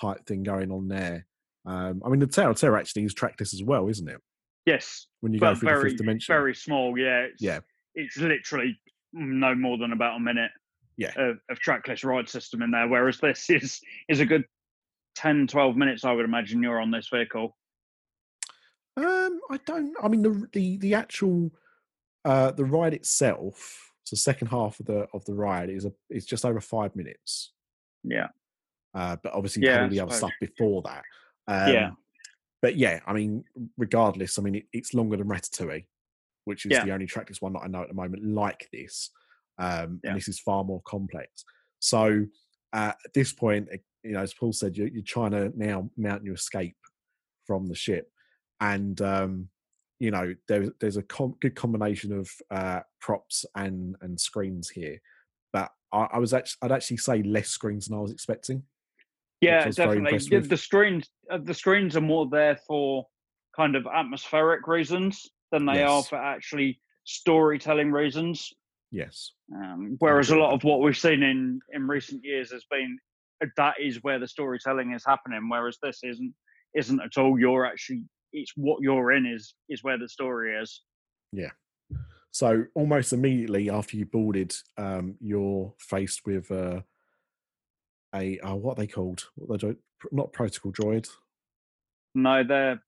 type 0.00 0.26
thing 0.26 0.42
going 0.42 0.70
on 0.70 0.88
there. 0.88 1.26
Um, 1.66 2.02
I 2.04 2.08
mean, 2.08 2.20
the 2.20 2.26
Tower 2.26 2.50
of 2.50 2.56
Terror 2.60 2.78
actually 2.78 3.04
is 3.04 3.14
trackless 3.14 3.52
as 3.54 3.62
well, 3.62 3.88
isn't 3.88 4.08
it? 4.08 4.20
Yes, 4.66 5.06
When 5.20 5.32
you 5.32 5.40
go 5.40 5.54
through 5.54 5.68
the 5.68 5.74
very 5.74 5.90
fifth 5.90 5.98
dimension. 5.98 6.32
very 6.32 6.54
small. 6.54 6.98
Yeah. 6.98 7.20
It's, 7.22 7.42
Yeah. 7.42 7.60
It's 7.94 8.16
literally 8.18 8.78
no 9.12 9.54
more 9.54 9.78
than 9.78 9.92
about 9.92 10.16
a 10.16 10.20
minute. 10.20 10.50
Yeah. 10.96 11.12
Of, 11.16 11.38
of 11.48 11.58
trackless 11.60 12.04
ride 12.04 12.28
system 12.28 12.60
in 12.62 12.70
there, 12.72 12.86
whereas 12.88 13.18
this 13.18 13.48
is 13.50 13.80
is 14.08 14.20
a 14.20 14.26
good 14.26 14.44
10, 15.18 15.48
12 15.48 15.76
minutes. 15.76 16.04
I 16.04 16.12
would 16.12 16.24
imagine 16.24 16.62
you're 16.62 16.80
on 16.80 16.92
this 16.92 17.08
vehicle. 17.08 17.56
Um, 18.96 19.40
I 19.50 19.58
don't. 19.66 19.94
I 20.02 20.06
mean, 20.08 20.22
the 20.22 20.48
the 20.52 20.76
the 20.78 20.94
actual 20.94 21.50
uh 22.24 22.52
the 22.52 22.64
ride 22.64 22.94
itself, 22.94 23.92
so 24.04 24.14
the 24.14 24.20
second 24.20 24.48
half 24.48 24.78
of 24.80 24.86
the 24.86 25.06
of 25.12 25.24
the 25.24 25.34
ride 25.34 25.70
is 25.70 25.84
a 25.84 25.92
is 26.08 26.24
just 26.24 26.44
over 26.44 26.60
five 26.60 26.94
minutes. 26.94 27.52
Yeah. 28.04 28.28
Uh, 28.94 29.16
but 29.22 29.32
obviously 29.32 29.62
Yeah, 29.64 29.82
all 29.82 29.88
the 29.88 30.00
other 30.00 30.14
stuff 30.14 30.32
before 30.40 30.82
that. 30.82 31.02
Um, 31.46 31.72
Yeah. 31.72 31.90
But 32.62 32.76
yeah, 32.76 33.00
I 33.06 33.12
mean, 33.12 33.44
regardless, 33.76 34.38
I 34.38 34.42
mean, 34.42 34.56
it, 34.56 34.64
it's 34.72 34.94
longer 34.94 35.16
than 35.16 35.28
Ratatouille, 35.28 35.84
which 36.44 36.64
is 36.64 36.72
Yeah. 36.72 36.84
the 36.84 36.92
only 36.92 37.06
trackless 37.06 37.40
one 37.42 37.52
that 37.52 37.60
I 37.62 37.68
know 37.68 37.82
at 37.82 37.88
the 37.88 37.94
moment 37.94 38.24
like 38.24 38.68
this. 38.72 39.10
Um, 39.58 40.00
Yeah. 40.02 40.10
And 40.10 40.16
this 40.16 40.28
is 40.28 40.40
far 40.40 40.64
more 40.64 40.82
complex. 40.82 41.44
So 41.80 42.26
uh, 42.72 42.92
at 43.04 43.12
this 43.14 43.32
point, 43.32 43.68
eh, 43.72 43.78
you 44.02 44.12
know, 44.12 44.20
as 44.20 44.34
Paul 44.34 44.52
said, 44.52 44.76
you're, 44.76 44.88
you're 44.88 45.02
trying 45.02 45.32
to 45.32 45.52
now 45.56 45.90
mount 45.96 46.24
your 46.24 46.34
escape 46.34 46.76
from 47.46 47.66
the 47.66 47.74
ship, 47.74 48.10
and 48.60 49.00
um, 49.00 49.48
you 49.98 50.10
know, 50.10 50.34
there, 50.46 50.66
there's 50.80 50.96
a 50.96 51.02
com- 51.02 51.36
good 51.40 51.56
combination 51.56 52.12
of 52.12 52.30
uh, 52.50 52.80
props 53.00 53.44
and 53.54 53.96
and 54.00 54.20
screens 54.20 54.68
here. 54.68 55.00
But 55.52 55.70
I, 55.92 56.08
I 56.12 56.18
was 56.18 56.32
actually, 56.34 56.58
I'd 56.62 56.72
actually 56.72 56.98
say 56.98 57.22
less 57.22 57.48
screens 57.48 57.88
than 57.88 57.98
I 57.98 58.00
was 58.00 58.12
expecting. 58.12 58.62
Yeah, 59.40 59.66
was 59.66 59.76
definitely. 59.76 60.18
The, 60.18 60.46
the 60.46 60.56
screens 60.56 61.08
uh, 61.30 61.38
the 61.42 61.54
screens 61.54 61.96
are 61.96 62.02
more 62.02 62.28
there 62.28 62.56
for 62.66 63.06
kind 63.56 63.76
of 63.76 63.86
atmospheric 63.86 64.66
reasons 64.66 65.26
than 65.50 65.66
they 65.66 65.82
are 65.82 66.02
for 66.02 66.16
actually 66.16 66.80
storytelling 67.04 67.90
reasons. 67.90 68.52
Yes. 68.90 69.32
Um, 69.54 69.96
whereas 69.98 70.30
a 70.30 70.36
lot 70.36 70.54
of 70.54 70.64
what 70.64 70.80
we've 70.80 70.96
seen 70.96 71.22
in 71.22 71.60
in 71.72 71.86
recent 71.86 72.24
years 72.24 72.50
has 72.52 72.64
been 72.70 72.98
uh, 73.42 73.46
that 73.56 73.74
is 73.80 74.02
where 74.02 74.18
the 74.18 74.28
storytelling 74.28 74.92
is 74.92 75.04
happening. 75.06 75.48
Whereas 75.48 75.78
this 75.82 76.00
isn't 76.02 76.34
isn't 76.74 77.00
at 77.00 77.18
all. 77.18 77.38
You're 77.38 77.66
actually 77.66 78.04
it's 78.32 78.52
what 78.56 78.80
you're 78.80 79.12
in 79.12 79.26
is 79.26 79.54
is 79.68 79.82
where 79.82 79.98
the 79.98 80.08
story 80.08 80.56
is. 80.56 80.82
Yeah. 81.32 81.50
So 82.30 82.64
almost 82.74 83.12
immediately 83.12 83.70
after 83.70 83.96
you 83.96 84.06
boarded, 84.06 84.54
um, 84.76 85.16
you're 85.20 85.74
faced 85.78 86.22
with 86.26 86.50
uh, 86.50 86.82
a 88.14 88.38
uh, 88.40 88.54
what 88.54 88.78
are 88.78 88.82
they 88.82 88.86
called? 88.86 89.28
What 89.34 89.60
they 89.60 89.68
do? 89.68 89.76
Not 90.12 90.32
protocol 90.32 90.72
droid. 90.72 91.08
No, 92.14 92.44
they're. 92.44 92.82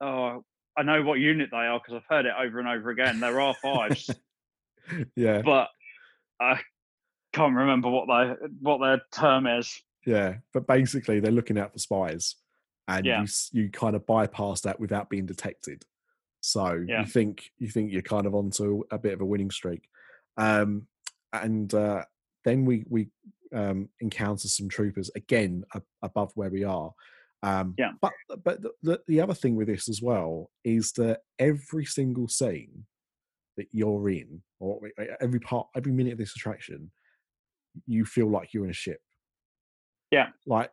Oh, 0.00 0.44
I 0.76 0.82
know 0.82 1.02
what 1.02 1.18
unit 1.18 1.48
they 1.50 1.56
are 1.56 1.80
because 1.80 1.94
I've 1.94 2.16
heard 2.16 2.26
it 2.26 2.34
over 2.38 2.60
and 2.60 2.68
over 2.68 2.90
again. 2.90 3.18
There 3.18 3.40
are 3.40 3.54
fives, 3.54 4.10
yeah, 5.16 5.42
but 5.42 5.68
I 6.40 6.60
can't 7.32 7.54
remember 7.54 7.88
what 7.90 8.06
they 8.06 8.46
what 8.60 8.78
their 8.78 9.00
term 9.12 9.46
is. 9.46 9.80
yeah. 10.06 10.36
But 10.52 10.66
basically, 10.66 11.20
they're 11.20 11.32
looking 11.32 11.58
out 11.58 11.72
for 11.72 11.78
spies, 11.78 12.36
and 12.86 13.04
Yeah. 13.06 13.22
you 13.22 13.62
you 13.64 13.70
kind 13.70 13.96
of 13.96 14.06
bypass 14.06 14.60
that 14.62 14.80
without 14.80 15.10
being 15.10 15.26
detected. 15.26 15.84
So 16.40 16.84
Yeah. 16.86 17.00
you 17.00 17.06
think 17.06 17.50
you 17.58 17.68
think 17.68 17.92
you're 17.92 18.02
kind 18.02 18.26
of 18.26 18.34
onto 18.34 18.84
a 18.90 18.98
bit 18.98 19.12
of 19.12 19.20
a 19.20 19.26
winning 19.26 19.50
streak, 19.50 19.88
um, 20.36 20.86
and 21.32 21.72
uh, 21.74 22.04
then 22.44 22.64
we 22.64 22.84
we 22.88 23.08
um, 23.52 23.88
encounter 24.00 24.46
some 24.48 24.68
troopers 24.68 25.10
again 25.14 25.64
a- 25.74 25.82
above 26.02 26.32
where 26.34 26.50
we 26.50 26.64
are. 26.64 26.92
Um, 27.42 27.74
Yeah. 27.78 27.92
But 28.00 28.12
but 28.44 28.62
the, 28.62 28.72
the, 28.82 29.00
the 29.06 29.20
other 29.20 29.34
thing 29.34 29.56
with 29.56 29.68
this 29.68 29.88
as 29.88 30.02
well 30.02 30.50
is 30.64 30.92
that 30.92 31.20
every 31.38 31.84
single 31.86 32.28
scene 32.28 32.84
that 33.58 33.66
you're 33.72 34.08
in, 34.08 34.40
or 34.58 34.80
every 35.20 35.40
part, 35.40 35.66
every 35.76 35.92
minute 35.92 36.12
of 36.14 36.18
this 36.18 36.34
attraction, 36.34 36.90
you 37.86 38.06
feel 38.06 38.30
like 38.30 38.54
you're 38.54 38.64
in 38.64 38.70
a 38.70 38.74
ship. 38.74 39.00
Yeah. 40.10 40.28
Like 40.46 40.70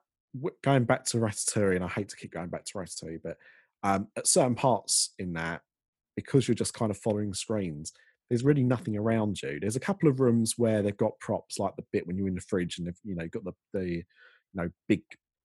going 0.64 0.86
back 0.86 1.04
to 1.06 1.18
Ratatouille, 1.18 1.76
and 1.76 1.84
I 1.84 1.90
hate 1.90 2.08
to 2.10 2.16
keep 2.16 2.32
going 2.32 2.50
back 2.50 2.64
to 2.66 2.78
Ratatouille, 2.78 3.20
but 3.24 3.38
um, 3.84 4.08
at 4.16 4.28
certain 4.28 4.56
parts 4.56 5.14
in 5.20 5.34
that, 5.34 5.62
because 6.16 6.48
you're 6.48 6.56
just 6.56 6.74
kind 6.74 6.90
of 6.92 6.98
following 6.98 7.34
screens, 7.34 7.92
there's 8.30 8.44
really 8.44 8.64
nothing 8.64 8.98
around 8.98 9.42
you. 9.42 9.60
There's 9.60 9.76
a 9.76 9.82
couple 9.82 10.10
of 10.10 10.20
rooms 10.20 10.54
where 10.58 10.82
they've 10.82 10.96
got 10.96 11.20
props, 11.20 11.60
like 11.60 11.76
the 11.76 11.84
bit 11.92 12.08
when 12.08 12.18
you're 12.18 12.28
in 12.28 12.36
the 12.36 12.42
fridge, 12.42 12.78
and 12.78 12.88
they've 12.88 13.00
you 13.04 13.16
know 13.16 13.28
got 13.28 13.44
the 13.44 13.54
the 13.74 13.88
you 13.90 14.04
know 14.54 14.70
big 14.88 15.02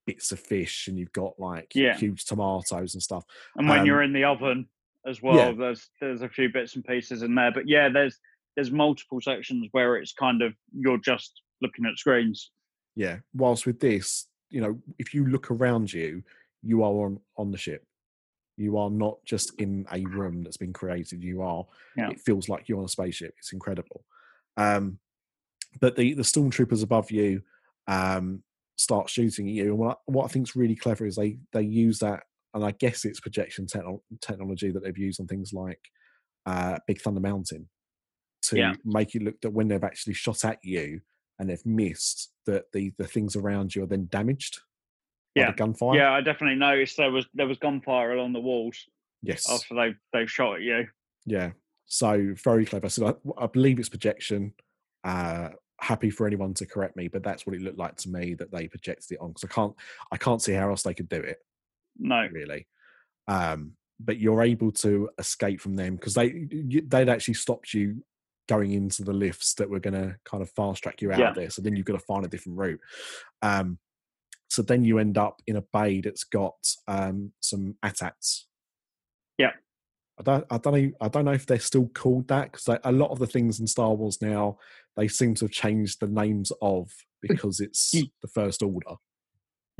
bits 0.06 0.32
of 0.32 0.40
fish, 0.40 0.88
and 0.88 0.98
you've 0.98 1.12
got 1.12 1.38
like 1.38 1.72
Yeah. 1.74 1.96
huge 1.96 2.24
tomatoes 2.24 2.94
and 2.94 3.02
stuff. 3.02 3.24
And 3.56 3.68
when 3.68 3.80
Um, 3.80 3.86
you're 3.86 4.02
in 4.02 4.12
the 4.12 4.24
oven 4.24 4.68
as 5.06 5.22
well, 5.22 5.36
yeah. 5.36 5.52
there's 5.52 5.88
there's 6.00 6.22
a 6.22 6.28
few 6.28 6.48
bits 6.48 6.76
and 6.76 6.84
pieces 6.84 7.22
in 7.22 7.34
there. 7.34 7.52
But 7.52 7.68
yeah, 7.68 7.88
there's 7.88 8.18
there's 8.56 8.70
multiple 8.70 9.20
sections 9.20 9.68
where 9.72 9.96
it's 9.96 10.12
kind 10.12 10.42
of 10.42 10.54
you're 10.72 10.98
just 10.98 11.42
looking 11.62 11.86
at 11.86 11.98
screens. 11.98 12.50
Yeah. 12.96 13.18
Whilst 13.34 13.66
with 13.66 13.80
this, 13.80 14.26
you 14.50 14.60
know, 14.60 14.78
if 14.98 15.14
you 15.14 15.26
look 15.26 15.50
around 15.50 15.92
you, 15.92 16.22
you 16.62 16.82
are 16.82 17.06
on 17.06 17.20
on 17.36 17.50
the 17.50 17.58
ship. 17.58 17.84
You 18.56 18.76
are 18.76 18.90
not 18.90 19.24
just 19.24 19.54
in 19.58 19.86
a 19.90 20.04
room 20.04 20.42
that's 20.42 20.58
been 20.58 20.72
created. 20.72 21.22
You 21.22 21.42
are. 21.42 21.64
Yeah. 21.96 22.10
It 22.10 22.20
feels 22.20 22.48
like 22.48 22.68
you're 22.68 22.78
on 22.78 22.84
a 22.84 22.88
spaceship. 22.88 23.34
It's 23.38 23.52
incredible. 23.52 24.04
Um, 24.56 24.98
but 25.80 25.96
the 25.96 26.14
the 26.14 26.22
stormtroopers 26.22 26.82
above 26.82 27.10
you 27.10 27.42
um, 27.86 28.42
start 28.76 29.08
shooting 29.08 29.48
at 29.48 29.54
you. 29.54 29.70
And 29.70 29.78
what 29.78 29.96
I, 29.96 30.00
what 30.06 30.24
I 30.24 30.28
think 30.28 30.48
is 30.48 30.56
really 30.56 30.76
clever 30.76 31.06
is 31.06 31.16
they 31.16 31.38
they 31.52 31.62
use 31.62 32.00
that, 32.00 32.24
and 32.54 32.64
I 32.64 32.72
guess 32.72 33.04
it's 33.04 33.20
projection 33.20 33.66
techno- 33.66 34.02
technology 34.20 34.70
that 34.70 34.82
they've 34.82 34.96
used 34.98 35.20
on 35.20 35.26
things 35.26 35.52
like 35.52 35.80
uh, 36.46 36.78
Big 36.86 37.00
Thunder 37.00 37.20
Mountain 37.20 37.68
to 38.42 38.56
Yeah. 38.56 38.74
make 38.84 39.14
it 39.14 39.22
look 39.22 39.40
that 39.42 39.50
when 39.50 39.68
they've 39.68 39.84
actually 39.84 40.14
shot 40.14 40.44
at 40.44 40.58
you 40.64 41.00
and 41.38 41.48
they've 41.48 41.64
missed 41.66 42.32
that 42.46 42.64
the 42.72 42.92
the 42.98 43.06
things 43.06 43.36
around 43.36 43.74
you 43.74 43.82
are 43.82 43.86
then 43.86 44.08
damaged 44.10 44.58
by 45.34 45.42
Yeah. 45.42 45.50
the 45.50 45.56
gunfire. 45.56 45.96
Yeah, 45.96 46.12
I 46.12 46.20
definitely 46.22 46.56
noticed 46.58 46.96
there 46.96 47.10
was 47.10 47.26
there 47.34 47.46
was 47.46 47.58
gunfire 47.58 48.12
along 48.12 48.32
the 48.32 48.40
walls 48.40 48.76
Yes. 49.22 49.48
after 49.50 49.74
they 49.74 49.94
they 50.12 50.26
shot 50.26 50.56
at 50.56 50.62
you. 50.62 50.88
Yeah. 51.26 51.52
So 51.86 52.34
very 52.42 52.64
clever. 52.64 52.88
So 52.88 53.06
I, 53.38 53.44
I 53.44 53.46
believe 53.46 53.78
it's 53.78 53.88
projection. 53.88 54.54
Uh, 55.04 55.50
happy 55.80 56.10
for 56.10 56.26
anyone 56.26 56.52
to 56.54 56.66
correct 56.66 56.94
me, 56.96 57.08
but 57.08 57.22
that's 57.22 57.46
what 57.46 57.54
it 57.56 57.62
looked 57.62 57.78
like 57.78 57.96
to 57.96 58.10
me 58.10 58.34
that 58.34 58.50
they 58.52 58.68
projected 58.68 59.12
it 59.12 59.18
on 59.20 59.28
because 59.32 59.44
I 59.44 59.52
can't 59.52 59.74
I 60.12 60.16
can't 60.16 60.42
see 60.42 60.52
how 60.52 60.68
else 60.70 60.82
they 60.82 60.94
could 60.94 61.08
do 61.08 61.16
it 61.20 61.38
No, 61.98 62.26
really. 62.32 62.66
Um, 63.28 63.72
but 63.98 64.18
you're 64.18 64.42
able 64.42 64.72
to 64.72 65.10
escape 65.18 65.60
from 65.60 65.76
them 65.76 65.94
because 65.96 66.14
they 66.14 66.46
they'd 66.86 67.08
actually 67.08 67.34
stopped 67.34 67.74
you 67.74 68.02
going 68.48 68.72
into 68.72 69.04
the 69.04 69.12
lifts 69.12 69.54
that 69.54 69.68
were 69.70 69.78
going 69.78 69.94
to 69.94 70.16
kind 70.24 70.42
of 70.42 70.50
fast 70.50 70.82
track 70.82 71.00
you 71.02 71.12
out 71.12 71.18
Yeah. 71.18 71.28
of 71.30 71.34
there. 71.36 71.50
So 71.50 71.62
then 71.62 71.76
you've 71.76 71.86
got 71.86 71.92
to 71.92 72.04
find 72.06 72.24
a 72.24 72.28
different 72.28 72.58
route. 72.58 72.80
Um, 73.42 73.78
so 74.48 74.62
then 74.62 74.84
you 74.84 74.98
end 74.98 75.16
up 75.18 75.40
in 75.46 75.56
a 75.56 75.62
bay 75.72 76.00
that's 76.00 76.24
got 76.24 76.56
um, 76.88 77.32
some 77.40 77.76
AT-ATs. 77.84 78.48
Yeah. 79.38 79.52
I 80.18 80.22
don't, 80.24 80.46
I 80.50 80.58
don't 80.58 80.74
know. 80.74 80.90
I 81.00 81.08
don't 81.08 81.24
know 81.26 81.32
if 81.32 81.46
they're 81.46 81.60
still 81.60 81.88
called 81.94 82.26
that 82.28 82.50
because 82.50 82.80
a 82.82 82.90
lot 82.92 83.10
of 83.10 83.20
the 83.20 83.26
things 83.26 83.60
in 83.60 83.66
Star 83.68 83.94
Wars 83.94 84.20
now 84.20 84.58
they 84.96 85.06
seem 85.08 85.34
to 85.36 85.44
have 85.44 85.52
changed 85.52 86.00
the 86.00 86.08
names 86.08 86.50
of 86.60 86.90
because 87.22 87.60
it's 87.60 87.92
the 87.92 88.28
First 88.34 88.62
Order. 88.62 88.96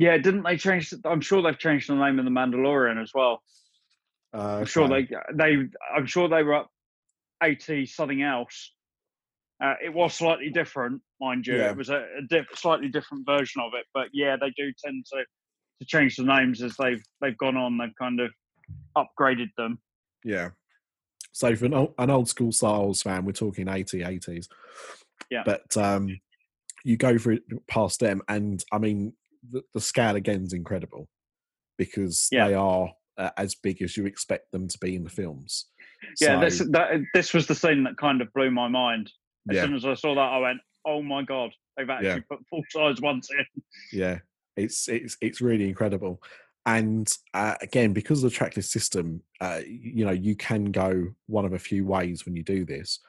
Yeah, 0.01 0.17
didn't 0.17 0.41
they 0.41 0.57
change? 0.57 0.91
I'm 1.05 1.21
sure 1.21 1.43
they've 1.43 1.59
changed 1.59 1.87
the 1.87 1.93
name 1.93 2.17
of 2.17 2.25
the 2.25 2.31
Mandalorian 2.31 2.99
as 2.99 3.11
well. 3.13 3.43
Uh, 4.33 4.57
I'm 4.61 4.65
sure 4.65 4.91
okay. 4.91 5.07
they 5.35 5.35
they 5.35 5.69
I'm 5.95 6.07
sure 6.07 6.27
they 6.27 6.41
were 6.41 6.55
up 6.55 6.71
eighty 7.43 7.85
something 7.85 8.23
else. 8.23 8.73
Uh, 9.63 9.75
it 9.85 9.93
was 9.93 10.15
slightly 10.15 10.49
different, 10.49 11.03
mind 11.19 11.45
you. 11.45 11.57
Yeah. 11.57 11.69
It 11.69 11.77
was 11.77 11.89
a, 11.89 12.03
a 12.17 12.23
diff, 12.27 12.47
slightly 12.55 12.87
different 12.87 13.27
version 13.27 13.61
of 13.61 13.73
it, 13.75 13.85
but 13.93 14.07
yeah, 14.11 14.37
they 14.41 14.51
do 14.57 14.73
tend 14.83 15.05
to 15.13 15.23
to 15.79 15.85
change 15.85 16.15
the 16.15 16.23
names 16.23 16.63
as 16.63 16.75
they've 16.79 17.03
they've 17.21 17.37
gone 17.37 17.55
on. 17.55 17.77
They've 17.77 17.95
kind 18.01 18.19
of 18.21 18.31
upgraded 18.97 19.49
them. 19.55 19.77
Yeah. 20.25 20.49
So 21.31 21.55
for 21.55 21.65
an 21.65 21.75
old, 21.75 21.93
an 21.99 22.09
old 22.09 22.27
school 22.27 22.51
Star 22.51 22.79
Wars 22.79 23.03
fan, 23.03 23.23
we're 23.23 23.33
talking 23.33 23.67
80, 23.67 23.99
80s. 23.99 24.47
Yeah. 25.29 25.43
But 25.45 25.77
um, 25.77 26.19
you 26.83 26.97
go 26.97 27.19
through 27.19 27.39
past 27.67 27.99
them, 27.99 28.23
and 28.27 28.63
I 28.71 28.79
mean, 28.79 29.13
the, 29.49 29.61
the 29.73 29.81
scale 29.81 30.15
again 30.15 30.43
is 30.43 30.53
incredible 30.53 31.07
because 31.77 32.27
Yeah. 32.31 32.47
they 32.47 32.53
are 32.53 32.91
uh, 33.17 33.31
as 33.37 33.55
big 33.55 33.81
as 33.81 33.97
you 33.97 34.05
expect 34.05 34.51
them 34.51 34.67
to 34.67 34.77
be 34.79 34.95
in 34.95 35.03
the 35.03 35.09
films. 35.09 35.67
Yeah, 36.19 36.35
So, 36.35 36.39
this 36.39 36.69
that 36.71 37.01
this 37.13 37.33
was 37.33 37.47
the 37.47 37.55
scene 37.55 37.83
that 37.83 37.97
kind 37.97 38.21
of 38.21 38.31
blew 38.33 38.51
my 38.51 38.67
mind. 38.67 39.11
As 39.49 39.55
yeah, 39.55 39.63
soon 39.63 39.75
as 39.75 39.85
I 39.85 39.93
saw 39.93 40.15
that, 40.15 40.19
I 40.21 40.37
went, 40.37 40.59
"Oh 40.85 41.01
my 41.01 41.23
god, 41.23 41.51
they've 41.75 41.89
actually 41.89 42.21
put 42.21 42.39
full 42.49 42.63
size 42.69 43.01
ones 43.01 43.29
in." 43.37 43.63
yeah, 43.91 44.19
it's 44.55 44.87
it's 44.87 45.17
it's 45.21 45.41
really 45.41 45.67
incredible. 45.67 46.21
And 46.65 47.11
uh, 47.33 47.55
again, 47.61 47.91
because 47.91 48.23
of 48.23 48.29
the 48.29 48.35
trackless 48.35 48.71
system, 48.71 49.21
uh, 49.39 49.61
you 49.65 50.05
know, 50.05 50.11
you 50.11 50.35
can 50.35 50.65
go 50.65 51.07
one 51.25 51.45
of 51.45 51.53
a 51.53 51.59
few 51.59 51.85
ways 51.85 52.25
when 52.25 52.35
you 52.35 52.43
do 52.43 52.65
this. 52.65 52.99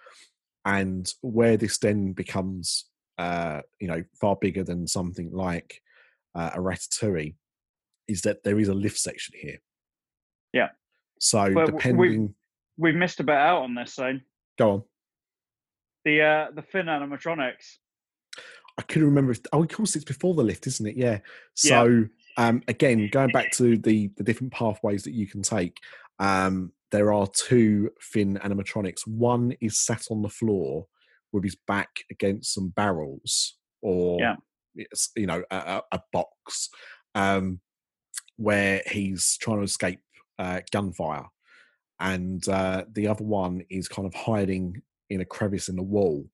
And 0.65 1.13
where 1.21 1.57
this 1.57 1.77
then 1.79 2.13
becomes, 2.13 2.87
uh, 3.19 3.61
you 3.79 3.89
know, 3.89 4.03
far 4.21 4.37
bigger 4.37 4.63
than 4.65 4.87
something 4.87 5.33
like 5.33 5.83
uh, 6.35 6.51
a 6.55 6.59
ratatouille, 6.59 7.35
is 8.09 8.23
that 8.23 8.43
there 8.45 8.59
is 8.59 8.69
a 8.69 8.75
lift 8.75 8.99
section 8.99 9.35
here. 9.41 9.59
Yeah. 10.53 10.71
So 11.19 11.39
Well, 11.53 11.67
w- 11.67 11.73
we- 11.73 11.79
depending, 11.79 12.35
We've 12.79 12.95
missed 12.95 13.21
a 13.21 13.25
bit 13.25 13.35
out 13.37 13.63
on 13.63 13.75
this 13.75 13.95
scene. 13.95 14.23
go 14.59 14.71
on. 14.71 14.83
The 16.05 16.21
uh, 16.23 16.47
the 16.55 16.63
Finn 16.63 16.87
animatronics. 16.87 17.77
I 18.79 18.83
couldn't 18.83 19.09
remember. 19.09 19.33
If, 19.33 19.41
oh, 19.53 19.63
of 19.63 19.69
course, 19.69 19.95
it's 19.95 20.05
before 20.05 20.35
the 20.35 20.43
lift, 20.43 20.67
isn't 20.67 20.87
it? 20.87 20.97
Yeah. 20.97 21.19
So 21.55 22.07
um, 22.39 22.63
again, 22.67 23.09
going 23.13 23.31
back 23.31 23.53
to 23.53 23.77
the 23.77 24.09
the 24.17 24.25
different 24.25 24.53
pathways 24.53 25.05
that 25.05 25.13
you 25.13 25.27
can 25.29 25.43
take, 25.43 25.77
um, 26.19 26.73
there 26.91 27.13
are 27.13 27.27
two 27.29 27.91
Finn 28.01 28.39
animatronics. 28.43 29.07
One 29.07 29.53
is 29.61 29.79
sat 29.79 30.07
on 30.11 30.23
the 30.23 30.29
floor 30.31 30.87
with 31.31 31.45
his 31.45 31.57
back 31.69 31.91
against 32.11 32.55
some 32.55 32.71
barrels, 32.71 33.59
or 33.83 34.19
Yeah. 34.19 34.37
You 34.75 35.27
know, 35.27 35.43
a, 35.51 35.83
a, 35.93 36.01
box, 36.13 36.69
um, 37.15 37.61
where 38.37 38.83
he's 38.87 39.37
trying 39.39 39.59
to 39.59 39.65
escape 39.65 40.01
uh, 40.39 40.61
gunfire, 40.71 41.25
and 42.01 42.47
uh, 42.49 42.85
the 42.93 43.07
other 43.07 43.25
one 43.25 43.63
is 43.71 43.89
kind 43.89 44.07
of 44.07 44.15
hiding 44.15 44.83
in 45.11 45.21
a 45.21 45.25
crevice 45.25 45.69
in 45.69 45.77
the 45.77 45.83
wall 45.83 46.27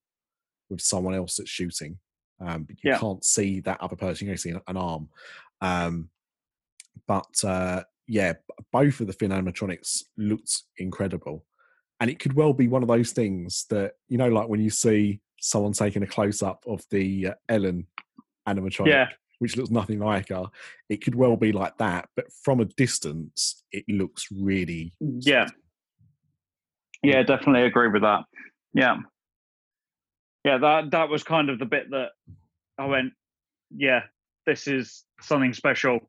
with 0.71 0.81
someone 0.81 1.15
else 1.15 1.37
that's 1.37 1.51
shooting. 1.51 1.99
Um, 2.41 2.65
but 2.65 2.77
you 2.83 2.91
Yeah. 2.91 2.99
can't 2.99 3.25
see 3.25 3.61
that 3.61 3.81
other 3.81 3.97
person. 3.97 4.27
You 4.27 4.31
only 4.31 4.39
see 4.39 4.51
an, 4.51 4.61
an 4.69 4.77
arm. 4.77 5.09
Um, 5.61 6.11
but 7.07 7.43
uh, 7.45 7.83
yeah, 8.07 8.35
both 8.73 9.01
of 9.01 9.07
the 9.07 9.13
Finn 9.13 9.31
animatronics 9.31 10.05
looked 10.17 10.63
incredible, 10.79 11.45
and 12.01 12.11
it 12.11 12.19
could 12.19 12.35
well 12.35 12.53
be 12.53 12.69
one 12.69 12.83
of 12.83 12.89
those 12.89 13.13
things 13.13 13.67
that 13.71 13.95
you 14.09 14.19
know, 14.19 14.29
like 14.29 14.49
when 14.49 14.61
you 14.61 14.71
see 14.71 15.21
someone 15.41 15.73
taking 15.73 16.03
a 16.03 16.07
close 16.07 16.43
up 16.43 16.65
of 16.67 16.85
the 16.91 17.29
uh, 17.29 17.35
Ellen 17.49 17.87
animatronic, 18.55 18.89
Yeah, 18.89 19.09
which 19.39 19.57
looks 19.57 19.71
nothing 19.71 20.01
like 20.01 20.29
her. 20.31 20.47
It 20.89 21.03
could 21.05 21.15
well 21.15 21.37
be 21.37 21.53
like 21.53 21.77
that, 21.79 22.09
but 22.17 22.27
from 22.45 22.61
a 22.61 22.65
distance, 22.65 23.63
it 23.73 23.85
looks 23.89 24.29
really 24.31 24.95
yeah, 25.01 25.47
yeah. 27.03 27.23
Definitely 27.23 27.63
agree 27.63 27.89
with 27.89 28.03
that. 28.03 28.25
Yeah, 28.75 28.97
yeah. 30.45 30.59
That 30.59 30.91
that 30.91 31.09
was 31.09 31.23
kind 31.23 31.51
of 31.51 31.59
the 31.59 31.67
bit 31.67 31.91
that 31.91 32.11
I 32.79 32.87
went, 32.87 33.13
yeah, 33.75 34.03
this 34.47 34.67
is 34.67 35.05
something 35.21 35.53
special. 35.53 36.01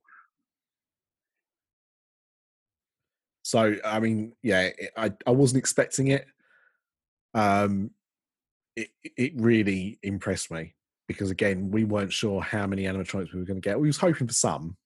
So 3.44 3.76
I 3.84 4.00
mean, 4.00 4.34
yeah, 4.44 4.70
I 4.96 5.12
I 5.26 5.32
wasn't 5.32 5.60
expecting 5.60 6.08
it. 6.08 6.26
Um, 7.34 7.92
it 8.76 8.90
it 9.04 9.34
really 9.36 10.00
impressed 10.04 10.52
me 10.52 10.76
because 11.10 11.32
again, 11.32 11.72
we 11.72 11.84
weren't 11.86 12.14
sure 12.14 12.40
how 12.40 12.68
many 12.68 12.84
animatronics 12.84 13.34
we 13.34 13.40
were 13.40 13.46
going 13.46 13.60
to 13.60 13.68
get. 13.68 13.80
We 13.80 13.88
was 13.88 13.98
hoping 13.98 14.28
for 14.28 14.34
some, 14.34 14.78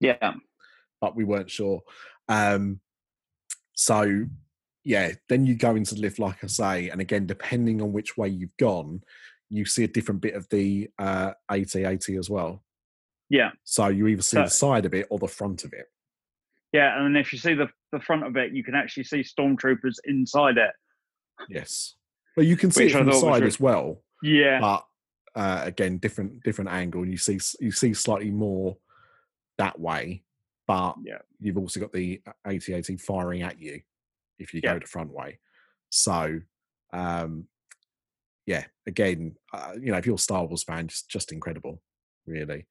Yeah, 0.00 0.34
but 1.00 1.14
we 1.14 1.22
weren't 1.22 1.48
sure. 1.48 1.80
Um, 2.28 2.80
so 3.74 4.26
yeah, 4.82 5.12
then 5.28 5.46
you 5.46 5.54
go 5.54 5.76
into 5.76 5.94
the 5.94 6.00
lift, 6.00 6.18
like 6.18 6.42
I 6.42 6.48
say, 6.48 6.88
and 6.90 7.00
again, 7.00 7.26
depending 7.26 7.80
on 7.80 7.92
which 7.92 8.16
way 8.18 8.28
you've 8.28 8.56
gone, 8.58 9.02
you 9.48 9.64
see 9.64 9.84
a 9.84 9.88
different 9.88 10.20
bit 10.20 10.34
of 10.34 10.48
the 10.50 10.90
uh, 10.98 11.30
AT-AT 11.48 12.08
as 12.10 12.28
well. 12.28 12.64
Yeah. 13.30 13.52
So 13.62 13.86
you 13.86 14.08
either 14.08 14.22
see 14.22 14.36
So- 14.38 14.42
the 14.42 14.50
side 14.50 14.84
of 14.86 14.92
it 14.92 15.06
or 15.08 15.20
the 15.20 15.28
front 15.28 15.62
of 15.62 15.72
it. 15.72 15.86
Yeah, 16.72 16.96
and 16.98 17.14
then 17.14 17.20
if 17.20 17.32
you 17.32 17.38
see 17.38 17.54
the 17.54 17.68
the 17.92 18.00
front 18.00 18.26
of 18.26 18.36
it, 18.36 18.52
you 18.52 18.64
can 18.64 18.74
actually 18.74 19.04
see 19.04 19.20
stormtroopers 19.20 19.94
inside 20.04 20.58
it. 20.58 20.72
Yes. 21.48 21.94
But 22.34 22.46
you 22.46 22.56
can 22.56 22.72
see 22.72 22.86
Which 22.86 22.94
it 22.96 22.98
from 22.98 23.06
the 23.06 23.12
side 23.12 23.44
as 23.44 23.60
well, 23.60 24.02
Yeah, 24.24 24.58
but 24.60 24.84
uh, 25.34 25.62
again, 25.64 25.98
different 25.98 26.42
different 26.42 26.70
angle, 26.70 27.02
and 27.02 27.10
you 27.10 27.18
see 27.18 27.38
you 27.60 27.70
see 27.72 27.94
slightly 27.94 28.30
more 28.30 28.76
that 29.58 29.78
way. 29.78 30.22
But 30.66 30.96
Yeah. 31.04 31.18
you've 31.40 31.58
also 31.58 31.80
got 31.80 31.92
the 31.92 32.22
AT-AT 32.44 32.98
firing 33.00 33.42
at 33.42 33.60
you 33.60 33.82
if 34.38 34.54
you 34.54 34.60
Yeah. 34.64 34.74
go 34.74 34.78
the 34.80 34.86
front 34.86 35.10
way. 35.12 35.38
So, 35.90 36.40
um, 36.92 37.48
yeah, 38.46 38.66
again, 38.86 39.36
uh, 39.52 39.74
you 39.78 39.92
know, 39.92 39.98
if 39.98 40.06
you're 40.06 40.14
a 40.14 40.18
Star 40.18 40.44
Wars 40.46 40.64
fan, 40.64 40.88
just 40.88 41.08
just 41.10 41.32
incredible, 41.32 41.82
really. 42.26 42.66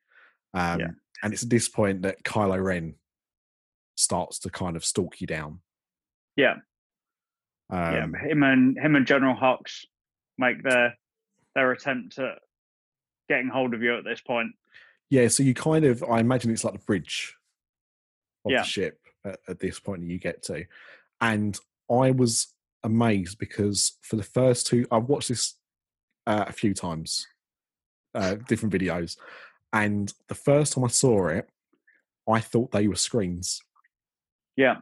Um, 0.53 0.79
Yeah. 0.79 0.91
And 1.21 1.31
it's 1.33 1.43
at 1.43 1.49
this 1.49 1.69
point 1.69 2.01
that 2.01 2.23
Kylo 2.23 2.61
Ren 2.61 2.95
starts 3.95 4.39
to 4.39 4.49
kind 4.49 4.75
of 4.75 4.83
stalk 4.83 5.21
you 5.21 5.27
down. 5.27 5.61
Yeah. 6.35 6.55
Um, 7.69 8.13
yeah. 8.13 8.19
Him 8.27 8.43
and 8.43 8.77
him 8.77 8.95
and 8.95 9.05
General 9.07 9.35
Hux 9.35 9.85
make 10.37 10.63
their 10.63 10.97
their 11.55 11.71
attempt 11.71 12.17
at 12.17 12.39
getting 13.29 13.47
hold 13.47 13.73
of 13.73 13.81
you 13.81 13.97
at 13.97 14.03
this 14.03 14.21
point. 14.21 14.51
Yeah, 15.09 15.27
so 15.27 15.43
you 15.43 15.53
kind 15.53 15.85
of, 15.85 16.03
I 16.03 16.19
imagine 16.19 16.51
it's 16.51 16.63
like 16.63 16.73
the 16.73 16.79
bridge 16.79 17.35
of 18.45 18.51
Yeah. 18.51 18.61
the 18.61 18.67
ship 18.67 18.99
at, 19.25 19.39
at 19.47 19.59
this 19.59 19.79
point 19.79 20.01
that 20.01 20.07
you 20.07 20.19
get 20.19 20.43
to. 20.43 20.65
And 21.21 21.57
I 21.89 22.11
was 22.11 22.53
amazed 22.83 23.37
because 23.37 23.97
for 24.01 24.15
the 24.15 24.23
first 24.23 24.67
two, 24.67 24.85
I've 24.91 25.05
watched 25.05 25.29
this 25.29 25.55
uh, 26.25 26.45
a 26.47 26.51
few 26.51 26.73
times, 26.73 27.27
uh, 28.15 28.35
different 28.47 28.73
videos. 28.73 29.17
And 29.71 30.13
the 30.27 30.35
first 30.35 30.73
time 30.73 30.83
I 30.83 30.87
saw 30.87 31.27
it, 31.27 31.49
I 32.29 32.39
thought 32.39 32.71
they 32.71 32.87
were 32.87 32.95
screens. 32.95 33.61
Yeah. 34.55 34.77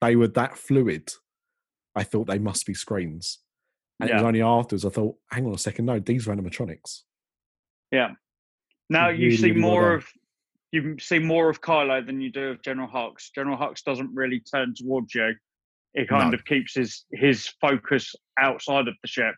They 0.00 0.16
were 0.16 0.28
that 0.28 0.56
fluid. 0.56 1.12
I 1.94 2.02
thought 2.04 2.26
they 2.26 2.38
must 2.38 2.66
be 2.66 2.74
screens. 2.74 3.38
And 3.98 4.10
it 4.10 4.14
was 4.14 4.22
only 4.22 4.42
afterwards 4.42 4.84
I 4.84 4.90
thought, 4.90 5.16
hang 5.30 5.46
on 5.46 5.54
a 5.54 5.58
second, 5.58 5.86
no, 5.86 5.98
these 5.98 6.28
are 6.28 6.34
animatronics. 6.34 7.02
Now 8.88 9.08
you 9.08 9.26
really, 9.26 9.36
see 9.36 9.52
more 9.52 9.94
of 9.94 10.06
you 10.72 10.98
see 10.98 11.18
more 11.18 11.48
of 11.48 11.60
Kylo 11.60 12.04
than 12.04 12.20
you 12.20 12.30
do 12.30 12.48
of 12.50 12.62
General 12.62 12.88
Hux. 12.88 13.30
General 13.34 13.56
Hux 13.56 13.82
doesn't 13.82 14.14
really 14.14 14.40
turn 14.40 14.74
towards 14.76 15.14
you. 15.14 15.34
He 15.94 16.06
kind 16.06 16.30
No. 16.30 16.34
of 16.34 16.44
keeps 16.44 16.74
his 16.74 17.04
his 17.12 17.48
focus 17.60 18.14
outside 18.38 18.88
of 18.88 18.94
the 19.02 19.08
ship. 19.08 19.34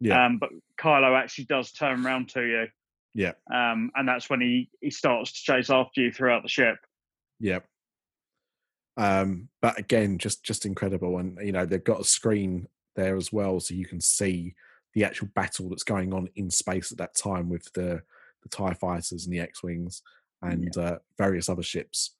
Yeah. 0.00 0.24
Um, 0.24 0.38
but 0.38 0.50
Kylo 0.80 1.18
actually 1.18 1.44
does 1.44 1.72
turn 1.72 2.04
around 2.04 2.30
to 2.30 2.42
you. 2.42 2.66
Yeah. 3.14 3.32
Um, 3.52 3.90
and 3.94 4.08
that's 4.08 4.30
when 4.30 4.40
he 4.40 4.70
he 4.80 4.90
starts 4.90 5.32
to 5.32 5.52
chase 5.52 5.70
after 5.70 6.00
you 6.00 6.10
throughout 6.10 6.42
the 6.42 6.48
ship. 6.48 6.76
Yep. 7.40 7.66
Um, 8.96 9.48
but 9.60 9.78
again, 9.78 10.18
just 10.18 10.42
just 10.44 10.66
incredible, 10.66 11.18
and 11.18 11.38
you 11.44 11.52
know 11.52 11.66
they've 11.66 11.82
got 11.84 12.00
a 12.00 12.04
screen 12.04 12.68
there 12.96 13.16
as 13.16 13.32
well, 13.32 13.60
so 13.60 13.74
you 13.74 13.86
can 13.86 14.00
see 14.00 14.54
the 14.94 15.04
actual 15.04 15.28
battle 15.34 15.68
that's 15.68 15.84
going 15.84 16.12
on 16.12 16.28
in 16.36 16.50
space 16.50 16.92
at 16.92 16.98
that 16.98 17.14
time 17.14 17.48
with 17.48 17.72
the 17.74 18.02
the 18.42 18.48
Tie 18.48 18.74
fighters 18.74 19.26
and 19.26 19.34
the 19.34 19.40
X 19.40 19.62
wings 19.62 20.02
and 20.42 20.74
uh, 20.78 20.98
various 21.18 21.50
other 21.50 21.62
ships 21.62 22.12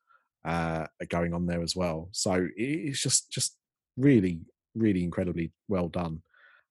uh, 0.44 0.86
are 1.00 1.06
going 1.08 1.32
on 1.32 1.46
there 1.46 1.62
as 1.62 1.74
well. 1.74 2.08
So 2.12 2.46
it's 2.56 3.02
just 3.02 3.30
just 3.30 3.56
really 3.96 4.40
really 4.74 5.02
incredibly 5.02 5.52
well 5.68 5.88
done. 5.88 6.22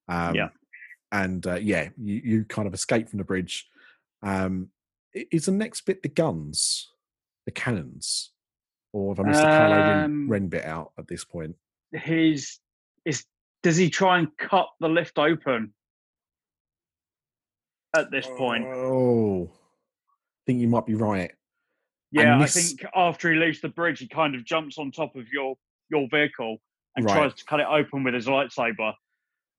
Um, 0.08 0.36
Yeah. 0.36 0.50
And 1.12 1.46
uh, 1.48 1.56
yeah, 1.56 1.90
you, 1.98 2.22
you 2.24 2.46
kind 2.46 2.68
of 2.68 2.74
escape 2.76 3.10
from 3.10 3.18
the 3.18 3.26
bridge. 3.26 3.68
Um, 4.22 4.70
is 5.14 5.46
the 5.46 5.52
next 5.52 5.82
bit 5.82 6.04
the 6.04 6.10
guns, 6.10 6.88
the 7.46 7.52
cannons, 7.52 8.32
or 8.94 9.16
have 9.16 9.26
I 9.26 9.28
missed 9.28 9.42
the 9.42 9.48
Kylo 9.48 9.88
Ren, 9.88 10.04
Um, 10.04 10.30
Ren 10.30 10.48
bit 10.50 10.66
out 10.66 10.92
at 11.00 11.08
this 11.08 11.26
point? 11.26 11.56
He's 12.04 12.60
is 13.06 13.26
does 13.64 13.76
he 13.76 13.90
try 13.90 14.20
and 14.20 14.28
cut 14.38 14.68
the 14.80 14.88
lift 14.88 15.18
open 15.18 15.74
at 17.96 18.12
this 18.12 18.28
point? 18.38 18.66
Oh, 18.68 19.46
I 19.46 20.42
think 20.46 20.60
you 20.62 20.68
might 20.68 20.86
be 20.86 20.96
right. 20.96 21.32
Yeah, 22.12 22.34
and 22.34 22.44
I 22.44 22.48
think 22.48 22.84
after 22.96 23.32
he 23.32 23.38
leaves 23.38 23.62
the 23.62 23.70
bridge, 23.70 24.00
he 24.00 24.08
kind 24.08 24.34
of 24.36 24.44
jumps 24.44 24.78
on 24.78 24.92
top 24.92 25.16
of 25.16 25.28
your 25.30 25.56
your 25.92 26.08
vehicle 26.10 26.58
and 26.96 27.06
Right. 27.06 27.14
tries 27.14 27.34
to 27.36 27.46
cut 27.46 27.60
it 27.60 27.68
open 27.70 28.04
with 28.04 28.14
his 28.14 28.26
lightsaber. 28.28 28.94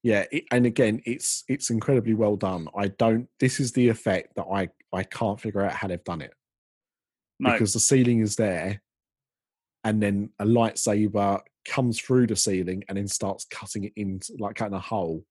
Yeah, 0.02 0.24
it, 0.32 0.44
and 0.50 0.66
again, 0.66 1.00
it's 1.04 1.44
it's 1.48 1.70
incredibly 1.70 2.14
well 2.14 2.36
done. 2.36 2.68
I 2.76 2.88
don't. 2.88 3.28
This 3.38 3.60
is 3.60 3.72
the 3.72 3.88
effect 3.88 4.34
that 4.36 4.46
I 4.46 4.68
I 4.92 5.04
can't 5.04 5.40
figure 5.40 5.62
out 5.64 5.72
how 5.72 5.88
they've 5.88 6.02
done 6.02 6.22
it 6.22 6.32
No, 7.38 7.52
because 7.52 7.72
the 7.72 7.80
ceiling 7.80 8.20
is 8.20 8.34
there, 8.36 8.82
and 9.84 10.02
then 10.02 10.30
a 10.40 10.44
lightsaber 10.44 11.40
comes 11.64 12.00
through 12.00 12.26
the 12.26 12.36
ceiling 12.36 12.82
and 12.88 12.96
then 12.98 13.06
starts 13.06 13.44
cutting 13.44 13.84
it 13.84 13.92
in 13.94 14.20
like 14.38 14.56
cutting 14.56 14.74
a 14.74 14.80
hole 14.80 15.24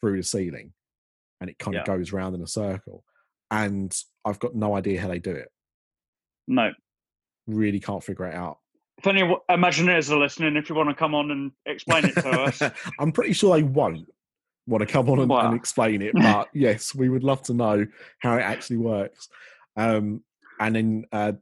through 0.00 0.16
the 0.16 0.22
ceiling, 0.22 0.72
and 1.40 1.50
it 1.50 1.58
kind 1.58 1.74
Yeah. 1.74 1.80
of 1.80 1.86
goes 1.86 2.12
round 2.12 2.34
in 2.34 2.42
a 2.42 2.46
circle. 2.46 3.04
And 3.50 3.94
I've 4.24 4.38
got 4.38 4.54
no 4.54 4.74
idea 4.76 5.00
how 5.00 5.08
they 5.08 5.18
do 5.18 5.32
it. 5.32 5.48
no. 6.48 6.72
Really 7.48 7.78
can't 7.78 8.02
figure 8.02 8.26
it 8.26 8.34
out. 8.34 8.58
If 8.98 9.06
any 9.06 9.22
Imagineers 9.48 10.10
are 10.10 10.18
listening, 10.18 10.56
if 10.56 10.68
you 10.68 10.74
want 10.74 10.88
to 10.88 10.94
come 10.96 11.14
on 11.14 11.30
and 11.30 11.52
explain 11.64 12.04
it 12.06 12.14
to 12.14 12.28
us, 12.28 12.60
I'm 12.98 13.12
pretty 13.12 13.34
sure 13.34 13.54
they 13.54 13.62
won't 13.62 14.08
want 14.66 14.80
to 14.80 14.92
come 14.92 15.08
on 15.08 15.20
and, 15.20 15.28
Wow. 15.30 15.46
and 15.46 15.56
explain 15.56 16.02
it, 16.02 16.12
but 16.14 16.48
yes, 16.54 16.92
we 16.92 17.08
would 17.08 17.22
love 17.22 17.42
to 17.42 17.54
know 17.54 17.86
how 18.18 18.36
it 18.36 18.40
actually 18.42 18.78
works. 18.78 19.28
Um, 19.76 20.24
and 20.58 20.74
then, 20.74 21.04
uh, 21.12 21.32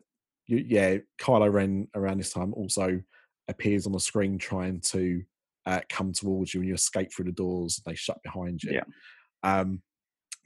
you, 0.47 0.59
yeah, 0.59 0.99
Kylo 1.19 1.51
Ren 1.51 1.89
around 1.95 2.19
this 2.19 2.33
time 2.35 2.53
also 2.53 3.01
appears 3.49 3.87
on 3.87 3.93
the 3.93 4.01
screen 4.01 4.37
trying 4.37 4.81
to 4.81 5.23
uh, 5.65 5.81
come 5.89 6.13
towards 6.13 6.53
you, 6.53 6.61
and 6.61 6.69
you 6.69 6.75
escape 6.75 7.11
through 7.15 7.25
the 7.27 7.33
doors. 7.33 7.81
They 7.87 7.95
shut 7.95 8.23
behind 8.23 8.63
you. 8.63 8.73
Yeah. 8.75 8.83
Um, 9.45 9.83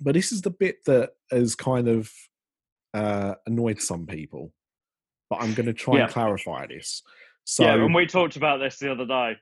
but 0.00 0.14
this 0.14 0.32
is 0.32 0.42
the 0.42 0.50
bit 0.50 0.84
that 0.86 1.12
has 1.30 1.54
kind 1.54 1.88
of 1.88 2.12
uh, 2.94 3.34
annoyed 3.46 3.80
some 3.80 4.06
people. 4.06 4.52
But 5.30 5.42
I'm 5.42 5.54
going 5.54 5.66
to 5.66 5.72
try 5.72 5.96
Yeah. 5.96 6.04
and 6.04 6.12
clarify 6.12 6.66
this. 6.66 7.02
So, 7.44 7.64
yeah, 7.64 7.74
and 7.82 7.94
we 7.94 8.06
talked 8.06 8.36
about 8.36 8.58
this 8.58 8.78
the 8.78 8.90
other 8.92 9.06
day. 9.06 9.36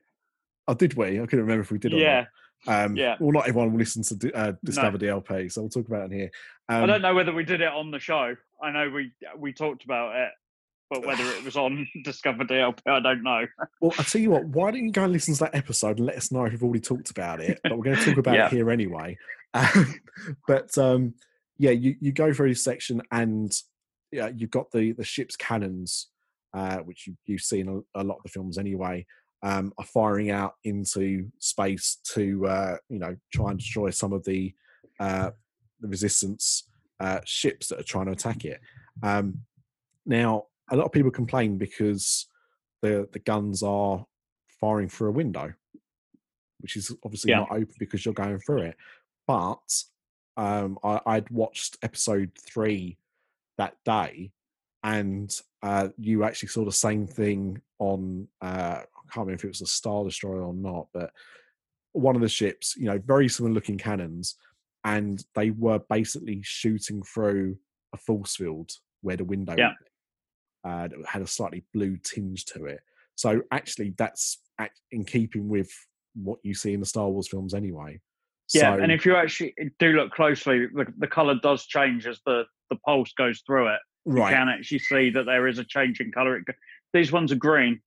oh, 0.69 0.75
did 0.75 0.95
we? 0.95 1.21
I 1.21 1.27
couldn't 1.27 1.41
remember 1.45 1.63
if 1.63 1.71
we 1.71 1.79
did 1.79 1.93
or 1.93 1.97
not. 1.97 2.03
yeah, 2.03 2.25
Um, 2.67 2.97
Yeah. 2.97 3.17
Well, 3.21 3.33
not 3.33 3.49
everyone 3.49 3.73
will 3.73 3.79
listen 3.79 4.03
to 4.03 4.33
uh, 4.33 4.53
Discover 4.65 4.99
DLP, 4.99 5.51
so 5.53 5.63
we'll 5.63 5.71
talk 5.71 5.87
about 5.89 6.11
it 6.11 6.15
here. 6.15 6.31
Um, 6.69 6.83
I 6.85 6.87
don't 6.87 7.03
know 7.03 7.15
whether 7.15 7.33
we 7.33 7.45
did 7.45 7.61
it 7.61 7.69
on 7.73 7.91
the 7.91 7.99
show. 8.01 8.35
I 8.63 8.71
know 8.73 8.91
we 8.91 9.13
we 9.37 9.53
talked 9.53 9.85
about 9.85 10.17
it, 10.17 10.31
but 10.91 11.07
whether 11.07 11.23
it 11.25 11.45
was 11.45 11.57
on 11.57 11.87
Discover 12.05 12.45
DLP, 12.45 12.79
I 12.87 12.99
don't 13.01 13.23
know. 13.23 13.47
Well, 13.81 13.93
I'll 13.99 14.05
tell 14.05 14.21
you 14.21 14.31
what, 14.31 14.45
why 14.47 14.71
don't 14.73 14.85
you 14.85 14.91
go 14.91 15.05
and 15.05 15.13
listen 15.13 15.35
to 15.35 15.41
that 15.41 15.55
episode 15.55 15.99
and 15.99 16.07
let 16.07 16.17
us 16.17 16.33
know 16.33 16.45
if 16.47 16.53
you've 16.53 16.65
already 16.65 16.81
talked 16.81 17.11
about 17.11 17.41
it? 17.41 17.61
But 17.63 17.77
we're 17.77 17.85
going 17.85 17.97
to 17.99 18.05
talk 18.05 18.17
about 18.19 18.35
Yeah. 18.35 18.47
it 18.47 18.53
here 18.53 18.71
anyway. 18.71 19.17
But 20.49 20.77
um, 20.79 21.15
yeah, 21.59 21.73
you, 21.73 21.97
you 22.01 22.11
go 22.13 22.33
through 22.33 22.49
this 22.51 22.65
section 22.65 23.03
and 23.13 23.53
yeah, 24.13 24.29
you've 24.35 24.51
got 24.51 24.71
the, 24.71 24.93
the 24.93 25.05
ship's 25.05 25.37
cannons, 25.37 26.09
uh, 26.55 26.79
which 26.79 27.07
you, 27.07 27.17
you've 27.27 27.43
seen 27.43 27.69
a, 27.69 28.01
a 28.01 28.05
lot 28.05 28.17
of 28.17 28.23
the 28.23 28.29
films 28.31 28.57
anyway, 28.59 29.05
um, 29.43 29.73
are 29.79 29.85
firing 29.85 30.31
out 30.31 30.55
into 30.65 31.31
space 31.39 31.99
to, 32.15 32.47
uh, 32.47 32.77
you 32.89 32.99
know, 32.99 33.15
try 33.33 33.51
and 33.51 33.59
destroy 33.59 33.91
some 33.91 34.13
of 34.13 34.25
the, 34.25 34.55
uh, 35.01 35.31
the 35.81 35.89
resistance 35.89 36.69
uh, 37.01 37.21
ships 37.25 37.69
that 37.69 37.79
are 37.81 37.85
trying 37.85 38.07
to 38.07 38.13
attack 38.13 38.45
it. 38.45 38.61
Um, 39.03 39.41
now, 40.07 40.45
a 40.71 40.77
lot 40.77 40.87
of 40.87 40.93
people 40.93 41.11
complain 41.11 41.59
because 41.59 42.27
the 42.83 43.09
the 43.13 43.19
guns 43.19 43.63
are 43.63 44.05
firing 44.61 44.89
through 44.89 45.09
a 45.11 45.13
window, 45.13 45.53
which 46.61 46.77
is 46.77 46.95
obviously 47.05 47.31
Yeah. 47.31 47.41
not 47.41 47.53
open 47.53 47.75
because 47.79 48.05
you're 48.05 48.15
going 48.15 48.39
through 48.39 48.63
it. 48.63 48.77
But 49.27 49.83
um, 50.37 50.79
I, 50.85 51.01
I'd 51.07 51.31
watched 51.31 51.79
episode 51.83 52.31
three 52.39 52.99
that 53.59 53.77
day, 53.85 54.31
and 54.83 55.35
uh, 55.63 55.89
you 55.99 56.25
actually 56.25 56.49
saw 56.49 56.65
the 56.65 56.73
same 56.73 57.07
thing 57.07 57.61
on. 57.79 58.29
Uh, 58.41 58.81
I 58.83 59.13
can't 59.13 59.27
remember 59.27 59.35
if 59.35 59.45
it 59.45 59.49
was 59.49 59.61
a 59.63 59.67
Star 59.67 60.05
Destroyer 60.05 60.43
or 60.43 60.55
not, 60.55 60.89
but 60.93 61.13
one 61.93 62.17
of 62.17 62.23
the 62.23 62.29
ships, 62.29 62.77
you 62.77 62.85
know, 62.87 62.99
very 62.99 63.29
similar 63.29 63.55
looking 63.55 63.79
cannons, 63.79 64.37
and 64.85 65.25
they 65.35 65.51
were 65.51 65.81
basically 65.89 66.41
shooting 66.43 67.03
through 67.03 67.57
a 67.95 67.97
force 67.97 68.37
field 68.37 68.71
where 69.03 69.17
the 69.17 69.25
window 69.25 69.55
Yeah. 69.57 69.73
uh, 70.65 70.89
had 71.07 71.23
a 71.23 71.27
slightly 71.27 71.65
blue 71.73 71.97
tinge 71.97 72.45
to 72.47 72.67
it. 72.67 72.81
So 73.15 73.43
actually, 73.51 73.95
that's 73.97 74.39
in 74.91 75.05
keeping 75.05 75.49
with 75.49 75.71
what 76.15 76.39
you 76.43 76.55
see 76.55 76.75
in 76.75 76.81
the 76.81 76.87
Star 76.87 77.09
Wars 77.09 77.29
films 77.29 77.55
anyway. 77.55 78.01
Yeah, 78.55 78.77
so, 78.77 78.83
and 78.83 78.93
if 78.93 79.05
you 79.05 79.17
actually 79.17 79.55
do 79.79 79.93
look 79.93 80.13
closely, 80.13 80.67
the, 80.67 80.87
the 80.99 81.07
color 81.07 81.35
does 81.43 81.67
change 81.67 82.07
as 82.07 82.21
the 82.27 82.45
the 82.71 82.77
pulse 82.85 83.13
goes 83.13 83.43
through 83.47 83.69
it. 83.69 83.79
right, 84.07 84.31
You 84.31 84.37
can 84.37 84.49
actually 84.49 84.79
see 84.81 85.11
that 85.11 85.25
there 85.25 85.47
is 85.47 85.59
a 85.59 85.65
change 85.65 86.01
in 86.01 86.11
color. 86.13 86.37
It, 86.37 86.45
These 86.93 87.13
ones 87.13 87.31
are 87.33 87.37
green 87.37 87.81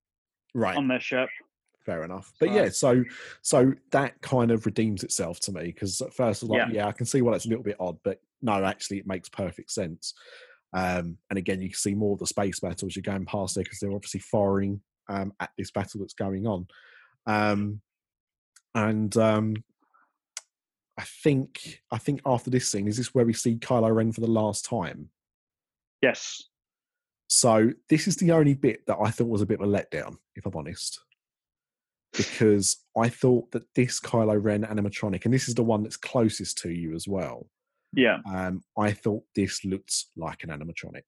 Right. 0.54 0.78
on 0.78 0.88
their 0.88 1.00
ship. 1.02 1.30
Fair 1.86 2.04
enough. 2.04 2.32
But 2.40 2.50
So- 2.50 2.56
yeah, 2.56 2.70
so 2.70 3.04
so 3.42 3.74
that 3.92 4.22
kind 4.22 4.52
of 4.52 4.66
redeems 4.66 5.04
itself 5.04 5.40
to 5.42 5.52
me 5.52 5.64
because 5.66 6.00
at 6.02 6.14
first 6.14 6.44
I 6.44 6.46
was 6.46 6.50
like, 6.50 6.68
Yeah. 6.70 6.74
yeah. 6.74 6.88
I 6.88 6.92
can 6.94 7.06
see 7.06 7.22
why 7.22 7.32
that's 7.34 7.46
a 7.46 7.50
little 7.50 7.64
bit 7.64 7.76
odd, 7.80 7.98
but 8.04 8.22
no, 8.42 8.64
actually, 8.64 9.00
it 9.00 9.08
makes 9.08 9.28
perfect 9.28 9.70
sense. 9.72 10.14
Um, 10.72 11.18
and 11.30 11.38
again, 11.38 11.62
you 11.62 11.70
can 11.70 11.78
see 11.78 11.96
more 11.96 12.14
of 12.14 12.20
the 12.20 12.28
space 12.28 12.60
battles 12.62 12.96
you're 12.96 13.02
going 13.04 13.26
past 13.26 13.56
there 13.56 13.64
because 13.64 13.80
they're 13.80 13.92
obviously 13.92 14.20
firing 14.22 14.82
um, 15.10 15.34
at 15.42 15.50
this 15.58 15.72
battle 15.72 16.00
that's 16.00 16.14
going 16.14 16.46
on. 16.48 16.68
Um, 17.26 17.82
and 18.76 19.16
um, 19.18 19.56
I 21.00 21.04
think 21.04 21.82
I 21.92 21.98
think 21.98 22.20
after 22.26 22.50
this 22.50 22.70
scene, 22.70 22.86
is 22.86 22.98
this 22.98 23.16
where 23.16 23.26
we 23.26 23.32
see 23.32 23.56
Kylo 23.56 23.96
Ren 23.96 24.12
for 24.12 24.20
the 24.20 24.28
last 24.28 24.66
time? 24.66 25.10
Yes. 26.02 26.44
So 27.30 27.72
this 27.88 28.06
is 28.06 28.18
the 28.18 28.34
only 28.34 28.54
bit 28.54 28.86
that 28.88 28.98
I 29.02 29.10
thought 29.10 29.30
was 29.30 29.42
a 29.42 29.46
bit 29.46 29.62
of 29.62 29.70
a 29.70 29.72
letdown, 29.72 30.18
if 30.36 30.46
I'm 30.46 30.56
honest, 30.58 31.00
because 32.18 32.84
I 32.98 33.08
thought 33.08 33.50
that 33.52 33.64
this 33.76 34.02
Kylo 34.02 34.44
Ren 34.44 34.66
animatronic, 34.66 35.24
and 35.24 35.34
this 35.34 35.48
is 35.48 35.56
the 35.56 35.64
one 35.64 35.84
that's 35.84 35.96
closest 35.96 36.58
to 36.64 36.70
you 36.70 36.94
as 36.94 37.08
well. 37.08 37.48
Yeah. 37.94 38.18
Um, 38.30 38.62
I 38.78 38.92
thought 38.92 39.24
this 39.36 39.64
looked 39.64 40.04
like 40.18 40.44
an 40.44 40.50
animatronic. 40.50 41.04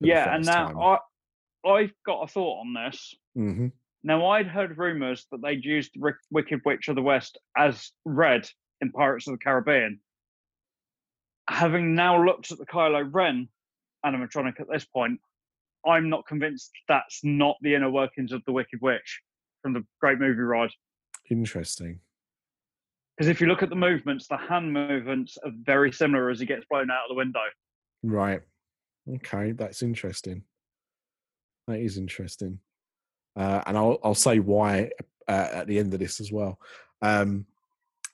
Yeah. 0.00 0.34
And 0.34 0.46
now 0.46 0.68
time. 0.68 0.78
I, 0.78 1.68
I've 1.68 1.92
got 2.06 2.22
a 2.22 2.28
thought 2.28 2.60
on 2.60 2.72
this. 2.72 3.14
Mhm. 3.36 3.72
Now, 4.02 4.26
I'd 4.28 4.46
heard 4.46 4.78
rumours 4.78 5.26
that 5.32 5.42
they'd 5.42 5.64
used 5.64 5.90
Rick, 5.98 6.16
Wicked 6.30 6.62
Witch 6.64 6.88
of 6.88 6.94
the 6.94 7.02
West 7.02 7.36
as 7.58 7.90
Redd 8.06 8.48
in 8.80 8.92
Pirates 8.92 9.26
of 9.26 9.32
the 9.32 9.38
Caribbean. 9.38 10.00
Having 11.48 11.94
now 11.94 12.24
looked 12.24 12.50
at 12.50 12.58
the 12.58 12.66
Kylo 12.66 13.08
Ren 13.10 13.48
animatronic 14.04 14.60
at 14.60 14.66
this 14.70 14.84
point, 14.84 15.20
I'm 15.86 16.08
not 16.08 16.26
convinced 16.26 16.72
that's 16.88 17.20
not 17.22 17.56
the 17.60 17.74
inner 17.74 17.90
workings 17.90 18.32
of 18.32 18.42
the 18.44 18.52
Wicked 18.52 18.80
Witch 18.82 19.20
from 19.62 19.72
the 19.72 19.84
Great 20.00 20.18
Movie 20.18 20.40
Ride. 20.40 20.70
Interesting. 21.30 22.00
Because 23.16 23.28
if 23.28 23.40
you 23.40 23.46
look 23.46 23.62
at 23.62 23.70
the 23.70 23.76
movements, 23.76 24.26
the 24.26 24.36
hand 24.36 24.72
movements 24.72 25.38
are 25.44 25.52
very 25.62 25.92
similar 25.92 26.28
as 26.30 26.40
he 26.40 26.46
gets 26.46 26.66
blown 26.68 26.90
out 26.90 27.04
of 27.04 27.08
the 27.08 27.14
window. 27.14 27.40
Right. 28.02 28.40
Okay, 29.08 29.52
that's 29.52 29.82
interesting. 29.82 30.42
That 31.66 31.78
is 31.78 31.96
interesting. 31.96 32.58
Uh, 33.36 33.62
and 33.66 33.76
I'll 33.76 33.98
I'll 34.02 34.14
say 34.14 34.38
why 34.38 34.90
uh, 35.28 35.48
at 35.52 35.66
the 35.66 35.78
end 35.78 35.92
of 35.94 36.00
this 36.00 36.20
as 36.20 36.32
well. 36.32 36.58
Um, 37.02 37.46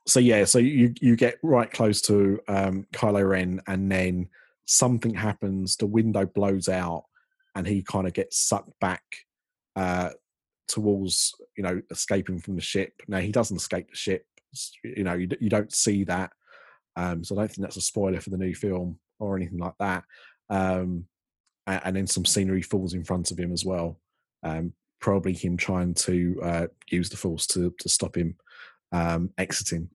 so 0.06 0.20
yeah, 0.20 0.44
so 0.44 0.58
you 0.58 0.94
you 1.00 1.16
get 1.16 1.38
right 1.42 1.70
close 1.70 2.00
to 2.02 2.40
um, 2.48 2.86
Kylo 2.92 3.28
Ren, 3.28 3.60
and 3.66 3.90
then 3.90 4.28
something 4.64 5.14
happens. 5.14 5.76
The 5.76 5.86
window 5.86 6.26
blows 6.26 6.68
out, 6.68 7.04
and 7.54 7.66
he 7.66 7.82
kind 7.82 8.06
of 8.06 8.12
gets 8.12 8.38
sucked 8.38 8.78
back 8.80 9.02
uh, 9.76 10.10
towards 10.68 11.34
you 11.56 11.62
know 11.62 11.80
escaping 11.90 12.40
from 12.40 12.56
the 12.56 12.62
ship. 12.62 12.94
Now 13.06 13.18
he 13.18 13.30
doesn't 13.30 13.56
escape 13.56 13.90
the 13.90 13.96
ship. 13.96 14.26
You 14.82 15.04
know 15.04 15.14
you, 15.14 15.28
you 15.40 15.48
don't 15.48 15.72
see 15.72 16.04
that, 16.04 16.32
um, 16.96 17.22
so 17.22 17.36
I 17.36 17.40
don't 17.40 17.48
think 17.48 17.62
that's 17.62 17.76
a 17.76 17.82
spoiler 17.82 18.20
for 18.20 18.30
the 18.30 18.38
new 18.38 18.54
film 18.54 18.98
or 19.20 19.36
anything 19.36 19.58
like 19.58 19.78
that. 19.78 20.04
Um, 20.50 21.06
a- 21.68 21.86
and 21.86 21.94
then 21.94 22.08
some 22.08 22.24
scenery 22.24 22.62
falls 22.62 22.94
in 22.94 23.04
front 23.04 23.30
of 23.30 23.38
him 23.38 23.52
as 23.52 23.64
well. 23.64 24.00
Um, 24.42 24.72
probably 25.00 25.32
him 25.32 25.56
trying 25.56 25.94
to 25.94 26.40
uh, 26.42 26.66
use 26.90 27.08
the 27.08 27.16
force 27.16 27.46
to 27.48 27.72
to 27.78 27.88
stop 27.88 28.16
him 28.16 28.36
um, 28.92 29.30
exiting. 29.38 29.88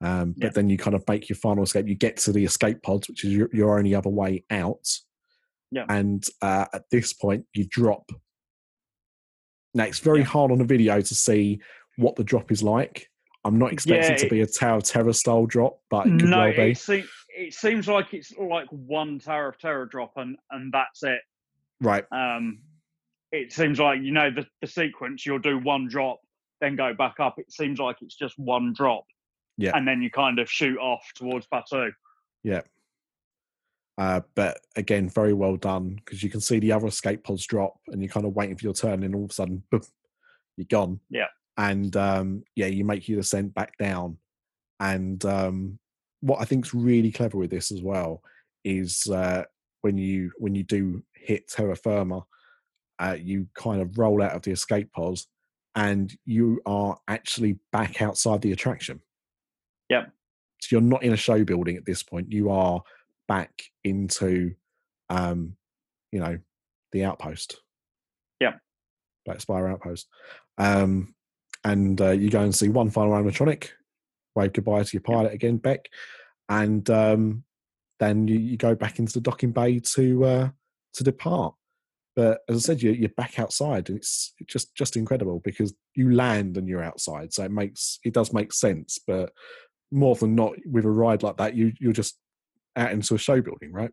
Um, 0.00 0.34
Yeah. 0.36 0.48
But 0.48 0.54
then 0.54 0.68
you 0.70 0.76
kind 0.78 0.94
of 0.94 1.04
make 1.08 1.28
your 1.28 1.36
final 1.36 1.64
escape. 1.64 1.88
You 1.88 1.94
get 1.94 2.16
to 2.18 2.32
the 2.32 2.44
escape 2.44 2.82
pods, 2.82 3.08
which 3.08 3.24
is 3.24 3.32
your, 3.32 3.48
your 3.52 3.78
only 3.78 3.94
other 3.94 4.10
way 4.10 4.44
out. 4.50 4.86
Yeah. 5.70 5.86
And 5.88 6.24
uh, 6.42 6.66
at 6.72 6.84
this 6.90 7.12
point, 7.12 7.46
you 7.54 7.64
drop. 7.68 8.10
Now 9.74 9.84
it's 9.84 9.98
very 9.98 10.20
Yeah. 10.20 10.26
hard 10.26 10.50
on 10.52 10.58
the 10.58 10.64
video 10.64 11.00
to 11.00 11.14
see 11.14 11.60
what 11.96 12.16
the 12.16 12.24
drop 12.24 12.52
is 12.52 12.62
like. 12.62 13.08
I'm 13.44 13.58
not 13.58 13.72
expecting 13.72 14.10
Yeah, 14.10 14.16
it 14.16 14.18
to 14.20 14.28
be 14.28 14.40
a 14.40 14.46
Tower 14.46 14.78
of 14.78 14.84
Terror 14.84 15.12
style 15.12 15.46
drop, 15.46 15.78
but 15.90 16.06
it 16.06 16.18
could 16.20 16.30
no, 16.30 16.38
well 16.38 16.52
be. 16.52 16.70
it, 16.70 16.78
se- 16.78 17.04
it 17.36 17.52
seems 17.52 17.86
like 17.88 18.14
it's 18.14 18.32
like 18.38 18.66
one 18.70 19.18
Tower 19.18 19.48
of 19.48 19.58
Terror 19.58 19.84
drop 19.86 20.12
and, 20.16 20.36
and 20.50 20.72
that's 20.72 21.02
it. 21.02 21.20
Right. 21.80 22.04
Um, 22.10 22.60
it 23.32 23.52
seems 23.52 23.78
like, 23.78 24.00
you 24.00 24.12
know, 24.12 24.30
the, 24.30 24.46
the 24.60 24.66
sequence, 24.66 25.26
you'll 25.26 25.40
do 25.40 25.58
one 25.58 25.88
drop, 25.88 26.20
then 26.64 26.76
go 26.76 26.94
back 26.94 27.20
up. 27.20 27.38
It 27.38 27.52
seems 27.52 27.78
like 27.78 27.96
it's 28.00 28.16
just 28.16 28.38
one 28.38 28.72
drop. 28.72 29.04
Yeah. 29.56 29.72
And 29.76 29.86
then 29.86 30.02
you 30.02 30.10
kind 30.10 30.38
of 30.38 30.50
shoot 30.50 30.78
off 30.78 31.04
towards 31.14 31.46
Batuu. 31.52 31.92
Yeah. 32.42 32.62
Uh, 33.96 34.20
but 34.34 34.58
again, 34.74 35.08
very 35.08 35.32
well 35.32 35.56
done 35.56 35.96
because 35.96 36.22
you 36.22 36.30
can 36.30 36.40
see 36.40 36.58
the 36.58 36.72
other 36.72 36.88
escape 36.88 37.22
pods 37.22 37.46
drop 37.46 37.74
and 37.86 38.02
you're 38.02 38.10
kind 38.10 38.26
of 38.26 38.34
waiting 38.34 38.56
for 38.56 38.64
your 38.64 38.72
turn, 38.74 39.04
and 39.04 39.14
all 39.14 39.24
of 39.24 39.30
a 39.30 39.34
sudden, 39.34 39.62
boom, 39.70 39.82
you're 40.56 40.66
gone. 40.68 40.98
Yeah. 41.10 41.28
And 41.56 41.94
um, 41.96 42.42
yeah, 42.56 42.66
you 42.66 42.84
make 42.84 43.08
your 43.08 43.20
descent 43.20 43.54
back 43.54 43.78
down. 43.78 44.18
And 44.80 45.24
um, 45.24 45.78
what 46.20 46.40
I 46.40 46.44
think 46.44 46.66
is 46.66 46.74
really 46.74 47.12
clever 47.12 47.38
with 47.38 47.50
this 47.50 47.70
as 47.70 47.82
well 47.82 48.22
is 48.64 49.06
uh, 49.06 49.44
when 49.82 49.96
you 49.96 50.32
when 50.38 50.56
you 50.56 50.64
do 50.64 51.04
hit 51.14 51.46
terra 51.46 51.76
firma, 51.76 52.24
uh, 52.98 53.16
you 53.20 53.46
kind 53.54 53.80
of 53.80 53.96
roll 53.96 54.20
out 54.22 54.32
of 54.32 54.42
the 54.42 54.50
escape 54.50 54.90
pods, 54.92 55.28
and 55.74 56.16
you 56.24 56.60
are 56.66 56.98
actually 57.08 57.58
back 57.72 58.00
outside 58.00 58.42
the 58.42 58.52
attraction. 58.52 59.00
Yep. 59.90 60.12
So 60.60 60.68
you're 60.70 60.80
not 60.80 61.02
in 61.02 61.12
a 61.12 61.16
show 61.16 61.44
building 61.44 61.76
at 61.76 61.84
this 61.84 62.02
point. 62.02 62.32
You 62.32 62.50
are 62.50 62.82
back 63.28 63.62
into, 63.82 64.54
um, 65.10 65.56
you 66.12 66.20
know, 66.20 66.38
the 66.92 67.04
outpost. 67.04 67.60
Yep. 68.40 68.60
Black 69.26 69.40
Spire 69.40 69.68
outpost. 69.68 70.08
Um, 70.58 71.14
and 71.64 72.00
uh, 72.00 72.10
you 72.10 72.30
go 72.30 72.40
and 72.40 72.54
see 72.54 72.68
one 72.68 72.90
final 72.90 73.12
animatronic, 73.12 73.70
wave 74.34 74.52
goodbye 74.52 74.82
to 74.82 74.92
your 74.92 75.02
pilot 75.02 75.32
again, 75.32 75.58
Bek, 75.58 75.86
and 76.48 76.88
um, 76.90 77.44
then 77.98 78.28
you, 78.28 78.38
you 78.38 78.56
go 78.56 78.74
back 78.74 78.98
into 78.98 79.14
the 79.14 79.20
docking 79.20 79.50
bay 79.50 79.80
to 79.80 80.24
uh, 80.24 80.48
to 80.94 81.04
depart. 81.04 81.54
But 82.16 82.40
as 82.48 82.56
I 82.56 82.60
said, 82.60 82.82
you, 82.82 82.92
you're 82.92 83.08
back 83.10 83.38
outside, 83.38 83.88
and 83.88 83.98
it's 83.98 84.34
just 84.46 84.74
just 84.74 84.96
incredible 84.96 85.40
because 85.42 85.74
you 85.94 86.12
land 86.12 86.56
and 86.56 86.68
you're 86.68 86.82
outside, 86.82 87.32
so 87.32 87.44
it 87.44 87.50
makes 87.50 87.98
it 88.04 88.14
does 88.14 88.32
make 88.32 88.52
sense. 88.52 88.98
But 89.04 89.32
more 89.90 90.14
than 90.14 90.34
not, 90.34 90.54
with 90.64 90.84
a 90.84 90.90
ride 90.90 91.22
like 91.22 91.38
that, 91.38 91.54
you 91.54 91.72
you're 91.80 91.92
just 91.92 92.18
out 92.76 92.92
into 92.92 93.14
a 93.14 93.18
show 93.18 93.40
building, 93.40 93.72
right? 93.72 93.90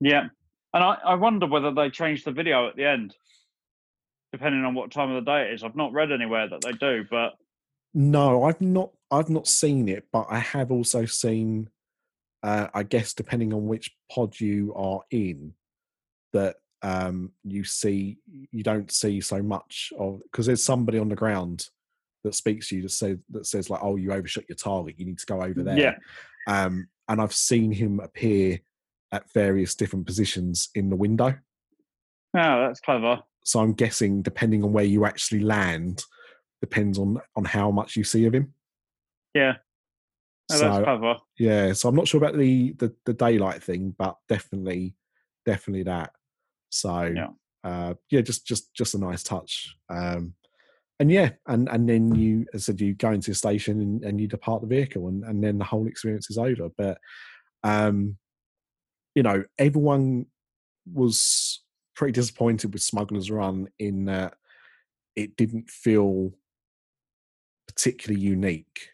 Yeah. 0.00 0.24
And 0.72 0.84
I, 0.84 0.96
I 1.04 1.14
wonder 1.14 1.46
whether 1.46 1.72
they 1.72 1.90
change 1.90 2.24
the 2.24 2.30
video 2.30 2.68
at 2.68 2.76
the 2.76 2.84
end, 2.84 3.16
depending 4.32 4.64
on 4.64 4.74
what 4.74 4.90
time 4.90 5.10
of 5.10 5.24
the 5.24 5.30
day 5.30 5.48
it 5.48 5.54
is. 5.54 5.64
I've 5.64 5.76
not 5.76 5.92
read 5.92 6.12
anywhere 6.12 6.48
that 6.48 6.60
they 6.62 6.72
do, 6.72 7.04
but 7.10 7.34
No, 7.94 8.44
I've 8.44 8.60
not. 8.60 8.90
I've 9.10 9.30
not 9.30 9.48
seen 9.48 9.88
it, 9.88 10.06
but 10.12 10.26
I 10.30 10.38
have 10.38 10.70
also 10.70 11.04
seen. 11.06 11.70
Uh, 12.42 12.68
I 12.72 12.84
guess 12.84 13.12
depending 13.12 13.52
on 13.52 13.66
which 13.66 13.90
pod 14.10 14.38
you 14.40 14.72
are 14.74 15.02
in, 15.10 15.52
that 16.32 16.56
um, 16.82 17.32
you 17.44 17.64
see 17.64 18.18
you 18.50 18.62
don't 18.62 18.90
see 18.90 19.20
so 19.20 19.42
much 19.42 19.92
of 19.98 20.20
because 20.24 20.46
there's 20.46 20.64
somebody 20.64 20.98
on 20.98 21.08
the 21.08 21.16
ground 21.16 21.66
that 22.24 22.34
speaks 22.34 22.68
to 22.68 22.76
you 22.76 22.82
that 22.82 22.90
says 22.90 23.18
that 23.30 23.46
says 23.46 23.70
like, 23.70 23.80
"Oh, 23.82 23.96
you 23.96 24.12
overshot 24.12 24.44
your 24.48 24.56
target. 24.56 24.98
You 24.98 25.06
need 25.06 25.18
to 25.18 25.26
go 25.26 25.42
over 25.42 25.62
there." 25.62 25.78
Yeah. 25.78 25.94
Um, 26.46 26.88
and 27.08 27.20
I've 27.20 27.34
seen 27.34 27.72
him 27.72 28.00
appear 28.00 28.60
at 29.12 29.30
various 29.32 29.74
different 29.74 30.06
positions 30.06 30.70
in 30.74 30.88
the 30.88 30.96
window. 30.96 31.34
oh, 32.36 32.66
that's 32.66 32.80
clever. 32.80 33.22
So 33.44 33.60
I'm 33.60 33.72
guessing, 33.72 34.22
depending 34.22 34.62
on 34.62 34.72
where 34.72 34.84
you 34.84 35.04
actually 35.04 35.40
land, 35.40 36.04
depends 36.60 36.98
on 36.98 37.20
on 37.36 37.44
how 37.44 37.70
much 37.70 37.96
you 37.96 38.04
see 38.04 38.24
of 38.26 38.34
him. 38.34 38.54
Yeah. 39.34 39.54
Oh, 40.52 40.56
so 40.56 40.64
that's 40.64 40.84
clever. 40.84 41.16
yeah, 41.38 41.72
so 41.72 41.88
I'm 41.88 41.94
not 41.94 42.08
sure 42.08 42.18
about 42.18 42.38
the 42.38 42.72
the, 42.72 42.94
the 43.04 43.14
daylight 43.14 43.62
thing, 43.62 43.94
but 43.98 44.16
definitely, 44.28 44.94
definitely 45.44 45.84
that. 45.84 46.12
So 46.70 47.02
Yeah. 47.04 47.28
uh, 47.64 47.94
yeah, 48.10 48.22
just 48.22 48.46
just 48.46 48.72
just 48.74 48.94
a 48.94 48.98
nice 48.98 49.22
touch. 49.22 49.76
Um, 49.88 50.34
and 50.98 51.10
yeah, 51.10 51.30
and 51.46 51.68
and 51.68 51.88
then 51.88 52.14
you, 52.14 52.46
as 52.54 52.62
I 52.62 52.72
said, 52.72 52.80
you 52.80 52.94
go 52.94 53.10
into 53.12 53.30
the 53.30 53.34
station 53.34 53.80
and, 53.80 54.04
and 54.04 54.20
you 54.20 54.26
depart 54.28 54.60
the 54.62 54.66
vehicle, 54.68 55.08
and 55.08 55.24
and 55.24 55.42
then 55.42 55.58
the 55.58 55.64
whole 55.64 55.86
experience 55.86 56.30
is 56.30 56.38
over. 56.38 56.68
But 56.76 56.98
um, 57.64 58.16
you 59.14 59.22
know, 59.22 59.44
everyone 59.58 60.26
was 60.92 61.62
pretty 61.96 62.12
disappointed 62.12 62.72
with 62.72 62.82
Smuggler's 62.82 63.30
Run 63.30 63.68
in 63.78 64.06
that 64.06 64.34
it 65.16 65.36
didn't 65.36 65.68
feel 65.70 66.32
particularly 67.66 68.20
unique. 68.24 68.90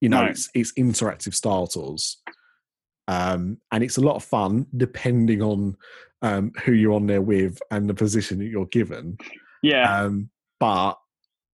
You 0.00 0.08
know, 0.08 0.22
No. 0.24 0.30
it's 0.30 0.48
it's 0.54 0.72
interactive 0.74 1.34
Star 1.34 1.66
Tours, 1.66 2.22
um, 3.10 3.58
and 3.72 3.82
it's 3.82 3.96
a 3.96 4.00
lot 4.08 4.16
of 4.16 4.24
fun 4.24 4.66
depending 4.76 5.42
on 5.42 5.76
um, 6.22 6.52
who 6.62 6.72
you're 6.72 6.92
on 6.92 7.06
there 7.06 7.22
with 7.22 7.58
and 7.70 7.88
the 7.88 7.94
position 7.94 8.38
that 8.38 8.46
you're 8.46 8.66
given. 8.66 9.16
Yeah. 9.62 10.02
Um, 10.02 10.30
but 10.60 10.94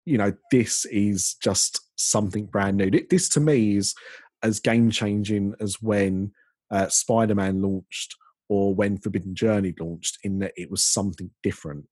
you 0.05 0.19
know, 0.19 0.33
this 0.51 0.85
is 0.87 1.37
just 1.43 1.81
something 1.97 2.47
brand 2.47 2.77
new. 2.77 2.91
This 3.11 3.29
to 3.31 3.41
me 3.41 3.77
is 3.77 3.95
as 4.43 4.61
game 4.61 4.91
changing 4.91 5.55
as 5.61 5.81
when 5.81 6.33
uh, 6.71 6.89
Spider 6.89 7.35
Man 7.35 7.63
launched 7.63 8.15
or 8.49 8.75
when 8.75 8.99
Forbidden 8.99 9.35
Journey 9.35 9.75
launched, 9.81 10.19
in 10.23 10.39
that 10.41 10.53
it 10.57 10.71
was 10.71 10.85
something 10.85 11.31
different. 11.43 11.85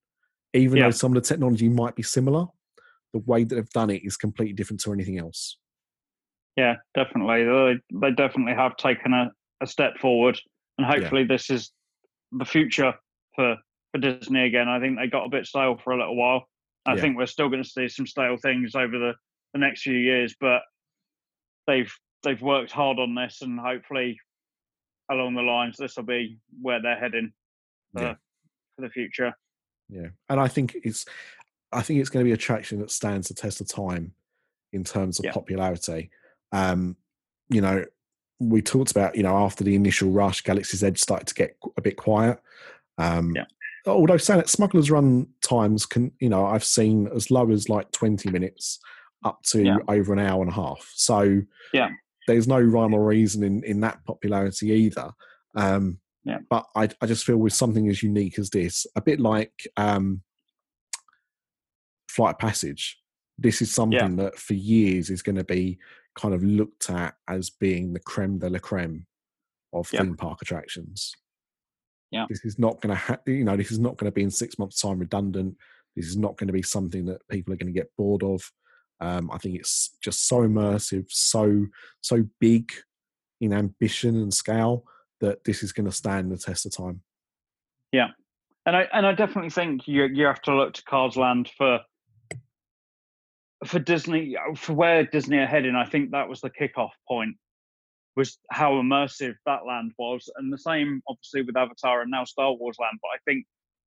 even 0.53 0.77
Yeah. 0.77 0.85
though 0.85 0.91
some 0.93 1.17
of 1.17 1.21
the 1.21 1.29
technology 1.29 1.69
might 1.69 1.97
be 1.97 2.03
similar, 2.05 2.47
the 3.13 3.19
way 3.21 3.43
that 3.45 3.55
they've 3.55 3.71
done 3.71 3.91
it 3.91 4.03
is 4.05 4.17
completely 4.17 4.55
different 4.55 4.81
to 4.83 4.93
anything 4.93 5.19
else. 5.19 5.59
Yeah, 6.57 6.77
definitely. 6.95 7.45
They, 7.45 7.75
they 8.01 8.11
definitely 8.15 8.55
have 8.55 8.77
taken 8.77 9.13
a, 9.13 9.33
a 9.63 9.67
step 9.67 9.99
forward, 9.99 10.39
and 10.79 10.87
hopefully, 10.87 11.25
this 11.25 11.51
is 11.51 11.73
the 12.33 12.45
future 12.45 12.95
for, 13.37 13.57
for 13.93 13.99
Disney 13.99 14.45
again. 14.47 14.69
I 14.69 14.81
think 14.81 14.99
they 14.99 15.07
got 15.07 15.25
a 15.27 15.31
bit 15.31 15.47
stale 15.47 15.79
for 15.83 15.93
a 15.93 15.99
little 15.99 16.17
while. 16.17 16.49
I 16.87 16.95
Yeah. 16.95 17.01
think 17.01 17.17
we're 17.17 17.27
still 17.27 17.49
going 17.49 17.63
to 17.63 17.69
see 17.69 17.89
some 17.89 18.07
stale 18.07 18.37
things 18.37 18.75
over 18.75 18.99
the, 18.99 19.15
the 19.53 19.59
next 19.61 19.83
few 19.83 19.97
years, 19.97 20.35
but 20.41 20.63
they've 21.67 21.93
they've 22.23 22.41
worked 22.43 22.73
hard 22.73 22.99
on 22.99 23.15
this, 23.15 23.43
and 23.43 23.59
hopefully, 23.61 24.19
along 25.11 25.35
the 25.35 25.43
lines, 25.43 25.77
this 25.77 25.97
will 25.97 26.05
be 26.05 26.39
where 26.61 26.81
they're 26.83 26.99
heading 26.99 27.33
for, 27.95 28.03
Yeah. 28.03 28.15
for 28.77 28.83
the 28.83 28.91
future. 28.91 29.33
Yeah, 29.89 30.09
and 30.29 30.41
I 30.41 30.49
think 30.49 30.77
it's, 30.83 31.05
I 31.71 31.83
think 31.83 32.01
it's 32.01 32.09
going 32.09 32.25
to 32.25 32.29
be 32.29 32.33
a 32.33 32.35
attraction 32.35 32.81
that 32.81 32.91
stands 32.91 33.29
the 33.29 33.35
test 33.35 33.61
of 33.61 33.69
time 33.69 34.15
in 34.73 34.83
terms 34.83 35.19
of 35.19 35.27
Yeah. 35.27 35.33
popularity. 35.33 36.11
Um, 36.53 36.97
you 37.51 37.61
know, 37.61 37.85
we 38.41 38.61
talked 38.63 38.91
about 38.91 39.17
you 39.17 39.23
know 39.23 39.37
after 39.37 39.65
the 39.65 39.75
initial 39.75 40.11
rush, 40.11 40.43
Galaxy's 40.43 40.83
Edge 40.85 40.99
started 41.01 41.27
to 41.29 41.35
get 41.35 41.57
a 41.77 41.81
bit 41.81 41.97
quiet. 41.97 42.41
Um, 42.99 43.35
Yeah. 43.35 43.45
Although 43.87 44.17
saying 44.17 44.41
it, 44.41 44.49
Smuggler's 44.49 44.91
Run 44.91 45.27
times 45.43 45.85
can, 45.85 46.11
you 46.19 46.31
know, 46.31 46.47
I've 46.47 46.65
seen 46.65 47.07
as 47.15 47.31
low 47.31 47.51
as 47.51 47.69
like 47.69 47.91
twenty 47.93 48.31
minutes 48.31 48.81
up 49.25 49.43
to 49.45 49.63
Yeah. 49.63 49.77
over 49.89 50.13
an 50.13 50.19
hour 50.19 50.41
and 50.43 50.51
a 50.51 50.55
half. 50.55 50.91
So 50.95 51.43
Yeah. 51.73 51.91
there's 52.27 52.49
no 52.49 52.59
rhyme 52.61 52.95
or 52.95 53.05
reason 53.05 53.43
in 53.43 53.63
in 53.65 53.81
that 53.81 54.03
popularity 54.05 54.71
either. 54.71 55.13
Um, 55.55 56.01
Yeah. 56.25 56.39
But 56.49 56.67
I, 56.75 56.89
I 57.03 57.07
just 57.07 57.25
feel 57.27 57.37
with 57.37 57.53
something 57.53 57.89
as 57.89 58.03
unique 58.03 58.39
as 58.39 58.49
this, 58.49 58.87
a 58.97 59.03
bit 59.03 59.21
like 59.21 59.67
um, 59.77 60.23
Flight 62.09 62.35
of 62.37 62.39
Passage, 62.39 62.99
this 63.39 63.61
is 63.61 63.71
something 63.73 64.17
that 64.17 64.37
for 64.39 64.55
years 64.55 65.11
is 65.11 65.21
going 65.23 65.37
to 65.37 65.45
be 65.45 65.79
kind 66.15 66.35
of 66.35 66.43
looked 66.43 66.91
at 66.91 67.15
as 67.29 67.51
being 67.51 67.93
the 67.93 68.01
creme 68.01 68.39
de 68.39 68.49
la 68.49 68.59
creme 68.59 69.07
of 69.73 69.91
Yeah. 69.93 70.03
theme 70.03 70.17
park 70.17 70.43
attractions. 70.43 71.13
Yeah. 72.11 72.27
This 72.29 72.45
is 72.45 72.59
not 72.59 72.81
going 72.81 72.95
to, 72.95 73.01
ha- 73.01 73.19
you 73.27 73.45
know, 73.45 73.57
this 73.57 73.73
is 73.73 73.81
not 73.81 73.97
going 73.97 74.11
to 74.11 74.15
be 74.15 74.23
in 74.23 74.31
six 74.31 74.59
months' 74.59 74.81
time 74.81 74.99
redundant. 75.01 75.57
This 75.97 76.07
is 76.07 76.17
not 76.17 76.37
going 76.37 76.47
to 76.47 76.53
be 76.53 76.63
something 76.63 77.07
that 77.07 77.27
people 77.29 77.53
are 77.53 77.57
going 77.57 77.73
to 77.73 77.81
get 77.81 77.91
bored 77.97 78.23
of. 78.23 78.51
Um, 79.01 79.31
I 79.33 79.39
think 79.39 79.57
it's 79.57 79.97
just 80.03 80.29
so 80.29 80.39
immersive, 80.43 81.07
so 81.09 81.67
so 82.01 82.25
big 82.41 82.73
in 83.41 83.53
ambition 83.53 84.15
and 84.17 84.33
scale 84.33 84.85
that 85.21 85.43
this 85.45 85.63
is 85.65 85.73
going 85.73 85.87
to 85.87 85.93
stand 85.93 86.31
the 86.31 86.39
test 86.39 86.65
of 86.67 86.77
time. 86.77 87.03
Yeah, 87.91 88.11
and 88.67 88.77
I 88.77 88.83
and 88.93 89.05
I 89.07 89.13
definitely 89.13 89.51
think 89.51 89.89
you 89.89 90.05
you 90.05 90.27
have 90.27 90.43
to 90.43 90.55
look 90.55 90.75
to 90.75 90.85
Cars 90.85 91.17
Land 91.17 91.51
for 91.57 91.81
for 93.65 93.79
Disney 93.79 94.37
uh, 94.37 94.55
for 94.55 94.75
where 94.75 95.05
Disney 95.05 95.39
are 95.39 95.47
heading. 95.47 95.75
I 95.75 95.87
think 95.87 96.11
that 96.11 96.29
was 96.29 96.41
the 96.41 96.51
kickoff 96.51 96.91
point 97.09 97.37
was 98.17 98.39
how 98.51 98.75
immersive 98.75 99.35
that 99.45 99.67
land 99.67 99.93
was, 99.99 100.31
and 100.37 100.53
the 100.53 100.59
same 100.59 101.03
obviously 101.09 101.43
with 101.43 101.57
Avatar 101.57 102.03
and 102.03 102.11
now 102.11 102.25
Star 102.25 102.53
Wars 102.53 102.77
Land. 102.81 102.99
But 103.03 103.09
I 103.09 103.19
think 103.25 103.47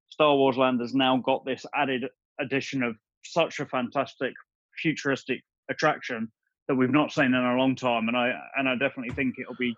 Star 0.09 0.35
Wars 0.35 0.57
Land 0.57 0.81
has 0.81 0.93
now 0.93 1.17
got 1.17 1.45
this 1.45 1.65
added 1.75 2.05
addition 2.39 2.83
of 2.83 2.95
such 3.23 3.59
a 3.59 3.65
fantastic 3.65 4.33
futuristic 4.81 5.41
attraction 5.69 6.31
that 6.67 6.75
we've 6.75 6.91
not 6.91 7.11
seen 7.11 7.27
in 7.27 7.35
a 7.35 7.55
long 7.55 7.75
time, 7.75 8.07
and 8.07 8.17
I 8.17 8.31
and 8.57 8.67
I 8.67 8.73
definitely 8.73 9.13
think 9.15 9.35
it'll 9.39 9.55
be 9.59 9.75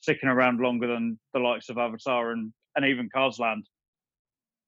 sticking 0.00 0.28
around 0.28 0.60
longer 0.60 0.86
than 0.86 1.18
the 1.32 1.40
likes 1.40 1.68
of 1.68 1.78
Avatar 1.78 2.32
and 2.32 2.52
and 2.76 2.84
even 2.84 3.08
Cars 3.12 3.38
Land. 3.38 3.66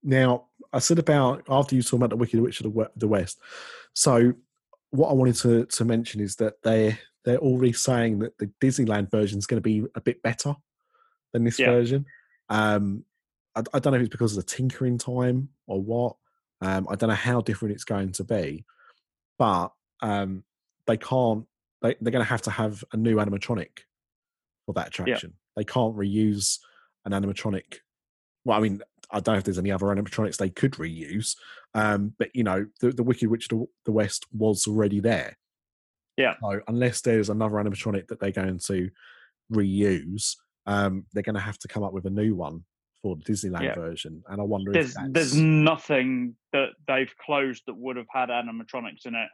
Now, 0.03 0.47
I 0.73 0.79
said 0.79 0.99
about 0.99 1.45
after 1.49 1.75
you 1.75 1.83
talk 1.83 1.99
about 1.99 2.11
the 2.11 2.17
Wicked 2.17 2.41
Witch 2.41 2.61
of 2.61 2.73
the 2.97 3.09
West. 3.09 3.41
So, 3.95 4.33
what 4.91 5.11
I 5.11 5.13
wanted 5.13 5.37
to 5.37 5.67
to 5.67 5.85
mention 5.85 6.21
is 6.21 6.37
that 6.37 6.63
they 6.63 6.99
they're 7.25 7.39
already 7.39 7.73
saying 7.73 8.21
that 8.21 8.39
the 8.39 8.51
Disneyland 8.61 9.11
version 9.11 9.39
is 9.39 9.47
going 9.47 9.59
to 9.59 9.63
be 9.63 9.85
a 9.95 10.01
bit 10.01 10.23
better 10.23 10.55
than 11.33 11.45
this 11.45 11.59
Yeah. 11.59 11.67
version. 11.71 12.07
Um, 12.49 13.05
I, 13.55 13.63
I 13.75 13.79
don't 13.79 13.93
know 13.93 13.99
if 13.99 14.03
it's 14.07 14.11
because 14.11 14.37
of 14.37 14.45
the 14.45 14.51
tinkering 14.51 14.99
time 14.99 15.51
or 15.67 15.83
what. 15.83 16.17
Um, 16.61 16.87
I 16.91 16.95
don't 16.97 17.11
know 17.11 17.15
how 17.15 17.41
different 17.41 17.75
it's 17.75 17.85
going 17.85 18.13
to 18.13 18.25
be, 18.25 18.65
but 19.39 19.73
um, 20.01 20.45
they 20.87 20.97
can't. 20.97 21.45
They, 21.83 21.95
they're 22.01 22.11
going 22.13 22.25
to 22.25 22.29
have 22.31 22.43
to 22.43 22.51
have 22.51 22.83
a 22.93 22.97
new 22.97 23.17
animatronic 23.17 23.81
for 24.67 24.73
that 24.75 24.89
attraction. 24.89 25.35
They 25.57 25.65
can't 25.65 25.97
reuse 25.97 26.59
an 27.05 27.13
animatronic. 27.13 27.79
Well, 28.45 28.57
I 28.57 28.61
mean, 28.61 28.83
I 29.11 29.21
don't 29.21 29.35
know 29.35 29.39
if 29.39 29.45
there's 29.45 29.59
any 29.59 29.73
other 29.73 29.87
animatronics 29.87 30.37
they 30.37 30.51
could 30.51 30.73
reuse, 30.73 31.35
um, 31.75 32.15
but 32.19 32.29
you 32.35 32.45
know, 32.45 32.67
the, 32.81 32.93
the 32.93 33.03
Wicked 33.03 33.29
Witch 33.29 33.51
of 33.51 33.67
the- 33.85 33.93
West 33.93 34.27
was 34.33 34.67
already 34.67 35.01
there. 35.01 35.37
Yeah. 36.17 36.35
So 36.41 36.61
unless 36.69 37.01
there's 37.01 37.31
another 37.31 37.57
animatronic 37.57 38.09
that 38.09 38.21
they're 38.21 38.33
going 38.33 38.59
to 38.67 38.91
reuse, 39.53 40.37
um, 40.67 41.07
they're 41.13 41.23
going 41.23 41.35
to 41.37 41.41
have 41.41 41.59
to 41.61 41.69
come 41.69 41.83
up 41.83 41.93
with 41.93 42.07
a 42.07 42.11
new 42.11 42.35
one 42.35 42.65
for 43.01 43.17
the 43.17 43.23
Disneyland 43.23 43.63
Yeah. 43.63 43.75
version. 43.75 44.23
And 44.29 44.41
I 44.41 44.45
wonder 44.45 44.71
if 44.71 44.75
there's 44.75 44.95
that's 44.95 45.09
there's 45.13 45.37
nothing 45.37 46.35
that 46.53 46.71
they've 46.87 47.15
closed 47.25 47.63
that 47.67 47.77
would 47.77 47.97
have 47.97 48.09
had 48.13 48.29
animatronics 48.31 49.07
in 49.07 49.15
it 49.15 49.29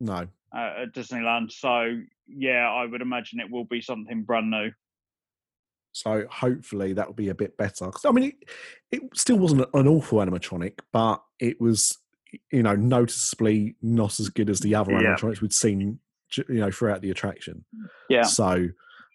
no. 0.00 0.26
uh, 0.54 0.82
at 0.82 0.92
Disneyland. 0.92 1.52
So 1.52 2.00
yeah, 2.26 2.68
I 2.68 2.86
would 2.86 3.00
imagine 3.02 3.40
it 3.40 3.50
will 3.50 3.64
be 3.64 3.80
something 3.80 4.24
brand 4.24 4.50
new. 4.50 4.72
So 5.92 6.24
hopefully 6.30 6.92
that 6.92 7.06
will 7.06 7.14
be 7.14 7.28
a 7.30 7.34
bit 7.34 7.56
better. 7.56 7.90
'Cause, 7.90 8.04
I 8.04 8.10
mean, 8.12 8.24
it, 8.24 8.48
it 8.92 9.02
still 9.14 9.38
wasn't 9.38 9.66
an 9.74 9.88
awful 9.88 10.18
animatronic, 10.18 10.78
but 10.92 11.22
it 11.40 11.60
was, 11.60 11.98
you 12.52 12.62
know, 12.62 12.76
noticeably 12.76 13.76
not 13.82 14.20
as 14.20 14.28
good 14.28 14.48
as 14.50 14.60
the 14.60 14.74
other 14.74 14.92
Yeah. 14.92 14.98
animatronics 15.16 15.40
we'd 15.40 15.52
seen, 15.52 15.98
you 16.36 16.44
know, 16.60 16.70
throughout 16.70 17.02
the 17.02 17.10
attraction. 17.10 17.64
Yeah, 18.08 18.22
So, 18.22 18.68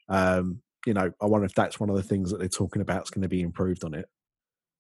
um, 0.10 0.62
you 0.86 0.94
know, 0.94 1.12
I 1.22 1.26
wonder 1.26 1.46
if 1.46 1.56
that's 1.56 1.80
one 1.80 1.90
of 1.90 1.96
the 1.96 2.04
things 2.04 2.30
that 2.32 2.38
they're 2.40 2.48
talking 2.50 2.82
about 2.82 3.04
is 3.04 3.10
going 3.10 3.22
to 3.24 3.30
be 3.30 3.42
improved 3.42 3.84
on 3.84 3.94
it. 3.94 4.10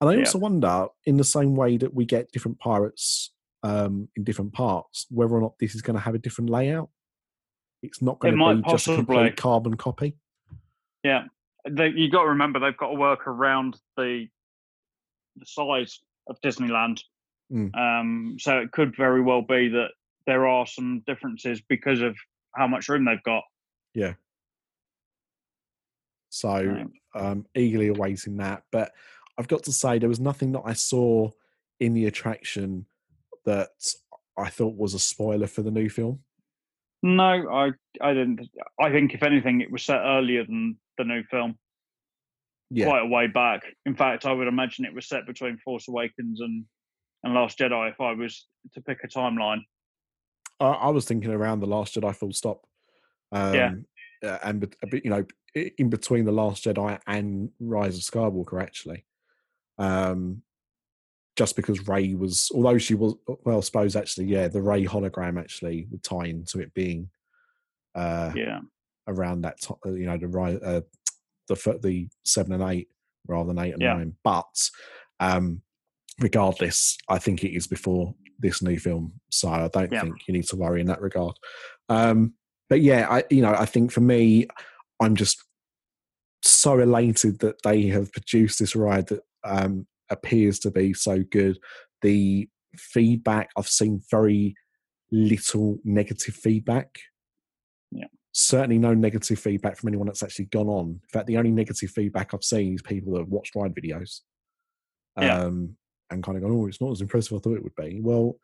And 0.01 0.09
I 0.09 0.13
Yeah. 0.15 0.19
also 0.19 0.37
wonder, 0.39 0.87
in 1.05 1.17
the 1.17 1.23
same 1.23 1.55
way 1.55 1.77
that 1.77 1.93
we 1.93 2.05
get 2.05 2.31
different 2.31 2.59
pirates 2.59 3.31
um, 3.63 4.09
in 4.15 4.23
different 4.23 4.53
parts, 4.53 5.07
whether 5.09 5.33
or 5.33 5.41
not 5.41 5.57
this 5.59 5.73
is 5.73 5.81
going 5.81 5.95
to 5.95 6.01
have 6.01 6.13
a 6.13 6.19
different 6.19 6.49
layout. 6.51 6.89
It's 7.81 8.01
not 8.01 8.19
going 8.19 8.33
It 8.35 8.37
to 8.37 8.43
be 8.55 8.61
just 8.71 8.87
a 8.87 8.95
complete 8.95 9.37
carbon 9.37 9.75
copy. 9.77 10.17
yeah. 11.03 11.27
They, 11.69 11.89
you 11.89 12.09
got 12.09 12.23
to 12.23 12.29
remember 12.29 12.59
they've 12.59 12.77
got 12.77 12.89
to 12.89 12.95
work 12.95 13.27
around 13.27 13.77
the 13.97 14.27
the 15.37 15.45
size 15.45 15.99
of 16.27 16.39
Disneyland. 16.41 17.01
Mm. 17.51 17.75
Um, 17.75 18.37
so 18.39 18.59
it 18.59 18.71
could 18.71 18.95
very 18.95 19.21
well 19.21 19.41
be 19.41 19.67
that 19.69 19.89
there 20.25 20.47
are 20.47 20.65
some 20.65 21.03
differences 21.05 21.61
because 21.67 22.01
of 22.01 22.15
how 22.55 22.67
much 22.67 22.89
room 22.89 23.05
they've 23.05 23.21
got. 23.23 23.43
Yeah. 23.93 24.13
So 26.29 26.63
Right. 26.63 26.87
um, 27.15 27.45
eagerly 27.55 27.87
awaiting 27.87 28.37
that. 28.37 28.63
But 28.71 28.91
I've 29.37 29.47
got 29.47 29.63
to 29.63 29.71
say, 29.71 29.99
there 29.99 30.09
was 30.09 30.19
nothing 30.19 30.51
that 30.53 30.63
I 30.65 30.73
saw 30.73 31.31
in 31.79 31.93
the 31.93 32.05
attraction 32.05 32.85
that 33.45 33.69
I 34.37 34.49
thought 34.49 34.75
was 34.75 34.93
a 34.93 34.99
spoiler 34.99 35.47
for 35.47 35.61
the 35.61 35.71
new 35.71 35.89
film. 35.89 36.19
No, 37.05 37.23
I 37.51 37.71
I 38.01 38.13
didn't. 38.15 38.49
I 38.81 38.89
think 38.89 39.13
if 39.13 39.21
anything, 39.21 39.61
it 39.61 39.71
was 39.71 39.83
set 39.83 39.99
earlier 39.99 40.43
than 40.43 40.75
the 40.97 41.03
new 41.03 41.21
film. 41.29 41.55
Yeah, 42.71 42.87
quite 42.87 43.03
a 43.03 43.07
way 43.07 43.27
back. 43.27 43.61
In 43.85 43.95
fact, 43.95 44.25
I 44.25 44.31
would 44.31 44.47
imagine 44.47 44.85
it 44.85 44.93
was 44.93 45.07
set 45.07 45.27
between 45.27 45.59
Force 45.59 45.87
Awakens 45.87 46.41
and 46.41 46.65
and 47.23 47.35
Last 47.35 47.59
Jedi 47.59 47.91
if 47.91 48.01
I 48.01 48.13
was 48.13 48.47
to 48.73 48.81
pick 48.81 49.03
a 49.03 49.07
timeline. 49.07 49.61
I, 50.59 50.65
I 50.65 50.89
was 50.89 51.05
thinking 51.05 51.29
around 51.29 51.59
the 51.59 51.67
Last 51.67 51.93
Jedi 51.93 52.15
full 52.15 52.33
stop. 52.33 52.65
Um, 53.31 53.53
Yeah. 53.53 53.73
uh, 54.23 54.39
and 54.43 54.75
a 54.81 54.87
bit, 54.87 55.05
you 55.05 55.11
know, 55.11 55.25
in 55.77 55.89
between 55.89 56.25
the 56.25 56.31
Last 56.31 56.63
Jedi 56.63 56.99
and 57.05 57.51
Rise 57.59 57.97
of 57.97 58.03
Skywalker, 58.03 58.63
actually. 58.63 59.05
Um, 59.77 60.41
just 61.35 61.55
because 61.55 61.87
Rey 61.87 62.13
was, 62.15 62.49
although 62.53 62.77
she 62.77 62.95
was, 62.95 63.15
well, 63.43 63.57
I 63.57 63.61
suppose 63.61 63.95
actually, 63.95 64.27
yeah, 64.27 64.47
the 64.47 64.61
Rey 64.61 64.85
hologram 64.85 65.39
actually 65.39 65.87
would 65.91 66.03
tie 66.03 66.25
into 66.25 66.59
it 66.59 66.73
being 66.73 67.09
uh, 67.93 68.31
Yeah, 68.35 68.61
around 69.07 69.41
that 69.41 69.61
time, 69.61 69.77
you 69.85 70.05
know, 70.05 70.17
the 70.17 70.27
uh, 70.63 70.81
the 71.47 71.79
the 71.81 72.07
seven 72.23 72.53
and 72.53 72.63
eight 72.63 72.87
rather 73.27 73.47
than 73.47 73.59
eight 73.59 73.73
and 73.73 73.81
Yeah. 73.81 73.93
nine. 73.93 74.15
But 74.23 74.69
um, 75.19 75.61
regardless, 76.19 76.97
I 77.09 77.19
think 77.19 77.43
it 77.43 77.55
is 77.55 77.67
before 77.67 78.15
this 78.39 78.61
new 78.61 78.79
film, 78.79 79.13
so 79.29 79.49
I 79.49 79.67
don't 79.67 79.91
Yeah. 79.91 80.01
think 80.01 80.27
you 80.27 80.33
need 80.33 80.47
to 80.47 80.55
worry 80.55 80.81
in 80.81 80.87
that 80.87 81.01
regard. 81.01 81.37
Um, 81.89 82.33
but 82.69 82.81
yeah, 82.81 83.07
I 83.09 83.23
you 83.29 83.41
know, 83.41 83.53
I 83.53 83.65
think 83.65 83.91
for 83.91 84.01
me, 84.01 84.47
I'm 85.01 85.15
just 85.15 85.43
so 86.43 86.79
elated 86.79 87.39
that 87.39 87.61
they 87.63 87.87
have 87.87 88.11
produced 88.11 88.59
this 88.59 88.75
ride 88.75 89.07
that 89.07 89.23
um, 89.43 89.87
appears 90.09 90.59
to 90.59 90.71
be 90.71 90.93
so 90.93 91.23
good. 91.31 91.59
The 92.01 92.49
feedback 92.77 93.49
I've 93.57 93.67
seen 93.67 94.01
very 94.11 94.55
little 95.11 95.77
negative 95.83 96.35
feedback. 96.35 96.99
Yeah. 97.91 98.07
Certainly 98.33 98.79
no 98.79 98.93
negative 98.93 99.39
feedback 99.39 99.77
from 99.77 99.89
anyone 99.89 100.07
that's 100.07 100.23
actually 100.23 100.45
gone 100.45 100.67
on. 100.67 100.87
In 100.87 101.09
fact, 101.11 101.27
the 101.27 101.37
only 101.37 101.51
negative 101.51 101.89
feedback 101.89 102.33
I've 102.33 102.43
seen 102.43 102.75
is 102.75 102.81
people 102.81 103.13
that 103.13 103.19
have 103.19 103.29
watched 103.29 103.55
ride 103.55 103.73
videos. 103.73 104.21
Yeah. 105.19 105.39
Um, 105.39 105.77
and 106.11 106.21
kind 106.21 106.37
of 106.37 106.43
going, 106.43 106.53
oh, 106.53 106.67
it's 106.67 106.81
not 106.81 106.91
as 106.91 107.01
impressive 107.01 107.33
as 107.33 107.39
I 107.39 107.41
thought 107.41 107.57
it 107.57 107.63
would 107.63 107.75
be. 107.75 107.99
Well, 108.01 108.37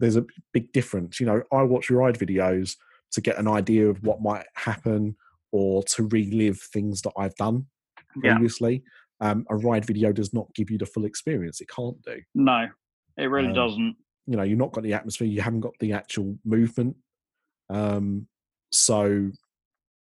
there's 0.00 0.16
a 0.16 0.24
big 0.52 0.72
difference. 0.72 1.20
You 1.20 1.26
know, 1.26 1.42
I 1.52 1.62
watch 1.62 1.90
ride 1.90 2.18
videos 2.18 2.76
to 3.12 3.20
get 3.20 3.38
an 3.38 3.48
idea 3.48 3.88
of 3.88 4.02
what 4.02 4.22
might 4.22 4.46
happen 4.54 5.16
or 5.52 5.82
to 5.84 6.08
relive 6.08 6.60
things 6.60 7.02
that 7.02 7.12
I've 7.16 7.34
done 7.36 7.66
previously. 8.20 8.82
Um, 9.20 9.46
a 9.48 9.56
ride 9.56 9.84
video 9.84 10.12
does 10.12 10.32
not 10.34 10.52
give 10.54 10.70
you 10.70 10.78
the 10.78 10.86
full 10.86 11.04
experience. 11.04 11.60
It 11.60 11.68
can't 11.68 12.00
do. 12.02 12.20
No, 12.34 12.68
it 13.16 13.26
really 13.26 13.48
Um, 13.48 13.54
doesn't. 13.54 13.96
You 14.26 14.36
know, 14.36 14.42
you've 14.42 14.58
not 14.58 14.72
got 14.72 14.82
the 14.84 14.94
atmosphere. 14.94 15.28
You 15.28 15.42
haven't 15.42 15.60
got 15.60 15.74
the 15.80 15.92
actual 15.92 16.38
movement. 16.44 16.96
Um, 17.70 18.26
so, 18.72 19.30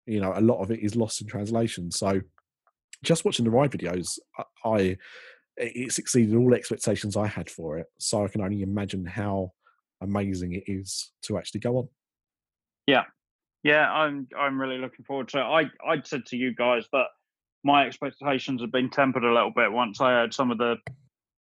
you 0.07 0.21
know, 0.21 0.33
a 0.37 0.41
lot 0.41 0.63
of 0.63 0.71
it 0.71 0.81
is 0.81 0.97
lost 0.97 1.21
in 1.21 1.27
translation. 1.27 1.91
So, 1.91 2.21
just 3.03 3.25
watching 3.25 3.45
the 3.45 3.51
ride 3.51 3.73
videos, 3.73 4.19
I, 4.39 4.45
I 4.65 4.97
it 5.57 5.99
exceeded 5.99 6.35
all 6.35 6.55
expectations 6.55 7.17
I 7.17 7.27
had 7.27 7.51
for 7.51 7.79
it. 7.79 7.87
So 7.99 8.25
I 8.25 8.29
can 8.29 8.41
only 8.41 8.63
imagine 8.63 9.05
how 9.05 9.53
amazing 10.01 10.53
it 10.55 10.65
is 10.67 11.13
to 11.23 11.39
actually 11.39 11.61
go 11.61 11.79
on. 11.79 11.89
Yeah, 12.87 13.05
yeah, 13.63 13.91
I'm 13.91 14.29
I'm 14.39 14.61
really 14.61 14.79
looking 14.79 15.05
forward 15.05 15.29
to 15.29 15.39
it. 15.39 15.43
I 15.43 15.71
I 15.87 16.01
said 16.05 16.27
to 16.27 16.37
you 16.37 16.55
guys 16.55 16.87
that 16.93 17.07
my 17.65 17.87
expectations 17.87 18.61
had 18.61 18.73
been 18.73 18.91
tempered 18.91 19.25
a 19.25 19.33
little 19.33 19.53
bit 19.55 19.71
once 19.71 20.01
I 20.01 20.11
heard 20.11 20.35
some 20.35 20.51
of 20.51 20.59
the 20.59 20.77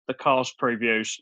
the 0.07 0.14
cast 0.16 0.59
previews 0.59 1.18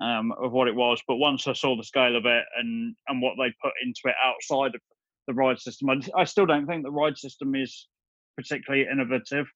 um, 0.00 0.32
of 0.40 0.52
what 0.52 0.68
it 0.68 0.74
was. 0.74 1.02
But 1.06 1.16
once 1.16 1.46
I 1.46 1.52
saw 1.52 1.76
the 1.76 1.84
scale 1.84 2.16
of 2.16 2.24
it 2.26 2.44
and 2.58 2.94
and 3.08 3.20
what 3.20 3.34
they 3.38 3.52
put 3.62 3.72
into 3.84 4.00
it 4.06 4.14
outside 4.24 4.74
of 4.74 4.80
the 5.26 5.34
ride 5.34 5.58
system, 5.58 5.90
I, 5.90 6.00
I 6.16 6.24
still 6.24 6.46
don't 6.46 6.66
think 6.66 6.82
the 6.82 6.90
ride 6.90 7.18
system 7.18 7.54
is 7.54 7.88
particularly 8.36 8.86
innovative. 8.90 9.46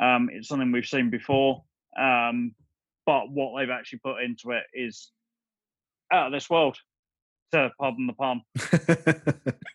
Um, 0.00 0.28
it's 0.32 0.48
something 0.48 0.72
we've 0.72 0.86
seen 0.86 1.10
before, 1.10 1.62
um, 2.00 2.54
but 3.06 3.30
what 3.30 3.58
they've 3.58 3.70
actually 3.70 4.00
put 4.00 4.22
into 4.22 4.50
it 4.50 4.64
is 4.72 5.10
out 6.12 6.26
of 6.26 6.32
this 6.32 6.48
world. 6.50 6.76
To 7.52 7.70
pardon 7.78 8.08
the 8.08 8.14
pun. 8.14 8.42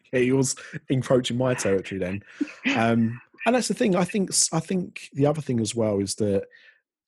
yeah, 0.12 0.20
was 0.34 0.56
encroaching 0.90 1.38
my 1.38 1.54
territory 1.54 2.00
then. 2.00 2.24
And 3.46 3.56
that's 3.56 3.68
the 3.68 3.74
thing. 3.74 3.96
I 3.96 4.04
think. 4.04 4.32
I 4.52 4.60
think 4.60 5.10
the 5.14 5.26
other 5.26 5.42
thing 5.42 5.60
as 5.60 5.74
well 5.76 6.00
is 6.00 6.16
that 6.16 6.46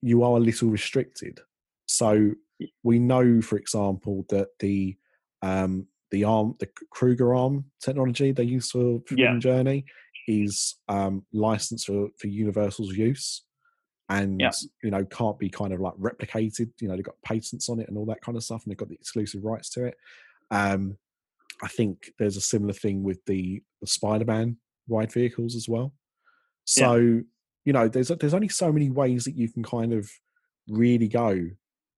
you 0.02 0.24
are 0.24 0.38
a 0.38 0.40
little 0.40 0.70
restricted. 0.70 1.40
So 1.88 2.32
we 2.84 3.00
know, 3.00 3.42
for 3.42 3.58
example, 3.58 4.26
that 4.30 4.48
the 4.60 4.98
um, 5.42 5.88
the 6.12 6.24
arm, 6.24 6.56
the 6.60 6.70
KUKA 6.96 7.38
arm 7.38 7.66
technology 7.84 8.32
they 8.32 8.44
use 8.44 8.72
for 8.72 9.00
Forbidden 9.08 9.36
Yeah. 9.36 9.40
Journey 9.40 9.86
is 10.28 10.78
um, 10.88 11.26
licensed 11.34 11.88
for 11.88 12.10
for 12.18 12.28
Universal's 12.28 12.96
use, 12.96 13.44
and 14.10 14.40
Yeah. 14.40 14.52
you 14.84 14.92
know 14.92 15.04
can't 15.06 15.38
be 15.40 15.50
kind 15.50 15.74
of 15.74 15.80
like 15.82 15.94
replicated. 15.96 16.72
You 16.80 16.88
know 16.88 16.96
they've 16.96 17.04
got 17.04 17.22
patents 17.26 17.70
on 17.70 17.80
it 17.80 17.88
and 17.90 17.98
all 17.98 18.06
that 18.08 18.22
kind 18.22 18.38
of 18.38 18.44
stuff, 18.44 18.64
and 18.64 18.72
they've 18.72 18.78
got 18.78 18.90
the 18.90 18.96
exclusive 18.96 19.44
rights 19.44 19.70
to 19.72 19.86
it. 19.86 19.96
Um, 20.50 20.98
I 21.64 21.68
think 21.68 22.12
there's 22.18 22.38
a 22.38 22.42
similar 22.42 22.74
thing 22.74 23.04
with 23.04 23.24
the, 23.26 23.62
the 23.82 23.88
Spider-Man 23.88 24.58
ride 24.90 25.12
vehicles 25.14 25.56
as 25.56 25.70
well. 25.70 25.94
Yeah. 26.76 26.88
So 26.88 27.22
you 27.66 27.74
know, 27.74 27.88
there's 27.88 28.10
there's 28.10 28.34
only 28.34 28.50
so 28.50 28.72
many 28.72 28.90
ways 28.90 29.26
that 29.26 29.36
you 29.36 29.50
can 29.50 29.64
kind 29.64 29.94
of 29.94 30.10
really 30.70 31.08
go 31.08 31.50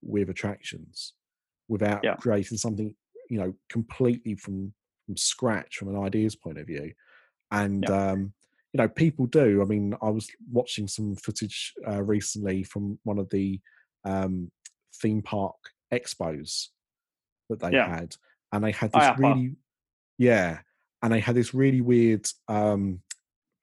with 0.01 0.30
attractions 0.30 1.13
without 1.69 2.03
Yeah. 2.03 2.17
creating 2.17 2.57
something 2.57 2.95
you 3.30 3.39
know 3.39 3.53
completely 3.69 4.36
from 4.36 4.74
from 5.05 5.17
scratch 5.17 5.78
from 5.78 5.89
an 5.89 6.01
ideas 6.03 6.36
point 6.36 6.57
of 6.59 6.67
view. 6.67 6.93
And 7.51 7.89
um, 7.89 8.34
you 8.74 8.80
know, 8.80 8.89
people 8.89 9.28
do. 9.28 9.61
I 9.61 9.65
mean, 9.65 9.95
I 10.01 10.09
was 10.09 10.30
watching 10.51 10.88
some 10.88 11.15
footage 11.15 11.74
uh, 11.88 12.03
recently 12.03 12.63
from 12.63 12.99
one 13.03 13.19
of 13.19 13.30
the 13.30 13.61
um, 14.05 14.51
theme 14.95 15.21
park 15.21 15.55
expos 15.93 16.69
that 17.49 17.59
they 17.59 17.76
Yeah. 17.76 17.86
had, 17.86 18.15
and 18.51 18.63
they 18.63 18.71
had 18.71 18.93
Oh, 18.93 18.99
this 18.99 19.03
yeah, 19.03 19.17
really, 19.17 19.55
yeah, 20.17 20.61
and 21.03 21.13
they 21.13 21.19
had 21.19 21.36
this 21.36 21.53
really 21.53 21.82
weird, 21.82 22.28
um, 22.47 23.01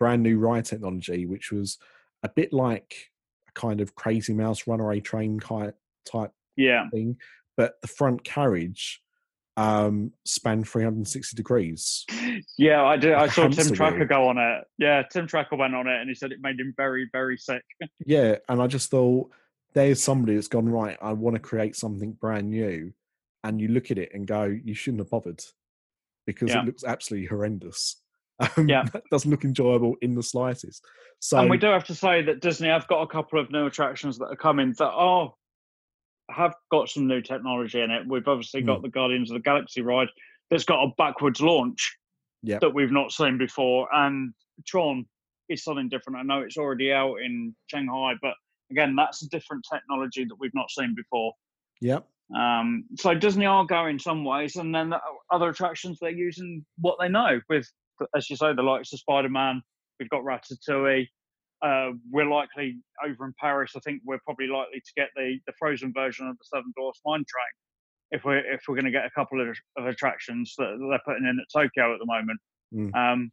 brand 0.01 0.23
new 0.25 0.39
ride 0.39 0.65
technology, 0.65 1.27
which 1.27 1.53
was 1.53 1.79
a 2.25 2.29
bit 2.29 2.53
like 2.53 3.11
a 3.49 3.53
kind 3.53 3.81
of 3.81 3.95
crazy 3.95 4.33
mouse 4.35 4.67
runaway 4.67 4.99
train 4.99 5.39
type 5.39 5.77
Yeah, 6.57 6.89
thing, 6.91 7.19
but 7.57 7.75
the 7.83 7.89
front 7.89 8.25
carriage 8.25 9.01
um 9.57 10.13
spanned 10.25 10.67
360 10.67 11.37
degrees 11.37 12.07
yeah, 12.57 12.85
I 12.85 12.97
did. 12.97 13.13
I 13.15 13.27
saw 13.27 13.49
Tim 13.49 13.75
Tracker 13.75 14.05
go 14.07 14.29
on 14.29 14.39
it. 14.39 14.65
Yeah, 14.79 15.03
Tim 15.11 15.27
Tracker 15.27 15.57
went 15.57 15.75
on 15.75 15.89
it, 15.89 16.01
and 16.01 16.09
he 16.09 16.15
said 16.15 16.31
it 16.31 16.39
made 16.41 16.59
him 16.59 16.73
very, 16.77 17.09
very 17.13 17.37
sick. 17.37 17.63
yeah 18.07 18.37
and 18.49 18.63
i 18.63 18.67
just 18.67 18.91
thought 18.91 19.31
there's 19.75 20.03
somebody 20.03 20.35
that's 20.35 20.49
gone 20.49 20.69
right 20.69 20.97
i 21.03 21.13
want 21.13 21.35
to 21.35 21.41
create 21.41 21.77
something 21.77 22.13
brand 22.13 22.49
new 22.51 22.93
and 23.45 23.61
you 23.61 23.69
look 23.69 23.91
at 23.91 23.99
it 23.99 24.11
and 24.15 24.27
go 24.27 24.45
you 24.45 24.73
shouldn't 24.75 25.01
have 25.01 25.11
bothered 25.11 25.43
because 26.27 26.51
Yeah. 26.51 26.61
it 26.63 26.67
looks 26.67 26.85
absolutely 26.85 27.27
horrendous 27.29 27.97
um, 28.57 28.69
Yeah. 28.69 28.85
that 28.93 29.03
doesn't 29.11 29.31
look 29.31 29.45
enjoyable 29.45 29.97
in 30.03 30.15
the 30.15 30.23
slightest 30.23 30.85
so 31.21 31.39
and 31.39 31.51
we 31.51 31.59
do 31.59 31.67
have 31.67 31.85
to 31.85 31.95
say 31.95 32.23
that 32.23 32.41
Disney 32.41 32.69
have 32.69 32.87
got 32.89 33.03
a 33.03 33.07
couple 33.07 33.39
of 33.39 33.51
new 33.51 33.67
attractions 33.67 34.19
that 34.19 34.27
are 34.27 34.37
coming 34.37 34.75
that 34.79 34.91
are 34.91 35.33
have 36.31 36.55
got 36.71 36.89
some 36.89 37.09
new 37.09 37.21
technology 37.21 37.81
in 37.81 37.91
it. 37.91 38.07
We've 38.07 38.27
obviously 38.29 38.61
Hmm. 38.61 38.67
got 38.69 38.83
the 38.83 38.89
Guardians 38.89 39.31
of 39.31 39.35
the 39.35 39.41
Galaxy 39.43 39.83
ride 39.83 40.09
that's 40.49 40.65
got 40.65 40.83
a 40.85 40.93
backwards 40.97 41.41
launch 41.41 41.97
Yep. 42.43 42.61
that 42.61 42.71
we've 42.73 42.93
not 42.93 43.11
seen 43.13 43.37
before, 43.37 43.89
and 43.93 44.33
Tron 44.67 45.07
is 45.49 45.63
something 45.65 45.89
different. 45.89 46.19
I 46.19 46.23
know 46.23 46.41
it's 46.41 46.57
already 46.57 46.93
out 46.93 47.17
in 47.17 47.55
Shanghai, 47.67 48.15
but 48.23 48.35
again, 48.71 48.95
that's 48.97 49.23
a 49.23 49.29
different 49.29 49.67
technology 49.71 50.25
that 50.25 50.37
we've 50.39 50.55
not 50.55 50.71
seen 50.71 50.95
before. 50.95 51.33
yep 51.81 52.07
Um, 52.35 52.85
so 52.97 53.13
Disney 53.15 53.45
are 53.47 53.65
going 53.67 53.99
some 53.99 54.25
ways, 54.25 54.55
and 54.57 54.73
then 54.75 54.91
the 54.91 55.01
other 55.33 55.49
attractions 55.51 55.99
they're 55.99 56.11
using 56.11 56.65
what 56.79 56.97
they 57.01 57.09
know 57.09 57.41
with, 57.49 57.69
as 58.15 58.29
you 58.31 58.37
say, 58.37 58.53
the 58.55 58.63
likes 58.63 58.93
of 58.93 58.99
Spider 59.01 59.29
Man. 59.29 59.63
We've 59.99 60.09
got 60.09 60.23
Ratatouille. 60.23 61.07
Uh, 61.63 61.91
we're 62.11 62.31
likely 62.31 62.79
over 63.07 63.27
in 63.27 63.35
Paris. 63.39 63.73
I 63.77 63.81
think 63.81 64.01
we're 64.05 64.21
probably 64.25 64.47
likely 64.47 64.81
to 64.81 64.93
get 64.97 65.09
the 65.15 65.39
the 65.47 65.53
frozen 65.59 65.93
version 65.95 66.27
of 66.27 66.37
the 66.39 66.45
Seven 66.45 66.73
Dwarfs 66.77 67.01
Mine 67.05 67.25
Train 67.29 67.53
if 68.11 68.25
we're 68.25 68.39
if 68.53 68.63
we're 68.67 68.75
going 68.75 68.87
to 68.87 68.91
get 68.91 69.05
a 69.05 69.11
couple 69.11 69.41
of, 69.41 69.57
of 69.77 69.87
attractions 69.87 70.55
that 70.59 70.77
they're 70.79 71.01
putting 71.05 71.29
in 71.29 71.39
at 71.39 71.61
Tokyo 71.61 71.93
at 71.93 71.99
the 71.99 72.07
moment. 72.07 72.41
Mm. 72.75 72.95
Um, 72.95 73.31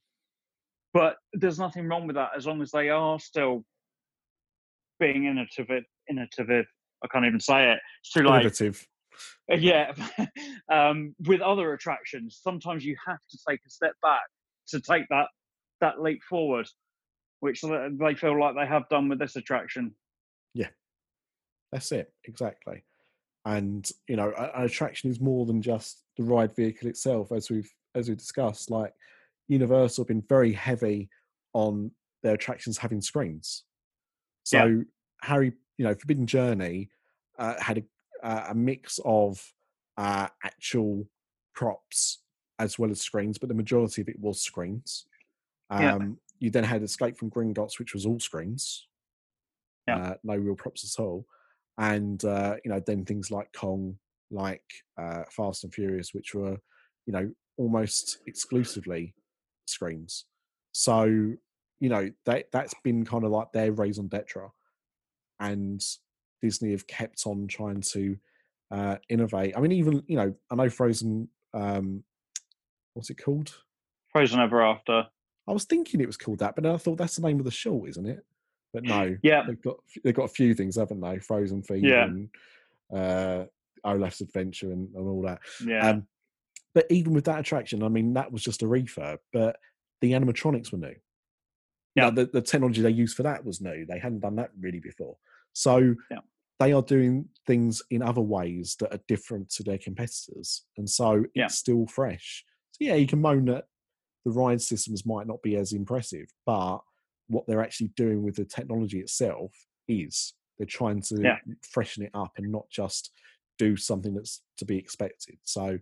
but 0.94 1.16
there's 1.34 1.60
nothing 1.60 1.88
wrong 1.88 2.08
with 2.08 2.16
that 2.16 2.32
as 2.36 2.46
long 2.46 2.62
as 2.62 2.72
they 2.72 2.90
are 2.90 3.20
still 3.20 3.64
being 5.00 5.26
innovative. 5.26 5.86
Innovative. 6.10 6.66
I 7.04 7.08
can't 7.12 7.26
even 7.26 7.40
say 7.40 7.72
it. 7.72 7.80
It's 8.02 8.12
too 8.12 8.24
late. 8.24 8.42
innovative 8.42 8.88
Uh, 9.52 9.56
yeah 9.56 9.92
um, 10.72 11.16
with 11.26 11.42
other 11.42 11.74
attractions 11.74 12.40
sometimes 12.42 12.86
you 12.86 12.96
have 13.06 13.20
to 13.30 13.38
take 13.48 13.60
a 13.66 13.70
step 13.70 13.94
back 14.02 14.26
to 14.68 14.80
take 14.80 15.08
that 15.10 15.28
that 15.82 16.02
leap 16.02 16.22
forward 16.24 16.68
which 17.40 17.62
they 17.62 18.16
feel 18.16 18.40
like 18.40 18.56
they 18.56 18.66
have 18.66 18.90
done 18.90 19.10
with 19.10 19.20
this 19.20 19.36
attraction 19.36 19.94
Yeah, 20.54 20.70
That's 21.72 21.92
it, 21.92 22.12
exactly. 22.26 22.84
And 23.46 23.90
you 24.08 24.16
know, 24.18 24.34
an 24.38 24.64
attraction 24.64 25.10
is 25.10 25.22
more 25.22 25.46
than 25.46 25.62
just 25.62 26.04
the 26.18 26.24
ride 26.24 26.54
vehicle 26.56 26.90
itself, 26.90 27.32
as 27.32 27.50
we've 27.50 27.72
as 27.96 28.10
we 28.10 28.16
discussed. 28.16 28.70
Like 28.70 28.94
Universal 29.48 30.04
have 30.04 30.08
been 30.08 30.24
very 30.28 30.52
heavy 30.52 31.10
on 31.54 31.92
their 32.24 32.34
attractions 32.34 32.78
having 32.78 33.02
screens. 33.02 33.64
So 34.44 34.66
Yeah. 34.66 34.84
Harry, 35.22 35.54
you 35.78 35.86
know, 35.86 35.94
Forbidden 35.94 36.28
Journey 36.28 36.90
uh, 37.40 37.56
had 37.60 37.78
a, 37.78 38.26
uh, 38.26 38.48
a 38.50 38.56
mix 38.56 39.00
of 39.06 39.42
uh, 39.98 40.28
actual 40.44 41.08
props 41.54 42.20
as 42.60 42.78
well 42.80 42.92
as 42.92 43.02
screens, 43.02 43.38
but 43.38 43.50
the 43.50 43.56
majority 43.56 44.02
of 44.02 44.10
it 44.10 44.20
was 44.20 44.42
screens. 44.42 45.08
Um, 45.70 45.82
Yeah. 45.82 46.00
You 46.40 46.52
then 46.52 46.64
had 46.64 46.84
Escape 46.84 47.18
from 47.18 47.32
Gringotts, 47.32 47.80
which 47.80 47.94
was 47.94 48.06
all 48.06 48.20
screens, 48.20 48.88
Yeah. 49.88 49.98
uh, 49.98 50.16
no 50.24 50.36
real 50.36 50.56
props 50.56 50.84
at 50.84 51.02
all 51.02 51.26
and 51.78 52.24
uh, 52.26 52.56
you 52.64 52.72
know 52.72 52.80
then 52.80 53.06
things 53.06 53.32
like 53.32 53.52
Kong, 53.54 53.98
like 54.32 54.64
uh, 54.98 55.24
Fast 55.30 55.64
and 55.64 55.74
Furious, 55.74 56.14
which 56.14 56.34
were 56.34 56.58
you 57.06 57.14
know 57.14 57.32
almost 57.58 58.20
exclusively 58.28 59.14
screens. 59.66 60.26
So 60.72 61.04
you 61.06 61.90
know 61.90 62.12
that 62.26 62.52
that's 62.52 62.74
been 62.84 63.06
kind 63.06 63.24
of 63.24 63.32
like 63.32 63.52
their 63.52 63.72
raison 63.72 64.08
d'etre, 64.08 64.50
and 65.40 65.84
Disney 66.42 66.72
have 66.72 66.88
kept 66.88 67.24
on 67.26 67.48
trying 67.48 67.82
to 67.82 68.18
uh, 68.72 68.98
innovate. 69.10 69.56
I 69.56 69.60
mean, 69.60 69.72
even 69.72 70.04
you 70.08 70.18
know 70.18 70.34
I 70.52 70.56
know 70.56 70.70
Frozen. 70.70 71.30
Um, 71.54 72.04
what's 72.98 73.10
it 73.12 73.24
called? 73.24 73.54
frozen 74.12 74.40
ever 74.40 74.62
after 74.66 75.06
I 75.48 75.52
was 75.54 75.66
thinking 75.66 76.02
it 76.02 76.08
was 76.08 76.18
called 76.18 76.40
that, 76.40 76.56
but 76.56 76.64
then 76.64 76.74
I 76.74 76.78
thought 76.78 76.98
that's 76.98 77.16
the 77.18 77.26
name 77.28 77.40
of 77.40 77.46
the 77.46 77.52
short, 77.52 77.88
isn't 77.90 78.06
it? 78.06 78.26
But 78.74 78.84
no, 78.84 79.16
yeah 79.24 79.44
they've 79.48 79.62
got 79.62 79.78
they've 80.04 80.14
got 80.16 80.24
a 80.26 80.28
few 80.30 80.54
things, 80.54 80.76
haven't 80.76 81.00
they? 81.02 81.20
Frozen 81.20 81.64
Fever 81.64 81.88
Yeah. 81.88 82.04
and 82.06 82.30
uh, 82.94 83.46
Olaf's 83.86 84.22
Adventure 84.22 84.72
and, 84.72 84.90
and 84.96 85.08
all 85.08 85.22
that. 85.22 85.40
yeah 85.66 85.90
Um, 85.92 86.08
but 86.74 86.86
even 86.90 87.14
with 87.14 87.26
that 87.26 87.40
attraction, 87.40 87.82
I 87.84 87.88
mean, 87.90 88.14
that 88.14 88.32
was 88.32 88.44
just 88.44 88.62
a 88.62 88.66
refurb, 88.66 89.18
but 89.32 89.56
the 90.02 90.12
animatronics 90.12 90.72
were 90.72 90.78
new. 90.80 90.96
Yeah. 91.96 92.10
the, 92.12 92.26
the 92.26 92.42
technology 92.42 92.82
they 92.82 92.92
used 92.92 93.16
for 93.16 93.24
that 93.24 93.44
was 93.46 93.62
new. 93.62 93.86
They 93.86 93.98
hadn't 94.00 94.20
done 94.20 94.36
that 94.36 94.52
really 94.60 94.80
before. 94.80 95.18
So, 95.54 95.96
Yeah. 96.12 96.20
they 96.60 96.74
are 96.74 96.82
doing 96.84 97.30
things 97.48 97.82
in 97.90 98.02
other 98.04 98.22
ways 98.22 98.76
that 98.80 98.94
are 98.94 99.00
different 99.08 99.50
to 99.52 99.64
their 99.64 99.78
competitors, 99.80 100.66
and 100.78 100.88
so 100.90 101.26
Yeah. 101.36 101.46
it's 101.46 101.56
still 101.56 101.88
fresh. 101.88 102.44
So 102.82 102.88
yeah, 102.88 102.96
you 102.96 103.08
can 103.08 103.22
moan 103.22 103.46
that 103.46 103.66
the 104.26 104.32
ride 104.32 104.62
systems 104.62 105.06
might 105.06 105.28
not 105.28 105.42
be 105.42 105.56
as 105.56 105.74
impressive, 105.74 106.28
but 106.46 106.80
what 107.28 107.46
they're 107.48 107.64
actually 107.64 107.90
doing 107.96 108.24
with 108.24 108.36
the 108.36 108.46
technology 108.46 109.00
itself 109.00 109.54
is 109.88 110.34
they're 110.58 110.66
trying 110.68 111.02
to 111.02 111.22
Yeah. 111.24 111.38
freshen 111.62 112.04
it 112.04 112.12
up 112.14 112.32
and 112.38 112.52
not 112.52 112.70
just 112.70 113.12
do 113.58 113.76
something 113.76 114.14
that's 114.14 114.44
to 114.58 114.66
be 114.66 114.78
expected. 114.78 115.38
So, 115.44 115.80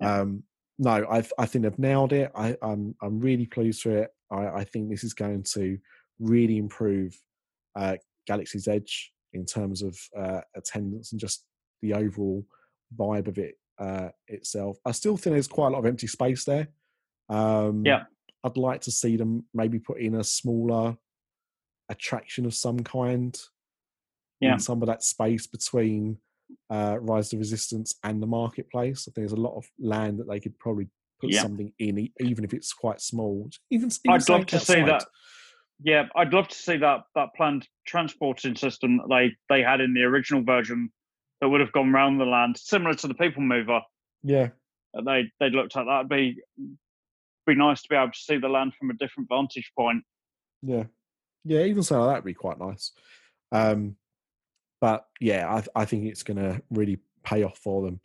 um, 0.00 0.44
no, 0.78 1.06
I 1.10 1.22
I 1.38 1.46
think 1.46 1.64
they've 1.64 1.78
nailed 1.78 2.12
it. 2.12 2.30
I, 2.34 2.56
I'm 2.62 2.94
I'm 3.02 3.20
really 3.20 3.46
pleased 3.46 3.84
with 3.84 3.96
it. 3.96 4.10
I, 4.30 4.46
I 4.60 4.64
think 4.64 4.88
this 4.88 5.04
is 5.04 5.12
going 5.14 5.42
to 5.54 5.78
really 6.18 6.56
improve 6.58 7.18
uh, 7.76 7.96
Galaxy's 8.26 8.68
Edge 8.68 9.12
in 9.32 9.44
terms 9.44 9.82
of 9.82 9.98
uh, 10.16 10.40
attendance 10.56 11.12
and 11.12 11.20
just 11.20 11.44
the 11.82 11.94
overall 11.94 12.44
vibe 12.96 13.28
of 13.28 13.38
it 13.38 13.56
uh, 13.80 14.10
itself. 14.28 14.78
I 14.84 14.92
still 14.92 15.16
think 15.16 15.34
there's 15.34 15.48
quite 15.48 15.68
a 15.68 15.70
lot 15.70 15.78
of 15.80 15.86
empty 15.86 16.06
space 16.06 16.44
there. 16.44 16.68
Um, 17.28 17.84
Yeah. 17.84 18.04
I'd 18.44 18.56
like 18.56 18.80
to 18.82 18.90
see 18.90 19.16
them 19.16 19.44
maybe 19.52 19.78
put 19.78 20.00
in 20.00 20.14
a 20.14 20.24
smaller 20.24 20.96
attraction 21.88 22.46
of 22.46 22.54
some 22.54 22.80
kind 22.80 23.36
Yeah. 24.40 24.56
some 24.58 24.80
of 24.82 24.86
that 24.86 25.02
space 25.02 25.46
between 25.46 26.18
uh, 26.70 26.98
Rise 27.00 27.32
of 27.32 27.38
Resistance 27.38 27.94
and 28.02 28.22
the 28.22 28.26
marketplace. 28.26 29.06
I 29.06 29.12
think 29.12 29.16
there's 29.28 29.32
a 29.32 29.36
lot 29.36 29.56
of 29.56 29.66
land 29.78 30.18
that 30.18 30.28
they 30.28 30.40
could 30.40 30.58
probably 30.58 30.88
put 31.20 31.30
Yeah. 31.30 31.42
something 31.42 31.72
in, 31.78 32.10
even 32.20 32.44
if 32.44 32.52
it's 32.54 32.72
quite 32.72 33.00
small. 33.00 33.48
Even, 33.70 33.90
even 34.04 34.14
I'd 34.14 34.28
love 34.28 34.46
to 34.46 34.58
see 34.58 34.82
that. 34.82 35.04
Yeah, 35.82 36.08
I'd 36.16 36.32
love 36.32 36.48
to 36.48 36.56
see 36.56 36.76
that 36.78 37.04
that 37.14 37.28
planned 37.36 37.68
transporting 37.86 38.54
system 38.56 38.98
that 38.98 39.08
they 39.08 39.36
they 39.48 39.62
had 39.62 39.80
in 39.80 39.94
the 39.94 40.02
original 40.02 40.42
version 40.42 40.92
that 41.40 41.48
would 41.48 41.60
have 41.60 41.72
gone 41.72 41.92
round 41.92 42.20
the 42.20 42.24
land, 42.26 42.56
similar 42.58 42.94
to 42.94 43.08
the 43.08 43.14
People 43.14 43.42
Mover. 43.42 43.80
Yeah, 44.22 44.48
that 44.94 45.04
They 45.04 45.30
they 45.40 45.50
looked 45.50 45.76
at 45.76 45.84
that'd 45.86 46.08
be 46.08 46.40
be 47.46 47.54
nice 47.54 47.82
to 47.82 47.88
be 47.88 47.96
able 47.96 48.12
to 48.12 48.18
see 48.18 48.36
the 48.38 48.48
land 48.48 48.74
from 48.78 48.90
a 48.90 48.94
different 48.94 49.28
vantage 49.28 49.72
point. 49.76 50.04
yeah, 50.62 50.84
yeah. 51.44 51.62
Even 51.62 51.82
so, 51.82 52.06
that 52.06 52.14
would 52.16 52.24
be 52.24 52.34
quite 52.34 52.58
nice. 52.58 52.92
Um, 53.52 53.96
but 54.80 55.06
yeah, 55.20 55.48
I, 55.74 55.82
I 55.82 55.84
think 55.84 56.06
it's 56.06 56.22
going 56.22 56.36
to 56.38 56.62
really 56.70 56.98
pay 57.24 57.42
off 57.42 57.58
for 57.58 57.82
them. 57.82 58.00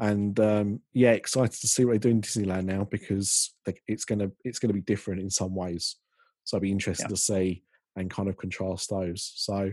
And 0.00 0.38
um, 0.40 0.80
yeah, 0.92 1.12
excited 1.12 1.58
to 1.60 1.66
see 1.66 1.84
what 1.84 1.92
they 1.92 1.98
do 1.98 2.08
in 2.10 2.20
Disneyland 2.22 2.64
now 2.66 2.84
because 2.84 3.52
they, 3.64 3.74
it's 3.88 4.04
gonna 4.04 4.30
it's 4.44 4.58
gonna 4.60 4.72
be 4.74 4.80
different 4.80 5.20
in 5.20 5.28
some 5.30 5.54
ways. 5.56 5.96
So 6.44 6.56
I'd 6.56 6.62
be 6.62 6.70
interested 6.70 7.04
Yeah. 7.04 7.08
to 7.08 7.16
see 7.16 7.62
and 7.96 8.08
kind 8.10 8.28
of 8.28 8.36
contrast 8.36 8.90
those. 8.90 9.32
So 9.34 9.72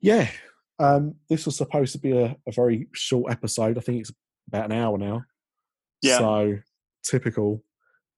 Yeah. 0.00 0.28
Yeah, 0.80 0.86
um, 0.86 1.14
this 1.28 1.46
was 1.46 1.56
supposed 1.56 1.92
to 1.92 1.98
be 1.98 2.12
a, 2.12 2.36
a 2.46 2.52
very 2.52 2.88
short 2.92 3.30
episode. 3.32 3.78
I 3.78 3.80
think 3.80 4.00
it's 4.00 4.12
about 4.48 4.66
an 4.70 4.72
hour 4.72 4.98
now. 4.98 5.24
Yeah. 6.02 6.18
So 6.18 6.58
typical, 7.04 7.62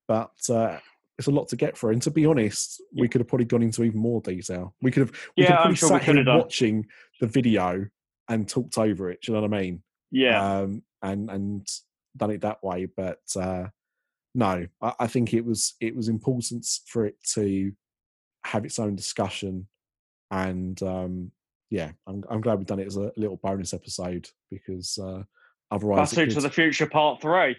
but 0.09 0.33
uh, 0.49 0.79
it's 1.19 1.29
a 1.29 1.33
lot 1.33 1.49
to 1.49 1.57
get 1.57 1.77
through. 1.77 1.93
And 1.93 2.03
to 2.03 2.11
be 2.11 2.27
honest, 2.27 2.83
we 2.97 3.09
could 3.09 3.21
have 3.21 3.29
probably 3.29 3.47
gone 3.47 3.63
into 3.63 3.83
even 3.85 4.01
more 4.01 4.21
detail. 4.21 4.75
We 4.83 4.91
could 4.91 5.01
have 5.03 5.11
we 5.37 5.45
could 5.45 5.51
Yeah, 5.51 5.57
have 5.59 5.67
I'm 5.67 5.75
sure 5.75 5.93
we 5.93 6.01
could 6.01 6.17
have 6.17 6.27
done. 6.27 6.39
watching 6.39 6.87
the 7.21 7.27
video 7.27 7.87
and 8.29 8.49
talked 8.49 8.79
over 8.79 9.11
it. 9.11 9.21
Do 9.23 9.33
you 9.33 9.37
know 9.37 9.43
what 9.43 9.55
I 9.55 9.61
mean? 9.61 9.83
Yeah, 10.11 10.59
um, 10.61 10.83
and 11.03 11.31
and 11.31 11.69
done 12.17 12.31
it 12.31 12.43
that 12.43 12.63
way. 12.63 12.87
But 12.87 13.21
uh, 13.37 13.69
no, 14.35 14.67
I, 14.81 14.93
I 15.01 15.07
think 15.07 15.35
it 15.35 15.45
was 15.45 15.75
it 15.81 15.97
was 15.97 16.09
important 16.09 16.67
for 16.87 17.07
it 17.07 17.17
to 17.35 17.73
have 18.45 18.65
its 18.65 18.79
own 18.79 18.95
discussion, 18.97 19.69
and 20.31 20.81
um, 20.83 21.33
yeah, 21.73 21.93
I'm 22.07 22.23
I'm 22.29 22.43
glad 22.43 22.59
we've 22.59 22.67
done 22.67 22.81
it 22.81 22.87
as 22.87 22.97
a 22.99 23.11
little 23.17 23.39
bonus 23.43 23.73
episode 23.73 24.29
because 24.51 24.99
uh, 24.99 25.23
otherwise 25.71 26.13
Back 26.13 26.29
it 26.29 26.35
to 26.35 26.41
the 26.43 26.51
Future 26.51 26.87
Part 26.87 27.23
Three. 27.23 27.57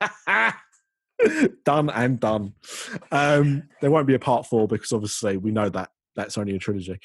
done 1.64 1.88
and 1.90 2.18
done. 2.18 2.54
Um, 3.12 3.64
there 3.80 3.92
won't 3.92 4.08
be 4.08 4.14
a 4.14 4.18
part 4.18 4.46
four 4.46 4.66
because 4.66 4.90
obviously 4.92 5.36
we 5.36 5.52
know 5.52 5.68
that 5.68 5.90
that's 6.16 6.36
only 6.36 6.56
a 6.56 6.58
trilogy. 6.58 6.98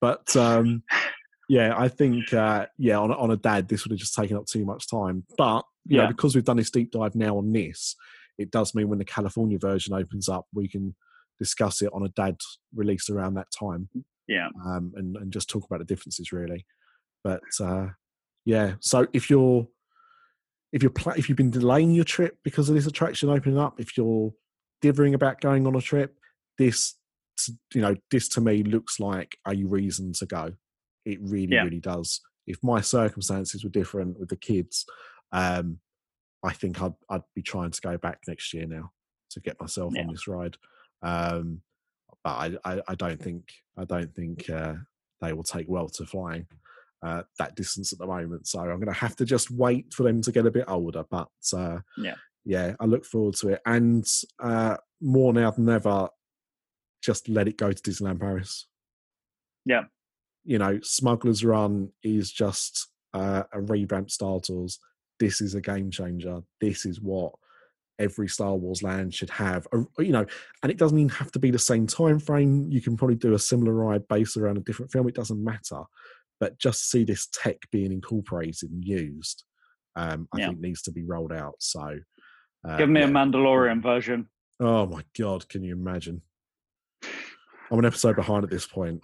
But 0.00 0.36
um, 0.36 0.82
yeah, 1.48 1.74
I 1.76 1.88
think 1.88 2.32
uh, 2.34 2.66
yeah, 2.76 2.98
on 2.98 3.10
a- 3.10 3.16
on 3.16 3.30
a 3.30 3.36
dad, 3.36 3.68
this 3.68 3.84
would 3.84 3.92
have 3.92 3.98
just 4.00 4.14
taken 4.14 4.36
up 4.36 4.44
too 4.46 4.66
much 4.66 4.90
time. 4.90 5.24
But 5.38 5.64
you 5.86 5.96
know, 5.96 6.02
Yeah. 6.02 6.08
because 6.08 6.34
we've 6.34 6.44
done 6.44 6.58
this 6.58 6.70
deep 6.70 6.90
dive 6.92 7.14
now 7.14 7.38
on 7.38 7.50
this, 7.52 7.96
it 8.36 8.50
does 8.50 8.74
mean 8.74 8.90
when 8.90 8.98
the 8.98 9.06
California 9.06 9.58
version 9.58 9.94
opens 9.94 10.28
up, 10.28 10.46
we 10.52 10.68
can 10.68 10.94
discuss 11.38 11.80
it 11.80 11.88
on 11.94 12.04
a 12.04 12.08
dad 12.10 12.36
release 12.74 13.08
around 13.08 13.32
that 13.34 13.48
time 13.58 13.88
Yeah, 14.30 14.48
um, 14.64 14.92
and, 14.96 15.16
and 15.16 15.32
just 15.32 15.50
talk 15.50 15.64
about 15.66 15.80
the 15.80 15.84
differences 15.84 16.32
really. 16.32 16.64
But 17.22 17.42
uh, 17.60 17.88
yeah, 18.46 18.74
so 18.80 19.06
if 19.12 19.28
you're 19.28 19.66
if 20.72 20.82
you're 20.82 20.90
pla- 20.90 21.14
if 21.16 21.28
you've 21.28 21.36
been 21.36 21.50
delaying 21.50 21.90
your 21.90 22.04
trip 22.04 22.38
because 22.44 22.68
of 22.68 22.74
this 22.76 22.86
attraction 22.86 23.28
opening 23.28 23.58
up, 23.58 23.80
if 23.80 23.96
you're 23.96 24.32
dithering 24.80 25.14
about 25.14 25.40
going 25.40 25.66
on 25.66 25.74
a 25.74 25.80
trip, 25.80 26.16
this 26.58 26.94
you 27.74 27.80
know 27.80 27.96
this 28.10 28.28
to 28.28 28.40
me 28.40 28.62
looks 28.62 29.00
like 29.00 29.36
a 29.46 29.54
reason 29.64 30.12
to 30.14 30.26
go. 30.26 30.52
It 31.04 31.18
really 31.22 31.54
Yeah. 31.54 31.64
really 31.64 31.80
does. 31.80 32.20
If 32.46 32.58
my 32.62 32.80
circumstances 32.80 33.64
were 33.64 33.70
different 33.70 34.18
with 34.18 34.28
the 34.28 34.36
kids, 34.36 34.86
um, 35.32 35.80
I 36.42 36.52
think 36.52 36.80
I'd 36.80 36.94
I'd 37.08 37.22
be 37.34 37.42
trying 37.42 37.72
to 37.72 37.80
go 37.80 37.98
back 37.98 38.20
next 38.28 38.54
year 38.54 38.66
now 38.66 38.92
to 39.30 39.40
get 39.40 39.60
myself 39.60 39.92
on 39.96 40.08
this 40.12 40.26
ride. 40.28 40.56
Um, 41.02 41.62
but 42.24 42.30
I, 42.30 42.56
I, 42.64 42.80
I 42.88 42.94
don't 42.94 43.20
think 43.20 43.44
I 43.76 43.84
don't 43.84 44.14
think 44.14 44.48
uh, 44.50 44.74
they 45.20 45.32
will 45.32 45.42
take 45.44 45.66
well 45.68 45.88
to 45.88 46.06
flying 46.06 46.46
uh, 47.02 47.22
that 47.38 47.54
distance 47.56 47.92
at 47.92 47.98
the 47.98 48.06
moment. 48.06 48.46
So 48.46 48.60
I'm 48.60 48.66
going 48.80 48.86
to 48.86 48.92
have 48.92 49.16
to 49.16 49.24
just 49.24 49.50
wait 49.50 49.92
for 49.94 50.02
them 50.02 50.20
to 50.22 50.32
get 50.32 50.46
a 50.46 50.50
bit 50.50 50.64
older. 50.68 51.04
But 51.10 51.28
uh, 51.54 51.78
Yeah. 51.96 52.14
yeah, 52.44 52.74
I 52.80 52.84
look 52.86 53.04
forward 53.04 53.34
to 53.36 53.50
it, 53.50 53.60
and 53.66 54.06
uh, 54.38 54.76
more 55.00 55.32
now 55.32 55.50
than 55.50 55.68
ever, 55.68 56.08
just 57.02 57.28
let 57.28 57.48
it 57.48 57.56
go 57.56 57.72
to 57.72 57.82
Disneyland 57.82 58.20
Paris. 58.20 58.66
Yeah. 59.64 59.84
you 60.44 60.58
know, 60.58 60.80
Smuggler's 60.82 61.44
Run 61.44 61.90
is 62.02 62.30
just 62.32 62.88
uh, 63.14 63.44
a 63.52 63.60
revamped 63.60 64.10
Star 64.10 64.40
Tours. 64.40 64.78
This 65.18 65.40
is 65.40 65.54
a 65.54 65.60
game 65.60 65.90
changer. 65.90 66.40
This 66.60 66.86
is 66.86 67.00
what 67.00 67.32
every 68.00 68.26
Star 68.28 68.54
Wars 68.56 68.82
land 68.82 69.14
should 69.14 69.30
have. 69.30 69.66
You 69.98 70.10
know, 70.12 70.26
and 70.62 70.72
it 70.72 70.78
doesn't 70.78 70.98
even 70.98 71.10
have 71.10 71.30
to 71.32 71.38
be 71.38 71.50
the 71.52 71.58
same 71.58 71.86
time 71.86 72.18
frame. 72.18 72.68
You 72.70 72.80
can 72.80 72.96
probably 72.96 73.16
do 73.16 73.34
a 73.34 73.38
similar 73.38 73.72
ride 73.72 74.08
based 74.08 74.36
around 74.36 74.56
a 74.56 74.60
different 74.60 74.90
film. 74.90 75.06
It 75.08 75.14
doesn't 75.14 75.42
matter. 75.42 75.82
But 76.40 76.58
just 76.58 76.90
see 76.90 77.04
this 77.04 77.28
tech 77.32 77.58
being 77.70 77.92
incorporated 77.92 78.70
and 78.70 78.82
used, 78.84 79.44
um, 79.94 80.26
I 80.34 80.38
Yeah. 80.38 80.46
think 80.48 80.60
needs 80.60 80.82
to 80.82 80.90
be 80.92 81.04
rolled 81.04 81.32
out. 81.32 81.54
So, 81.58 81.98
uh, 82.66 82.76
give 82.78 82.88
me 82.88 83.00
yeah. 83.00 83.06
a 83.06 83.10
Mandalorian 83.10 83.82
version. 83.82 84.28
Oh 84.58 84.86
my 84.86 85.02
god, 85.18 85.48
can 85.48 85.62
you 85.62 85.74
imagine? 85.74 86.22
I'm 87.70 87.78
an 87.78 87.84
episode 87.84 88.16
behind 88.16 88.42
at 88.44 88.50
this 88.50 88.66
point. 88.66 89.00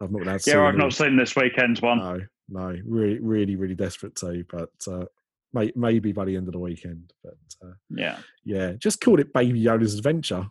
I've 0.00 0.10
not 0.10 0.20
been 0.20 0.28
able 0.28 0.38
to 0.38 0.50
Yeah, 0.50 0.62
I've 0.62 0.74
any- 0.74 0.78
not 0.84 0.92
seen 0.92 1.16
this 1.16 1.34
weekend's 1.36 1.82
one. 1.82 1.98
no, 1.98 2.20
no, 2.48 2.76
really, 2.86 3.18
really, 3.18 3.56
really 3.56 3.74
desperate 3.74 4.14
to, 4.16 4.44
but 4.48 4.70
uh, 4.86 5.04
may, 5.52 5.72
maybe 5.76 6.12
by 6.12 6.24
the 6.24 6.36
end 6.36 6.48
of 6.48 6.52
the 6.52 6.58
weekend. 6.58 7.12
But 7.24 7.36
uh, 7.64 7.72
Yeah, 7.90 8.18
yeah, 8.44 8.72
just 8.72 9.00
called 9.00 9.20
it 9.20 9.32
Baby 9.32 9.62
Yoda's 9.62 9.94
Adventure. 9.96 10.48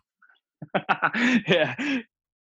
yeah. 1.48 1.76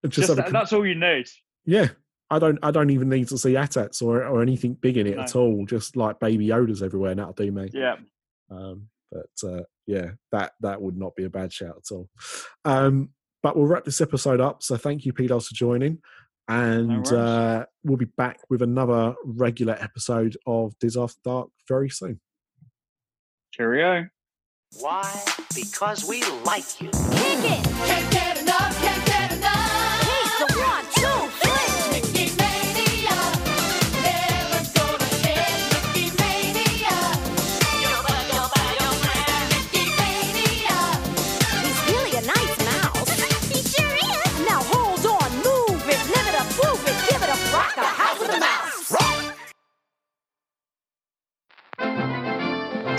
Just, 0.08 0.28
Just, 0.28 0.36
that- 0.36 0.52
that's 0.52 0.72
all 0.72 0.86
you 0.86 0.94
need. 0.94 1.26
yeah, 1.64 1.88
I 2.30 2.38
don't, 2.38 2.58
I 2.62 2.70
don't 2.70 2.90
even 2.90 3.08
need 3.08 3.28
to 3.28 3.38
see 3.38 3.56
AT-ATs 3.56 4.02
or 4.02 4.24
or 4.24 4.42
anything 4.42 4.74
big 4.74 4.96
in 4.96 5.06
it 5.06 5.16
No. 5.16 5.22
at 5.22 5.34
all. 5.36 5.64
Just 5.66 5.96
like 5.96 6.20
Baby 6.20 6.48
Yoda's 6.48 6.82
everywhere, 6.82 7.10
and 7.10 7.20
that'll 7.20 7.32
do 7.32 7.50
me. 7.50 7.70
Yeah, 7.72 7.96
Um, 8.50 8.88
but 9.10 9.48
uh, 9.48 9.62
yeah, 9.86 10.10
that 10.32 10.52
that 10.60 10.80
would 10.80 10.96
not 10.96 11.14
be 11.16 11.24
a 11.24 11.30
bad 11.30 11.52
shout 11.52 11.76
at 11.76 11.92
all. 11.94 12.08
Um, 12.64 13.10
but 13.42 13.56
we'll 13.56 13.66
wrap 13.66 13.84
this 13.84 14.00
episode 14.00 14.40
up. 14.40 14.62
So 14.62 14.76
thank 14.76 15.04
you, 15.04 15.12
Pete, 15.12 15.30
for 15.30 15.40
joining. 15.54 15.98
And 16.48 16.88
worries. 17.04 17.12
uh, 17.12 17.64
we'll 17.84 17.96
be 17.96 18.04
back 18.16 18.38
with 18.48 18.62
another 18.62 19.14
regular 19.24 19.76
episode 19.80 20.36
of 20.46 20.78
Diz 20.78 20.96
After 20.96 21.18
Dark 21.24 21.48
very 21.68 21.90
soon. 21.90 22.20
Cheerio. 23.56 24.08
Why? 24.80 25.10
Because 25.54 26.06
we 26.06 26.22
like 26.44 26.80
you. 26.80 26.90
Kick 26.90 27.50
it! 27.50 27.64
Can't 27.64 28.12
get 28.12 28.35